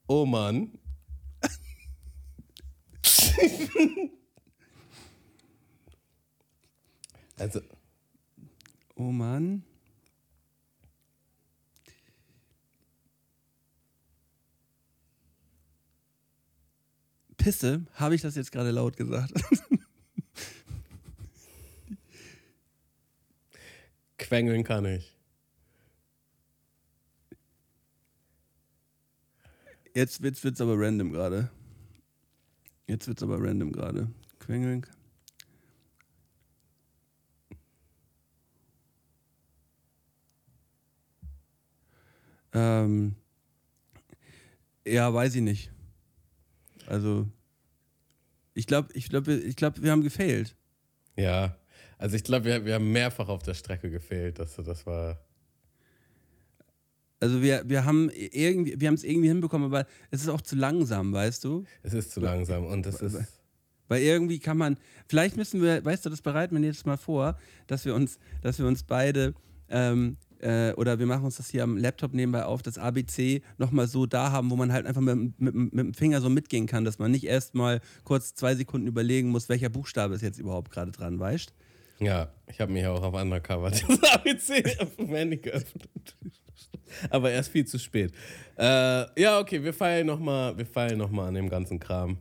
Oh 0.07 0.25
Mann. 0.25 0.71
also, 7.43 7.61
Oh 8.95 9.11
Mann. 9.11 9.63
Pisse, 17.37 17.85
habe 17.95 18.15
ich 18.15 18.21
das 18.21 18.35
jetzt 18.35 18.53
gerade 18.53 18.71
laut 18.71 18.95
gesagt? 18.95 19.33
quengeln 24.17 24.63
kann 24.63 24.85
ich. 24.85 25.17
Jetzt 29.93 30.21
wird's, 30.21 30.41
wird's 30.45 30.61
aber 30.61 30.79
random 30.79 31.11
gerade. 31.11 31.51
Jetzt 32.87 33.07
wird's 33.07 33.21
aber 33.21 33.41
random 33.41 33.73
gerade. 33.73 34.09
Quengeln. 34.39 34.85
Ähm, 42.53 43.15
ja, 44.85 45.13
weiß 45.13 45.35
ich 45.35 45.41
nicht. 45.41 45.71
Also, 46.87 47.27
ich 48.53 48.67
glaube, 48.67 48.89
ich 48.93 49.09
glaube, 49.09 49.33
ich 49.33 49.55
glaube, 49.55 49.81
wir 49.81 49.91
haben 49.91 50.03
gefailt. 50.03 50.55
Ja, 51.15 51.55
also 51.97 52.15
ich 52.15 52.23
glaube, 52.23 52.45
wir, 52.45 52.65
wir 52.65 52.75
haben 52.75 52.91
mehrfach 52.91 53.29
auf 53.29 53.43
der 53.43 53.53
Strecke 53.53 53.89
gefehlt. 53.89 54.39
Das, 54.39 54.55
das 54.55 54.85
war. 54.85 55.19
Also 57.19 57.41
wir, 57.41 57.63
wir 57.65 57.85
haben 57.85 58.09
irgendwie, 58.09 58.79
wir 58.79 58.89
haben 58.89 58.95
es 58.95 59.05
irgendwie 59.05 59.29
hinbekommen, 59.29 59.67
aber 59.67 59.87
es 60.11 60.21
ist 60.21 60.27
auch 60.27 60.41
zu 60.41 60.57
langsam, 60.57 61.13
weißt 61.13 61.45
du? 61.45 61.63
Es 61.81 61.93
ist 61.93 62.11
zu 62.11 62.19
langsam 62.19 62.65
und 62.65 62.85
es 62.85 63.01
ist. 63.01 63.41
Weil 63.87 64.01
irgendwie 64.01 64.39
kann 64.39 64.57
man, 64.57 64.77
vielleicht 65.07 65.37
müssen 65.37 65.61
wir, 65.61 65.85
weißt 65.85 66.05
du, 66.05 66.09
das 66.09 66.21
bereiten 66.21 66.55
wir 66.55 66.59
nächstes 66.59 66.85
Mal 66.85 66.97
vor, 66.97 67.37
dass 67.67 67.85
wir 67.85 67.95
uns, 67.95 68.17
dass 68.41 68.59
wir 68.59 68.65
uns 68.65 68.83
beide 68.83 69.33
ähm, 69.69 70.17
äh, 70.43 70.73
oder 70.75 70.99
wir 70.99 71.05
machen 71.05 71.25
uns 71.25 71.37
das 71.37 71.49
hier 71.49 71.63
am 71.63 71.77
Laptop 71.77 72.13
nebenbei 72.13 72.45
auf, 72.45 72.61
das 72.61 72.77
ABC 72.77 73.41
nochmal 73.57 73.87
so 73.87 74.05
da 74.05 74.31
haben, 74.31 74.51
wo 74.51 74.55
man 74.55 74.73
halt 74.73 74.85
einfach 74.85 75.01
mit, 75.01 75.39
mit, 75.39 75.55
mit 75.55 75.73
dem 75.73 75.93
Finger 75.93 76.21
so 76.21 76.29
mitgehen 76.29 76.67
kann, 76.67 76.85
dass 76.85 76.99
man 76.99 77.11
nicht 77.11 77.25
erst 77.25 77.55
mal 77.55 77.81
kurz 78.03 78.35
zwei 78.35 78.55
Sekunden 78.55 78.87
überlegen 78.87 79.29
muss, 79.29 79.49
welcher 79.49 79.69
Buchstabe 79.69 80.15
ist 80.15 80.21
jetzt 80.21 80.39
überhaupt 80.39 80.71
gerade 80.71 80.91
dran, 80.91 81.19
weißt 81.19 81.53
Ja, 81.99 82.29
ich 82.47 82.59
habe 82.59 82.71
mich 82.73 82.83
ja 82.83 82.91
auch 82.91 83.03
auf 83.03 83.13
Undercover 83.13 83.71
das 83.71 83.83
ABC 83.83 84.63
auf 84.79 84.95
dem 84.97 85.09
Handy 85.09 85.37
geöffnet. 85.37 85.89
Aber 87.09 87.31
erst 87.31 87.51
viel 87.51 87.65
zu 87.65 87.79
spät. 87.79 88.13
Äh, 88.57 89.19
ja, 89.19 89.39
okay, 89.39 89.63
wir 89.63 89.73
feilen 89.73 90.07
nochmal 90.07 90.55
noch 90.95 91.11
an 91.23 91.33
dem 91.33 91.49
ganzen 91.49 91.79
Kram. 91.79 92.17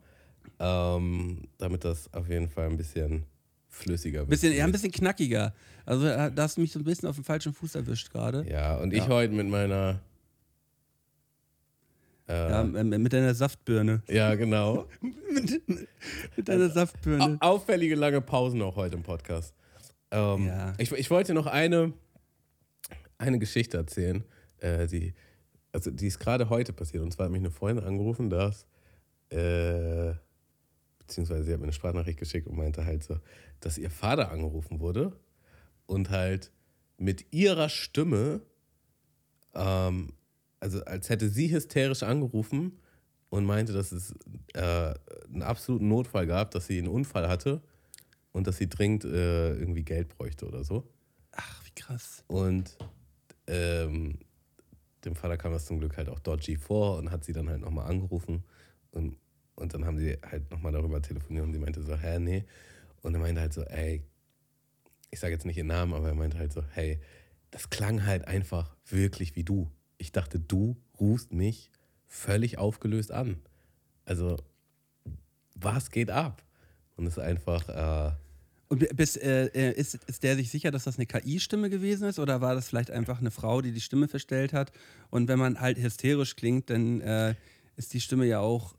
Ähm, 0.59 1.49
damit 1.59 1.85
das 1.85 2.13
auf 2.15 2.29
jeden 2.29 2.49
Fall 2.49 2.69
ein 2.69 2.77
bisschen 2.77 3.27
flüssiger 3.73 4.21
wird. 4.21 4.31
Bisschen, 4.31 4.53
ja, 4.53 4.65
ein 4.65 4.73
bisschen 4.73 4.93
knackiger. 4.93 5.53
Also 5.85 6.07
äh, 6.07 6.31
da 6.31 6.43
hast 6.43 6.57
du 6.57 6.61
mich 6.61 6.71
so 6.71 6.79
ein 6.79 6.85
bisschen 6.85 7.09
auf 7.09 7.17
dem 7.17 7.25
falschen 7.25 7.53
Fuß 7.53 7.75
erwischt 7.75 8.13
gerade. 8.13 8.47
Ja, 8.49 8.77
und 8.77 8.93
ich 8.93 9.09
heute 9.09 9.33
mit 9.35 9.49
meiner. 9.49 10.01
Äh, 12.29 12.51
ja, 12.51 12.63
mit 12.63 13.13
deiner 13.13 13.35
Saftbirne. 13.35 14.03
Ja, 14.09 14.35
genau. 14.37 14.87
mit, 15.01 15.69
mit, 16.37 16.49
deiner 16.49 16.69
Saftbirne. 16.69 17.39
Auffällige 17.41 17.97
lange 17.97 18.21
Pausen 18.21 18.63
auch 18.63 18.77
heute 18.77 18.97
im 18.97 19.03
Podcast. 19.03 19.55
Ähm, 20.13 20.47
ja. 20.47 20.75
ich, 20.79 20.93
ich 20.93 21.11
wollte 21.11 21.35
noch 21.35 21.47
eine, 21.47 21.93
eine 23.19 23.39
Geschichte 23.39 23.79
erzählen, 23.79 24.23
äh, 24.59 24.87
die, 24.87 25.15
also 25.73 25.91
die 25.91 26.07
ist 26.07 26.21
gerade 26.21 26.49
heute 26.49 26.73
passiert. 26.73 27.03
Und 27.03 27.13
zwar 27.13 27.25
hat 27.25 27.33
mich 27.33 27.41
eine 27.41 27.51
Freundin 27.51 27.85
angerufen, 27.85 28.31
dass, 28.31 28.67
äh, 29.31 30.13
beziehungsweise 31.13 31.45
sie 31.45 31.53
hat 31.53 31.61
mir 31.61 31.65
eine 31.65 31.75
Sprachnachricht 31.75 32.19
geschickt 32.19 32.47
und 32.47 32.57
meinte 32.57 32.87
halt 32.87 33.05
so, 33.05 33.19
dass 33.61 33.77
ihr 33.77 33.91
Vater 33.91 34.31
angerufen 34.31 34.81
wurde 34.81 35.13
und 35.85 36.09
halt 36.09 36.51
mit 36.97 37.33
ihrer 37.33 37.69
Stimme, 37.69 38.41
ähm, 39.55 40.15
also 40.59 40.83
als 40.85 41.11
hätte 41.11 41.29
sie 41.29 41.53
hysterisch 41.53 42.03
angerufen 42.03 42.79
und 43.29 43.45
meinte, 43.45 43.75
dass 43.75 43.93
es 43.93 44.15
äh, 44.55 44.95
einen 45.27 45.43
absoluten 45.43 45.89
Notfall 45.89 46.27
gab, 46.27 46.51
dass 46.53 46.67
sie 46.67 46.79
einen 46.79 46.89
Unfall 46.89 47.29
hatte 47.29 47.61
und 48.33 48.47
dass 48.47 48.57
sie 48.57 48.71
dringend 48.71 49.05
äh, 49.05 49.55
irgendwie 49.55 49.85
Geld 49.85 50.09
bräuchte 50.17 50.47
oder 50.47 50.65
so. 50.65 50.89
Ach, 51.33 51.63
wie 51.67 51.75
krass. 51.75 52.25
Und 52.27 52.79
ähm, 53.47 54.19
dem 55.05 55.15
Vater 55.15 55.37
kam 55.37 55.53
das 55.53 55.67
zum 55.67 55.79
Glück 55.79 55.99
halt 55.99 56.09
auch 56.09 56.21
dodgy 56.21 56.57
vor 56.57 56.97
und 56.97 57.11
hat 57.11 57.25
sie 57.25 57.35
dann 57.35 57.51
halt 57.51 57.61
nochmal 57.61 57.91
angerufen 57.91 58.45
und, 58.93 59.19
und 59.55 59.75
dann 59.75 59.85
haben 59.85 59.99
sie 59.99 60.17
halt 60.23 60.51
nochmal 60.51 60.73
darüber 60.73 61.01
telefoniert 61.03 61.45
und 61.45 61.53
sie 61.53 61.59
meinte 61.59 61.83
so, 61.83 61.97
hä, 61.97 62.19
nee. 62.19 62.45
Und 63.03 63.15
er 63.15 63.21
meinte 63.21 63.41
halt 63.41 63.53
so, 63.53 63.63
ey, 63.63 64.03
ich 65.11 65.21
sage 65.21 65.33
jetzt 65.35 65.45
nicht 65.45 65.57
ihren 65.57 65.67
Namen, 65.67 65.93
aber 65.95 66.09
er 66.09 66.15
meinte 66.15 66.39
halt 66.39 66.53
so, 66.53 66.63
hey, 66.73 67.01
das 67.51 67.71
klang 67.71 68.07
halt 68.07 68.27
einfach 68.27 68.75
wirklich 68.87 69.37
wie 69.37 69.45
du. 69.45 69.71
Ich 69.99 70.11
dachte, 70.11 70.41
du 70.41 70.77
rufst 70.99 71.33
mich 71.33 71.71
völlig 72.07 72.59
aufgelöst 72.59 73.13
an. 73.13 73.41
Also, 74.05 74.37
was 75.55 75.91
geht 75.91 76.11
ab? 76.11 76.43
Und 76.97 77.07
es 77.07 77.17
ist 77.17 77.23
einfach. 77.23 77.69
Äh, 77.69 78.13
und 78.69 78.97
bis, 78.97 79.17
äh, 79.17 79.47
äh, 79.55 79.73
ist, 79.73 79.95
ist 80.07 80.23
der 80.23 80.35
sich 80.37 80.51
sicher, 80.51 80.71
dass 80.71 80.85
das 80.85 80.97
eine 80.97 81.07
KI-Stimme 81.07 81.69
gewesen 81.69 82.09
ist 82.09 82.19
oder 82.19 82.41
war 82.41 82.55
das 82.55 82.69
vielleicht 82.69 82.91
einfach 82.91 83.21
eine 83.21 83.31
Frau, 83.31 83.61
die 83.61 83.73
die 83.73 83.83
Stimme 83.83 84.09
verstellt 84.09 84.55
hat? 84.55 84.73
Und 85.11 85.29
wenn 85.29 85.39
man 85.39 85.61
halt 85.61 85.79
hysterisch 85.79 86.37
klingt, 86.37 86.71
dann 86.71 87.03
äh, 87.03 87.35
ist 87.77 87.93
die 87.93 88.01
Stimme 88.01 88.25
ja 88.25 88.41
auch. 88.41 88.75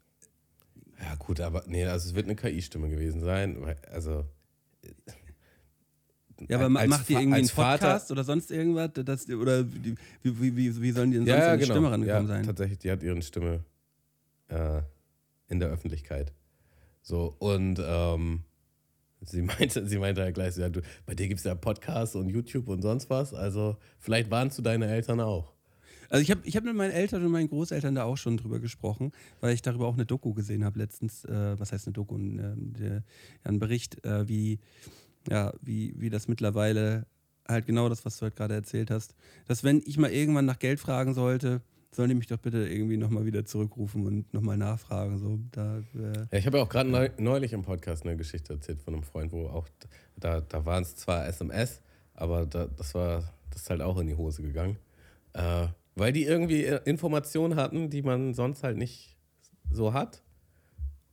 Ja, 1.02 1.16
gut, 1.16 1.40
aber 1.42 1.64
nee, 1.68 1.86
also 1.86 2.10
es 2.10 2.16
wird 2.16 2.26
eine 2.26 2.36
KI-Stimme 2.36 2.90
gewesen 2.90 3.22
sein. 3.22 3.58
Also 3.92 4.26
ja, 6.50 6.60
aber 6.60 6.80
als, 6.80 6.90
macht 6.90 7.10
die 7.10 7.14
irgendwie 7.14 7.40
einen 7.40 7.48
Podcast 7.48 8.08
Vater, 8.08 8.12
oder 8.12 8.24
sonst 8.24 8.52
irgendwas? 8.52 8.92
Das, 8.94 9.30
oder 9.30 9.66
wie, 9.72 9.96
wie, 10.24 10.56
wie, 10.56 10.82
wie 10.82 10.92
sollen 10.92 11.12
die 11.12 11.18
denn 11.18 11.28
sonst 11.28 11.40
ja, 11.40 11.52
an 11.52 11.60
die 11.60 11.64
genau. 11.64 11.74
Stimme 11.74 11.92
rangekommen 11.92 12.28
ja, 12.28 12.36
sein? 12.36 12.46
Tatsächlich, 12.46 12.80
die 12.80 12.92
hat 12.92 13.04
ihre 13.04 13.22
Stimme 13.22 13.64
äh, 14.50 14.82
in 15.48 15.60
der 15.60 15.70
Öffentlichkeit. 15.70 16.34
So, 17.02 17.36
und 17.40 17.82
ähm, 17.86 18.44
sie 19.22 19.42
meinte, 19.42 19.88
sie 19.88 19.98
meinte 19.98 20.22
halt 20.22 20.36
gleich, 20.36 20.58
ja, 20.58 20.70
du, 20.70 20.82
bei 21.06 21.16
dir 21.16 21.28
gibt 21.28 21.40
es 21.40 21.46
ja 21.46 21.56
Podcasts 21.56 22.16
und 22.16 22.30
YouTube 22.30 22.68
und 22.68 22.82
sonst 22.82 23.10
was. 23.10 23.34
Also 23.34 23.78
vielleicht 24.00 24.32
warnst 24.32 24.58
du 24.58 24.62
deine 24.62 24.88
Eltern 24.88 25.20
auch. 25.20 25.54
Also 26.14 26.22
ich 26.22 26.30
habe 26.30 26.42
ich 26.44 26.56
hab 26.56 26.64
mit 26.64 26.76
meinen 26.76 26.92
Eltern 26.92 27.26
und 27.26 27.32
meinen 27.32 27.50
Großeltern 27.50 27.96
da 27.96 28.04
auch 28.04 28.18
schon 28.18 28.38
drüber 28.38 28.60
gesprochen, 28.60 29.12
weil 29.42 29.56
ich 29.56 29.64
darüber 29.64 29.88
auch 29.88 29.96
eine 29.96 30.06
Doku 30.06 30.36
gesehen 30.36 30.64
habe 30.64 30.78
letztens. 30.78 31.26
Äh, 31.26 31.60
was 31.60 31.72
heißt 31.72 31.88
eine 31.88 31.94
Doku? 31.94 32.16
Ein, 32.16 32.76
äh, 32.80 33.02
ein 33.44 33.58
Bericht, 33.58 34.06
äh, 34.06 34.28
wie 34.28 34.60
ja, 35.28 35.52
wie, 35.60 35.96
wie 35.98 36.12
das 36.12 36.28
mittlerweile 36.28 37.08
halt 37.48 37.66
genau 37.66 37.90
das, 37.90 38.06
was 38.06 38.18
du 38.18 38.24
halt 38.24 38.36
gerade 38.36 38.54
erzählt 38.54 38.92
hast, 38.92 39.16
dass 39.48 39.64
wenn 39.64 39.82
ich 39.88 39.98
mal 39.98 40.12
irgendwann 40.12 40.46
nach 40.46 40.60
Geld 40.60 40.80
fragen 40.80 41.16
sollte, 41.16 41.62
sollen 41.90 42.10
die 42.10 42.16
mich 42.16 42.28
doch 42.28 42.38
bitte 42.38 42.68
irgendwie 42.68 42.98
nochmal 42.98 43.26
wieder 43.26 43.44
zurückrufen 43.44 44.06
und 44.06 44.32
nochmal 44.36 44.58
nachfragen. 44.58 45.18
So, 45.18 45.40
da, 45.52 45.80
äh, 45.96 46.28
ja, 46.32 46.38
ich 46.38 46.46
habe 46.46 46.58
ja 46.58 46.64
auch 46.64 46.70
gerade 46.70 47.12
neulich 47.18 47.54
im 47.54 47.64
Podcast 47.64 48.04
eine 48.04 48.18
Geschichte 48.18 48.54
erzählt 48.54 48.84
von 48.84 48.94
einem 48.94 49.04
Freund, 49.04 49.32
wo 49.32 49.48
auch, 49.48 49.68
da, 50.16 50.42
da 50.42 50.64
waren 50.64 50.84
es 50.84 50.96
zwar 50.96 51.28
SMS, 51.28 51.82
aber 52.14 52.46
da, 52.46 52.68
das 52.68 52.94
war, 52.94 53.34
das 53.50 53.64
ist 53.64 53.70
halt 53.72 53.82
auch 53.82 53.98
in 53.98 54.06
die 54.06 54.16
Hose 54.16 54.44
gegangen. 54.44 54.78
Äh, 55.34 55.68
weil 55.96 56.12
die 56.14 56.24
irgendwie 56.24 56.64
Informationen 56.64 57.56
hatten, 57.56 57.90
die 57.90 58.02
man 58.02 58.34
sonst 58.34 58.64
halt 58.64 58.78
nicht 58.78 59.18
so 59.72 59.94
hat. 59.94 60.24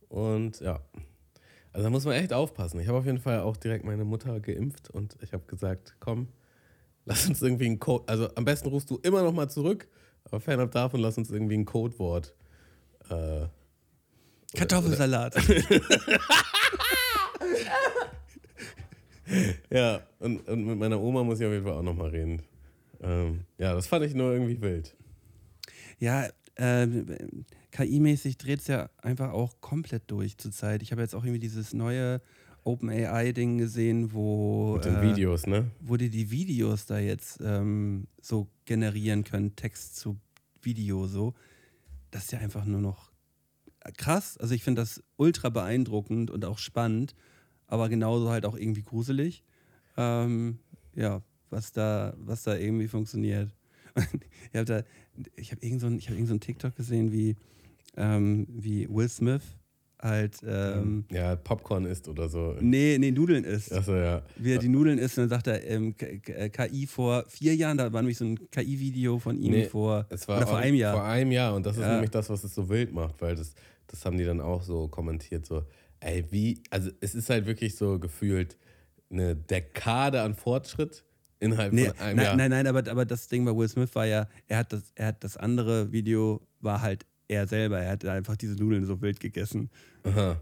Und 0.09 0.59
ja, 0.59 0.81
also 1.73 1.85
da 1.85 1.89
muss 1.89 2.05
man 2.05 2.15
echt 2.15 2.33
aufpassen. 2.33 2.79
Ich 2.79 2.87
habe 2.87 2.97
auf 2.97 3.05
jeden 3.05 3.19
Fall 3.19 3.39
auch 3.41 3.57
direkt 3.57 3.85
meine 3.85 4.03
Mutter 4.03 4.39
geimpft 4.39 4.89
und 4.89 5.17
ich 5.21 5.33
habe 5.33 5.45
gesagt, 5.47 5.95
komm, 5.99 6.27
lass 7.05 7.27
uns 7.27 7.41
irgendwie 7.41 7.67
ein 7.67 7.79
Code, 7.79 8.03
also 8.07 8.29
am 8.35 8.45
besten 8.45 8.69
rufst 8.69 8.89
du 8.89 8.97
immer 9.03 9.23
noch 9.23 9.33
mal 9.33 9.49
zurück, 9.49 9.87
aber 10.25 10.39
fernab 10.39 10.71
davon 10.71 10.99
lass 10.99 11.17
uns 11.17 11.31
irgendwie 11.31 11.57
ein 11.57 11.65
Codewort. 11.65 12.33
Äh, 13.09 13.47
Kartoffelsalat. 14.53 15.35
ja, 19.69 20.01
und, 20.19 20.45
und 20.47 20.65
mit 20.65 20.77
meiner 20.77 20.99
Oma 20.99 21.23
muss 21.23 21.39
ich 21.39 21.45
auf 21.45 21.53
jeden 21.53 21.63
Fall 21.63 21.73
auch 21.73 21.83
noch 21.83 21.95
mal 21.95 22.09
reden. 22.09 22.43
Ähm, 23.01 23.41
ja, 23.57 23.73
das 23.73 23.87
fand 23.87 24.05
ich 24.05 24.13
nur 24.13 24.31
irgendwie 24.31 24.61
wild. 24.61 24.95
Ja, 25.99 26.27
äh, 26.55 26.87
KI-mäßig 27.71 28.37
dreht 28.37 28.59
es 28.61 28.67
ja 28.67 28.89
einfach 29.01 29.31
auch 29.31 29.61
komplett 29.61 30.03
durch 30.07 30.37
zurzeit. 30.37 30.81
Ich 30.83 30.91
habe 30.91 31.01
jetzt 31.01 31.15
auch 31.15 31.23
irgendwie 31.23 31.39
dieses 31.39 31.73
neue 31.73 32.21
OpenAI-Ding 32.63 33.57
gesehen, 33.57 34.13
wo. 34.13 34.75
Mit 34.75 34.85
den 34.85 34.97
äh, 34.97 35.01
Videos, 35.01 35.47
ne? 35.47 35.71
Wo 35.79 35.97
die 35.97 36.09
die 36.09 36.29
Videos 36.29 36.85
da 36.85 36.99
jetzt 36.99 37.39
ähm, 37.43 38.07
so 38.21 38.47
generieren 38.65 39.23
können, 39.23 39.55
Text 39.55 39.95
zu 39.95 40.19
Video 40.61 41.07
so. 41.07 41.33
Das 42.11 42.25
ist 42.25 42.31
ja 42.31 42.39
einfach 42.39 42.65
nur 42.65 42.81
noch 42.81 43.11
krass. 43.97 44.37
Also 44.37 44.53
ich 44.53 44.63
finde 44.63 44.81
das 44.81 45.03
ultra 45.17 45.49
beeindruckend 45.49 46.29
und 46.29 46.45
auch 46.45 46.59
spannend, 46.59 47.15
aber 47.67 47.89
genauso 47.89 48.29
halt 48.29 48.45
auch 48.45 48.55
irgendwie 48.55 48.83
gruselig. 48.83 49.43
Ähm, 49.97 50.59
ja, 50.93 51.21
was 51.51 51.71
da, 51.71 52.13
was 52.17 52.43
da 52.43 52.55
irgendwie 52.55 52.87
funktioniert. 52.87 53.49
ich 53.95 54.55
habe 54.55 54.65
da, 54.65 54.83
ich 55.35 55.51
habe 55.51 55.65
irgend, 55.65 55.81
so 55.81 55.87
hab 55.87 56.09
irgend 56.11 56.27
so 56.27 56.33
ein 56.33 56.39
TikTok 56.39 56.75
gesehen, 56.75 57.11
wie 57.11 57.35
ähm, 57.97 58.47
wie 58.49 58.87
Will 58.89 59.09
Smith 59.09 59.43
halt. 60.01 60.37
Ähm, 60.45 61.05
ja, 61.11 61.35
Popcorn 61.35 61.85
isst 61.85 62.07
oder 62.07 62.29
so. 62.29 62.55
Nee, 62.59 62.97
nee, 62.99 63.11
Nudeln 63.11 63.43
isst. 63.43 63.71
Achso, 63.71 63.95
ja. 63.95 64.23
Wie 64.37 64.53
er 64.53 64.59
die 64.59 64.69
Nudeln 64.69 64.97
isst 64.97 65.17
und 65.17 65.23
dann 65.23 65.29
sagt 65.29 65.47
er, 65.47 65.65
ähm, 65.67 65.95
KI 65.95 66.87
vor 66.87 67.25
vier 67.27 67.55
Jahren, 67.55 67.77
da 67.77 67.91
war 67.91 68.01
nämlich 68.01 68.17
so 68.17 68.25
ein 68.25 68.39
KI-Video 68.49 69.19
von 69.19 69.37
ihm 69.37 69.51
nee, 69.51 69.65
vor, 69.65 70.05
es 70.09 70.27
war 70.27 70.45
vor 70.45 70.57
einem 70.57 70.75
Jahr. 70.75 70.93
Vor 70.93 71.05
einem 71.05 71.31
Jahr 71.31 71.53
und 71.55 71.65
das 71.65 71.77
ist 71.77 71.83
ja. 71.83 71.93
nämlich 71.93 72.11
das, 72.11 72.29
was 72.29 72.43
es 72.43 72.55
so 72.55 72.69
wild 72.69 72.93
macht, 72.93 73.21
weil 73.21 73.35
das, 73.35 73.53
das 73.87 74.05
haben 74.05 74.17
die 74.17 74.25
dann 74.25 74.41
auch 74.41 74.63
so 74.63 74.87
kommentiert, 74.87 75.45
so, 75.45 75.63
ey, 75.99 76.25
wie, 76.31 76.61
also 76.69 76.89
es 76.99 77.13
ist 77.15 77.29
halt 77.29 77.45
wirklich 77.45 77.75
so 77.75 77.99
gefühlt 77.99 78.57
eine 79.09 79.35
Dekade 79.35 80.21
an 80.21 80.33
Fortschritt 80.33 81.03
innerhalb 81.41 81.73
nee, 81.73 81.85
von 81.85 81.99
einem 81.99 82.15
nein, 82.15 82.25
Jahr. 82.25 82.35
Nein, 82.37 82.51
nein, 82.51 82.67
aber, 82.67 82.89
aber 82.89 83.05
das 83.05 83.27
Ding 83.27 83.43
bei 83.43 83.55
Will 83.55 83.67
Smith 83.67 83.93
war 83.93 84.05
ja, 84.05 84.27
er 84.47 84.59
hat 84.59 84.71
das, 84.71 84.83
er 84.95 85.07
hat 85.07 85.23
das 85.23 85.35
andere 85.35 85.91
Video, 85.91 86.41
war 86.61 86.81
halt 86.81 87.05
er 87.27 87.47
selber. 87.47 87.79
Er 87.79 87.91
hat 87.91 88.05
einfach 88.05 88.35
diese 88.35 88.55
Nudeln 88.55 88.85
so 88.85 89.01
wild 89.01 89.19
gegessen. 89.19 89.69
Aha. 90.03 90.39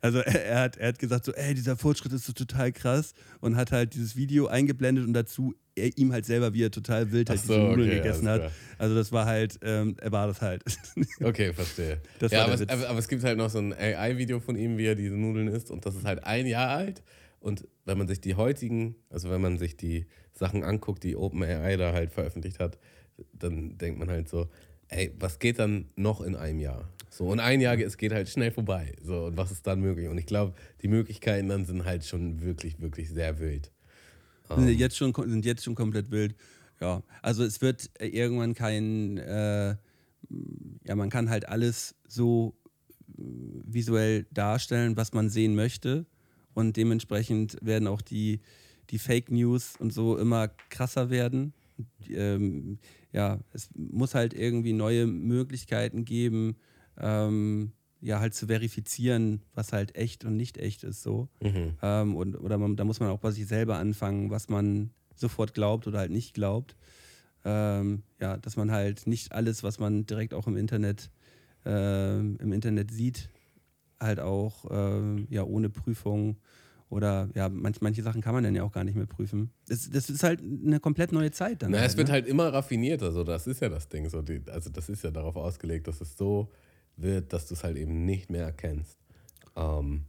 Also 0.00 0.18
er, 0.18 0.44
er, 0.44 0.60
hat, 0.60 0.76
er 0.76 0.88
hat 0.88 0.98
gesagt 0.98 1.24
so, 1.24 1.32
ey, 1.32 1.54
dieser 1.54 1.76
Fortschritt 1.76 2.12
ist 2.12 2.26
so 2.26 2.32
total 2.32 2.72
krass 2.72 3.14
und 3.40 3.56
hat 3.56 3.72
halt 3.72 3.94
dieses 3.94 4.16
Video 4.16 4.46
eingeblendet 4.48 5.06
und 5.06 5.14
dazu 5.14 5.54
er, 5.76 5.96
ihm 5.96 6.12
halt 6.12 6.26
selber, 6.26 6.52
wie 6.52 6.62
er 6.62 6.70
total 6.70 7.10
wild 7.10 7.30
halt 7.30 7.40
so, 7.40 7.54
diese 7.54 7.66
Nudeln 7.66 7.88
okay, 7.88 7.96
gegessen 8.00 8.28
hat. 8.28 8.52
Also 8.76 8.94
das 8.94 9.12
war 9.12 9.24
halt, 9.24 9.58
ähm, 9.62 9.96
er 10.00 10.12
war 10.12 10.26
das 10.26 10.42
halt. 10.42 10.62
Okay, 11.22 11.52
verstehe. 11.52 12.02
Das 12.18 12.32
ja, 12.32 12.44
aber 12.44 12.54
es, 12.54 12.68
aber, 12.68 12.98
es, 12.98 13.08
gibt 13.08 13.24
halt 13.24 13.38
noch 13.38 13.48
so 13.48 13.58
ein 13.58 13.72
AI-Video 13.72 14.40
von 14.40 14.56
ihm, 14.56 14.76
wie 14.76 14.84
er 14.84 14.94
diese 14.94 15.14
Nudeln 15.14 15.48
isst 15.48 15.70
und 15.70 15.86
das 15.86 15.94
ist 15.94 16.04
halt 16.04 16.24
ein 16.24 16.46
Jahr 16.46 16.68
alt 16.68 17.02
und 17.40 17.66
wenn 17.84 17.98
man 17.98 18.08
sich 18.08 18.20
die 18.20 18.34
heutigen, 18.34 18.96
also 19.10 19.30
wenn 19.30 19.40
man 19.40 19.58
sich 19.58 19.76
die 19.76 20.06
Sachen 20.34 20.64
anguckt, 20.64 21.02
die 21.04 21.16
OpenAI 21.16 21.76
da 21.76 21.92
halt 21.92 22.12
veröffentlicht 22.12 22.58
hat, 22.58 22.78
dann 23.32 23.78
denkt 23.78 23.98
man 23.98 24.10
halt 24.10 24.28
so, 24.28 24.48
ey, 24.88 25.12
was 25.18 25.38
geht 25.38 25.58
dann 25.58 25.86
noch 25.96 26.20
in 26.20 26.36
einem 26.36 26.60
Jahr? 26.60 26.88
So, 27.10 27.28
und 27.28 27.38
ein 27.38 27.60
Jahr, 27.60 27.78
es 27.78 27.96
geht 27.96 28.12
halt 28.12 28.28
schnell 28.28 28.50
vorbei. 28.50 28.92
So, 29.00 29.26
und 29.26 29.36
was 29.36 29.52
ist 29.52 29.66
dann 29.66 29.80
möglich? 29.80 30.08
Und 30.08 30.18
ich 30.18 30.26
glaube, 30.26 30.54
die 30.82 30.88
Möglichkeiten 30.88 31.48
dann 31.48 31.64
sind 31.64 31.84
halt 31.84 32.04
schon 32.04 32.42
wirklich, 32.42 32.80
wirklich 32.80 33.08
sehr 33.08 33.38
wild. 33.38 33.70
Sind 34.48 34.68
jetzt 34.68 34.96
schon, 34.96 35.14
sind 35.14 35.44
jetzt 35.44 35.64
schon 35.64 35.74
komplett 35.74 36.10
wild. 36.10 36.34
Ja, 36.80 37.02
also 37.22 37.44
es 37.44 37.62
wird 37.62 37.90
irgendwann 38.00 38.54
kein, 38.54 39.18
äh, 39.18 39.76
ja, 40.84 40.94
man 40.96 41.08
kann 41.08 41.30
halt 41.30 41.48
alles 41.48 41.94
so 42.06 42.54
äh, 43.16 43.22
visuell 43.64 44.26
darstellen, 44.32 44.96
was 44.96 45.12
man 45.12 45.30
sehen 45.30 45.54
möchte. 45.54 46.04
Und 46.52 46.76
dementsprechend 46.76 47.56
werden 47.62 47.88
auch 47.88 48.02
die, 48.02 48.40
die 48.90 48.98
Fake 48.98 49.30
News 49.30 49.74
und 49.78 49.92
so 49.92 50.16
immer 50.16 50.48
krasser 50.70 51.10
werden. 51.10 51.54
Ähm, 52.08 52.78
ja, 53.12 53.40
es 53.52 53.68
muss 53.74 54.14
halt 54.14 54.34
irgendwie 54.34 54.72
neue 54.72 55.06
Möglichkeiten 55.06 56.04
geben, 56.04 56.56
ähm, 56.98 57.72
ja, 58.00 58.20
halt 58.20 58.34
zu 58.34 58.46
verifizieren, 58.46 59.40
was 59.54 59.72
halt 59.72 59.96
echt 59.96 60.24
und 60.24 60.36
nicht 60.36 60.58
echt 60.58 60.84
ist 60.84 61.02
so. 61.02 61.28
Mhm. 61.40 61.74
Ähm, 61.82 62.16
und, 62.16 62.36
oder 62.36 62.58
man, 62.58 62.76
da 62.76 62.84
muss 62.84 63.00
man 63.00 63.08
auch 63.08 63.18
bei 63.18 63.30
sich 63.30 63.46
selber 63.46 63.78
anfangen, 63.78 64.30
was 64.30 64.48
man 64.48 64.90
sofort 65.14 65.54
glaubt 65.54 65.86
oder 65.86 66.00
halt 66.00 66.10
nicht 66.10 66.34
glaubt. 66.34 66.76
Ähm, 67.44 68.02
ja, 68.20 68.36
dass 68.36 68.56
man 68.56 68.70
halt 68.70 69.06
nicht 69.06 69.32
alles, 69.32 69.62
was 69.62 69.78
man 69.78 70.06
direkt 70.06 70.34
auch 70.34 70.46
im 70.46 70.56
Internet, 70.56 71.10
äh, 71.64 72.18
im 72.18 72.52
Internet 72.52 72.90
sieht, 72.90 73.30
halt 74.00 74.20
auch 74.20 74.70
äh, 74.70 75.26
ja, 75.30 75.42
ohne 75.44 75.70
Prüfung 75.70 76.36
oder 76.90 77.28
ja, 77.34 77.48
manch, 77.48 77.80
manche 77.80 78.02
Sachen 78.02 78.20
kann 78.20 78.34
man 78.34 78.44
dann 78.44 78.54
ja 78.54 78.62
auch 78.62 78.72
gar 78.72 78.84
nicht 78.84 78.94
mehr 78.94 79.06
prüfen. 79.06 79.50
Das, 79.66 79.90
das 79.90 80.10
ist 80.10 80.22
halt 80.22 80.40
eine 80.40 80.80
komplett 80.80 81.12
neue 81.12 81.30
Zeit 81.30 81.62
dann. 81.62 81.70
Na, 81.70 81.78
halt, 81.78 81.90
es 81.90 81.96
wird 81.96 82.08
ne? 82.08 82.14
halt 82.14 82.26
immer 82.26 82.52
raffinierter, 82.52 83.12
so 83.12 83.24
das 83.24 83.46
ist 83.46 83.60
ja 83.60 83.68
das 83.68 83.88
Ding. 83.88 84.08
So 84.08 84.22
die, 84.22 84.42
also 84.50 84.70
das 84.70 84.88
ist 84.88 85.02
ja 85.02 85.10
darauf 85.10 85.36
ausgelegt, 85.36 85.88
dass 85.88 86.00
es 86.00 86.16
so 86.16 86.50
wird, 86.96 87.32
dass 87.32 87.48
du 87.48 87.54
es 87.54 87.64
halt 87.64 87.76
eben 87.76 88.04
nicht 88.04 88.30
mehr 88.30 88.44
erkennst. 88.44 88.98
Ähm, 89.56 90.04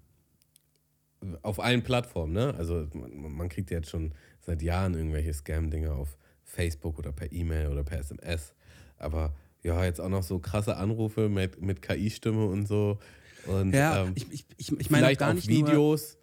auf 1.42 1.60
allen 1.60 1.82
Plattformen, 1.82 2.34
ne? 2.34 2.54
Also 2.58 2.88
man, 2.94 3.32
man 3.36 3.50
kriegt 3.50 3.72
jetzt 3.72 3.90
schon 3.90 4.14
seit 4.42 4.62
Jahren 4.62 4.94
irgendwelche 4.94 5.34
Scam-Dinger 5.34 5.94
auf 5.94 6.18
Facebook 6.44 7.00
oder 7.00 7.12
per 7.12 7.32
E-Mail 7.32 7.70
oder 7.70 7.84
per 7.84 8.00
SMS. 8.00 8.54
Aber 8.98 9.34
ja, 9.64 9.84
jetzt 9.84 10.00
auch 10.00 10.10
noch 10.10 10.24
so 10.24 10.38
krasse 10.38 10.78
Anrufe 10.78 11.30
mit, 11.30 11.62
mit 11.62 11.82
KI-Stimme 11.82 12.46
und 12.46 12.68
so. 12.68 13.00
Und, 13.48 13.74
Ja, 13.74 14.04
ähm, 14.04 14.12
ich, 14.16 14.32
ich, 14.32 14.46
ich, 14.58 14.72
ich 14.80 14.90
meine 14.92 15.06
auch 15.06 15.08
vielleicht 15.08 15.20
gar 15.20 15.30
auch 15.32 15.34
nicht 15.34 15.50
nur, 15.50 15.68
Videos 15.68 16.18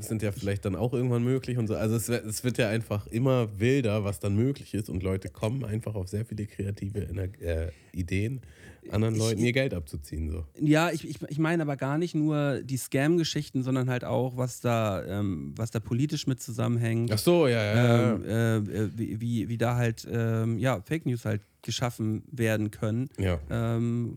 sind 0.00 0.22
ja 0.22 0.30
vielleicht 0.32 0.64
dann 0.64 0.76
auch 0.76 0.92
irgendwann 0.92 1.24
möglich 1.24 1.58
und 1.58 1.66
so. 1.66 1.74
Also 1.74 1.96
es, 1.96 2.08
wird- 2.08 2.24
es 2.26 2.44
wird 2.44 2.58
ja 2.58 2.68
einfach 2.68 3.06
immer 3.08 3.58
wilder, 3.58 4.04
was 4.04 4.20
dann 4.20 4.36
möglich 4.36 4.74
ist 4.74 4.88
und 4.90 5.02
Leute 5.02 5.28
kommen 5.28 5.64
einfach 5.64 5.94
auf 5.94 6.08
sehr 6.08 6.24
viele 6.24 6.46
kreative 6.46 7.00
äh, 7.40 7.70
Ideen, 7.92 8.42
anderen 8.90 9.14
Ich- 9.14 9.20
Leuten 9.20 9.40
ihr 9.40 9.52
Geld 9.52 9.74
abzuziehen. 9.74 10.30
So. 10.30 10.44
Ja, 10.60 10.90
ich, 10.92 11.08
ich, 11.08 11.20
ich 11.28 11.38
meine 11.38 11.62
aber 11.62 11.76
gar 11.76 11.98
nicht 11.98 12.14
nur 12.14 12.60
die 12.62 12.76
Scam-Geschichten, 12.76 13.62
sondern 13.62 13.90
halt 13.90 14.04
auch, 14.04 14.36
was 14.36 14.60
da, 14.60 15.04
ähm, 15.04 15.52
was 15.56 15.70
da 15.72 15.80
politisch 15.80 16.26
mit 16.26 16.40
zusammenhängt. 16.40 17.10
Ach 17.12 17.18
so, 17.18 17.48
ja, 17.48 17.62
ja. 17.64 17.74
ja. 17.74 18.12
ähm, 18.14 18.24
äh, 18.24 18.56
äh, 18.84 18.90
wie, 18.94 19.20
wie, 19.20 19.48
wie 19.48 19.58
da 19.58 19.76
halt 19.76 20.06
ähm, 20.10 20.58
ja, 20.58 20.80
Fake 20.82 21.06
News 21.06 21.24
halt 21.24 21.40
geschaffen 21.62 22.22
werden 22.30 22.70
können. 22.70 23.08
ja. 23.18 23.40
Ähm, 23.50 24.16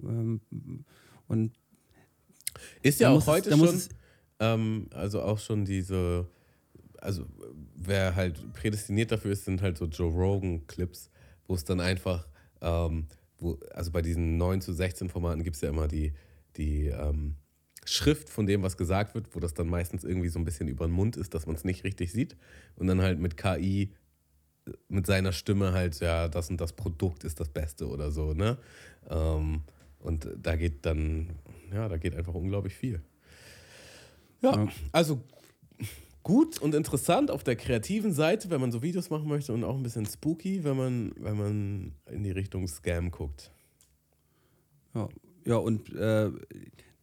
ähm, 0.52 0.86
und 1.28 1.52
Ist 2.84 3.00
ja 3.00 3.10
auch 3.10 3.20
es- 3.22 3.28
heute 3.28 3.56
muss 3.58 3.68
schon, 3.70 3.78
es- 3.78 3.90
ähm, 4.40 4.88
also 4.94 5.22
auch 5.22 5.40
schon 5.40 5.66
diese, 5.66 6.28
also 7.00 7.26
wer 7.76 8.16
halt 8.16 8.54
prädestiniert 8.54 9.12
dafür 9.12 9.32
ist, 9.32 9.46
sind 9.46 9.62
halt 9.62 9.78
so 9.78 9.86
Joe 9.86 10.12
Rogan-Clips, 10.12 11.10
wo 11.48 11.56
es 11.56 11.64
dann 11.66 11.80
einfach, 11.80 12.28
ähm, 12.62 13.08
wo, 13.40 13.60
also 13.74 13.92
bei 13.92 14.02
diesen 14.02 14.38
9 14.38 14.62
zu 14.62 14.74
16 14.74 15.10
Formaten 15.10 15.44
gibt 15.44 15.56
es 15.58 15.62
ja 15.62 15.70
immer 15.70 15.88
die, 15.88 16.14
die 16.58 16.88
ähm, 16.88 17.36
Schrift 17.86 18.30
von 18.30 18.46
dem, 18.46 18.62
was 18.64 18.78
gesagt 18.78 19.16
wird, 19.16 19.36
wo 19.36 19.40
das 19.40 19.54
dann 19.54 19.68
meistens 19.68 20.04
irgendwie 20.04 20.30
so 20.30 20.40
ein 20.40 20.46
bisschen 20.46 20.68
über 20.68 20.88
den 20.88 20.94
Mund 20.94 21.18
ist, 21.18 21.34
dass 21.34 21.48
man 21.48 21.56
es 21.56 21.64
nicht 21.66 21.84
richtig 21.84 22.12
sieht. 22.12 22.38
Und 22.76 22.88
dann 22.88 23.02
halt 23.02 23.20
mit 23.20 23.38
KI, 23.38 23.94
äh, 24.68 24.72
mit 24.90 25.06
seiner 25.08 25.32
Stimme 25.34 25.74
halt, 25.74 26.00
ja, 26.02 26.28
das 26.28 26.50
und 26.50 26.62
das 26.62 26.74
Produkt 26.74 27.24
ist 27.24 27.40
das 27.40 27.50
Beste 27.50 27.88
oder 27.90 28.12
so, 28.12 28.34
ne? 28.34 28.58
Ähm, 29.10 29.64
und 30.00 30.30
da 30.42 30.56
geht 30.56 30.86
dann, 30.86 31.32
ja, 31.74 31.90
da 31.90 31.98
geht 31.98 32.16
einfach 32.16 32.34
unglaublich 32.34 32.76
viel. 32.76 33.02
Ja, 34.42 34.56
Ja. 34.56 34.68
also 34.92 35.22
gut 36.24 36.60
und 36.60 36.76
interessant 36.76 37.32
auf 37.32 37.44
der 37.44 37.56
kreativen 37.56 38.14
Seite, 38.14 38.50
wenn 38.50 38.62
man 38.62 38.72
so 38.72 38.82
Videos 38.82 39.10
machen 39.10 39.28
möchte 39.28 39.54
und 39.54 39.64
auch 39.64 39.76
ein 39.76 39.84
bisschen 39.84 40.06
spooky, 40.06 40.64
wenn 40.64 40.78
man, 40.78 41.12
wenn 41.18 41.38
man 41.38 41.92
in 42.12 42.24
die 42.24 42.32
Richtung 42.32 42.68
Scam 42.68 43.12
guckt. 43.12 43.52
ja, 44.94 45.08
ja 45.46 45.56
und 45.56 45.94
äh, 45.96 46.32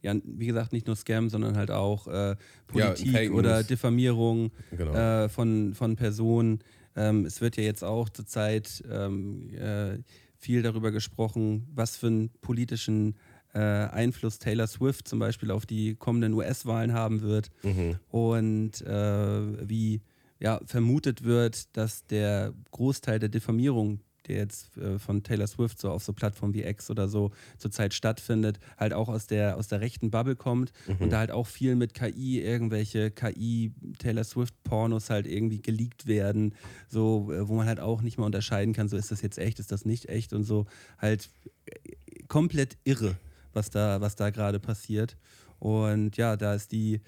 ja, 0.01 0.13
wie 0.23 0.45
gesagt, 0.45 0.71
nicht 0.73 0.87
nur 0.87 0.95
Scam, 0.95 1.29
sondern 1.29 1.57
halt 1.57 1.71
auch 1.71 2.07
äh, 2.07 2.35
Politik 2.67 3.11
Fake 3.11 3.33
oder. 3.33 3.63
Diffamierung 3.63 4.51
Genau. 4.71 4.93
äh, 4.93 5.27
von, 5.27 5.73
von 5.73 5.95
Personen. 5.95 6.59
Ähm, 6.95 7.25
es 7.25 7.41
wird 7.41 7.57
ja 7.57 7.63
jetzt 7.63 7.83
auch 7.83 8.07
zurzeit 8.09 8.83
ähm, 8.89 9.49
äh, 9.55 9.97
viel 10.37 10.61
darüber 10.61 10.91
gesprochen, 10.91 11.67
was 11.73 11.97
für 11.97 12.07
einen 12.07 12.29
politischen 12.41 13.15
äh, 13.57 13.89
Einfluss 13.91 14.39
Taylor 14.39 14.67
Swift 14.67 15.07
zum 15.07 15.19
Beispiel 15.19 15.51
auf 15.51 15.65
die 15.65 15.95
kommenden 15.95 16.33
US-Wahlen 16.33 16.93
haben 16.93 17.21
wird. 17.21 17.49
Mhm. 17.63 17.95
und 18.09 18.81
äh, 18.81 19.69
wie 19.69 20.01
ja, 20.39 20.59
vermutet 20.65 21.23
wird, 21.23 21.75
dass 21.75 22.05
der 22.05 22.53
Großteil 22.71 23.19
der 23.19 23.29
Diffamierung, 23.29 24.01
der 24.27 24.37
jetzt 24.37 24.77
äh, 24.77 24.99
von 24.99 25.23
Taylor 25.23 25.47
Swift 25.47 25.79
so 25.79 25.89
auf 25.89 26.03
so 26.03 26.13
Plattformen 26.13 26.53
wie 26.53 26.63
X 26.63 26.91
oder 26.91 27.07
so 27.07 27.31
zurzeit 27.57 27.93
stattfindet, 27.93 28.59
halt 28.77 28.93
auch 28.93 29.09
aus 29.09 29.25
der, 29.25 29.57
aus 29.57 29.67
der 29.67 29.81
rechten 29.81 30.11
Bubble 30.11 30.35
kommt 30.35 30.73
und 30.99 31.11
da 31.11 31.19
halt 31.19 31.31
auch 31.31 31.47
viel 31.47 31.75
mit 31.75 31.93
KI, 31.93 32.41
irgendwelche 32.41 33.09
KI 33.09 33.71
Taylor 33.99 34.23
Swift 34.25 34.53
Pornos 34.63 35.09
halt 35.09 35.25
irgendwie 35.25 35.61
geleakt 35.61 36.05
werden, 36.07 36.53
so, 36.89 37.31
äh, 37.31 37.47
wo 37.47 37.55
man 37.55 37.67
halt 37.67 37.79
auch 37.79 38.01
nicht 38.01 38.17
mal 38.17 38.25
unterscheiden 38.25 38.73
kann, 38.73 38.89
so 38.89 38.97
ist 38.97 39.11
das 39.11 39.21
jetzt 39.21 39.39
echt, 39.39 39.59
ist 39.59 39.71
das 39.71 39.85
nicht 39.85 40.09
echt 40.09 40.33
und 40.33 40.43
so 40.43 40.65
halt 40.99 41.29
äh, 41.65 41.93
komplett 42.27 42.77
irre, 42.83 43.17
was 43.57 43.69
da, 43.69 43.99
was 43.99 44.15
da 44.15 44.29
gerade 44.29 44.59
passiert. 44.61 45.17
Und 45.59 46.15
ja, 46.15 46.37
da 46.37 46.53
ist 46.53 46.71
die, 46.71 47.01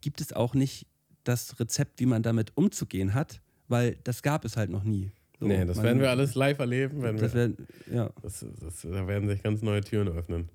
gibt 0.00 0.20
es 0.20 0.32
auch 0.32 0.54
nicht 0.54 0.86
das 1.22 1.60
Rezept, 1.60 2.00
wie 2.00 2.06
man 2.06 2.22
damit 2.22 2.52
umzugehen 2.56 3.14
hat, 3.14 3.40
weil 3.68 3.96
das 4.04 4.22
gab 4.22 4.44
es 4.44 4.56
halt 4.56 4.70
noch 4.70 4.82
nie. 4.84 5.12
So, 5.38 5.46
nee, 5.46 5.64
das 5.64 5.76
man- 5.76 5.84
werden 5.86 6.00
wir 6.00 6.10
alles 6.10 6.34
live 6.34 6.58
erleben. 6.58 7.02
Wenn 7.02 7.16
Das 7.18 7.34
wir, 7.34 7.50
wär, 7.86 7.94
ja, 7.96 8.10
das, 8.22 8.44
das, 8.60 8.82
da 8.82 9.06
werden 9.06 9.28
sich 9.28 9.42
ganz 9.42 9.62
neue 9.62 9.82
Türen 9.82 10.08
öffnen. 10.08 10.48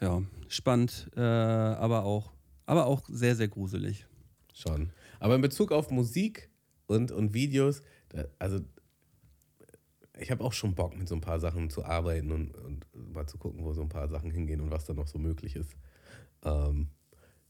ja, 0.00 0.22
spannend, 0.48 1.08
äh, 1.16 1.20
aber 1.20 2.04
auch, 2.04 2.32
aber 2.66 2.86
auch 2.86 3.02
sehr, 3.08 3.36
sehr 3.36 3.48
gruselig. 3.48 4.06
Schon. 4.54 4.90
Aber 5.20 5.34
in 5.36 5.40
Bezug 5.40 5.72
auf 5.72 5.90
Musik 5.90 6.50
und, 6.86 7.10
und 7.12 7.32
Videos, 7.32 7.80
da, 8.10 8.24
also 8.38 8.60
ich 10.22 10.30
habe 10.30 10.42
auch 10.44 10.52
schon 10.52 10.74
Bock, 10.74 10.96
mit 10.96 11.08
so 11.08 11.14
ein 11.14 11.20
paar 11.20 11.40
Sachen 11.40 11.68
zu 11.70 11.84
arbeiten 11.84 12.30
und, 12.30 12.54
und 12.56 12.86
mal 13.12 13.26
zu 13.26 13.38
gucken, 13.38 13.64
wo 13.64 13.72
so 13.74 13.82
ein 13.82 13.88
paar 13.88 14.08
Sachen 14.08 14.30
hingehen 14.30 14.60
und 14.60 14.70
was 14.70 14.84
da 14.84 14.94
noch 14.94 15.06
so 15.08 15.18
möglich 15.18 15.56
ist. 15.56 15.76
Ähm, 16.44 16.88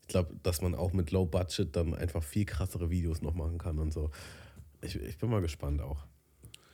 ich 0.02 0.08
glaube, 0.08 0.34
dass 0.42 0.60
man 0.62 0.74
auch 0.74 0.92
mit 0.92 1.10
Low 1.10 1.26
Budget 1.26 1.74
dann 1.76 1.94
einfach 1.94 2.22
viel 2.22 2.44
krassere 2.44 2.90
Videos 2.90 3.22
noch 3.22 3.34
machen 3.34 3.58
kann 3.58 3.78
und 3.78 3.92
so. 3.92 4.10
Ich, 4.80 4.96
ich 4.96 5.18
bin 5.18 5.30
mal 5.30 5.40
gespannt 5.40 5.80
auch. 5.80 6.04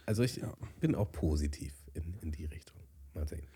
Also 0.07 0.23
ich 0.23 0.37
Ja. 0.37 0.55
bin 0.81 0.95
auch 0.95 1.13
positiv 1.13 1.75
in, 1.95 2.15
in 2.23 2.33
die 2.33 2.47
Richtung. 2.47 2.79
Mal 3.15 3.29
sehen. 3.29 3.47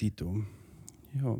Dito. 0.00 0.44
Ja. 1.14 1.36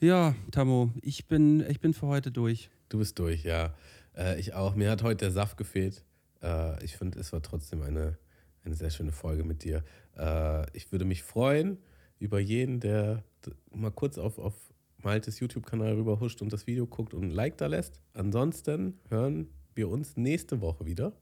Ja, 0.00 0.34
Tammo, 0.50 0.92
ich 1.02 1.26
bin, 1.26 1.60
ich 1.68 1.80
bin 1.80 1.94
für 1.94 2.06
heute 2.06 2.30
durch. 2.30 2.70
Du 2.88 2.98
bist 2.98 3.18
durch, 3.18 3.44
ja. 3.44 3.74
Äh, 4.16 4.38
ich 4.38 4.54
auch. 4.54 4.74
Mir 4.74 4.90
hat 4.90 5.02
heute 5.02 5.16
der 5.24 5.30
Saft 5.30 5.56
gefehlt. 5.56 6.04
Äh, 6.42 6.84
ich 6.84 6.96
finde, 6.96 7.18
es 7.18 7.32
war 7.32 7.42
trotzdem 7.42 7.82
eine, 7.82 8.18
eine 8.64 8.74
sehr 8.74 8.90
schöne 8.90 9.12
Folge 9.12 9.44
mit 9.44 9.64
dir. 9.64 9.84
Äh, 10.16 10.66
ich 10.76 10.92
würde 10.92 11.04
mich 11.04 11.22
freuen 11.22 11.78
über 12.18 12.40
jeden, 12.40 12.80
der 12.80 13.24
mal 13.72 13.90
kurz 13.90 14.18
auf, 14.18 14.38
auf 14.38 14.54
Maltes 15.02 15.38
YouTube-Kanal 15.40 15.94
rüberhuscht 15.94 16.42
und 16.42 16.52
das 16.52 16.66
Video 16.66 16.86
guckt 16.86 17.14
und 17.14 17.24
ein 17.24 17.30
Like 17.30 17.56
da 17.56 17.66
lässt. 17.66 18.00
Ansonsten 18.14 18.98
hören 19.08 19.48
wir 19.74 19.88
uns 19.88 20.16
nächste 20.16 20.60
Woche 20.60 20.86
wieder. 20.86 21.12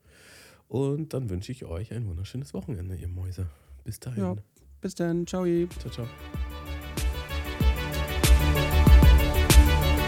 Und 0.68 1.12
dann 1.12 1.30
wünsche 1.30 1.52
ich 1.52 1.64
euch 1.64 1.92
ein 1.92 2.08
wunderschönes 2.08 2.54
Wochenende, 2.54 2.96
ihr 2.96 3.08
Mäuse. 3.08 3.46
Bis 3.84 4.00
dahin. 4.00 4.22
Ja. 4.22 4.36
Bis 4.80 4.94
dann, 4.94 5.26
ciao. 5.26 5.44
Ciao, 5.78 5.90
ciao. 5.92 6.06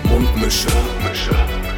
Mundmische. 0.05 0.69
Mundmische. 0.69 1.78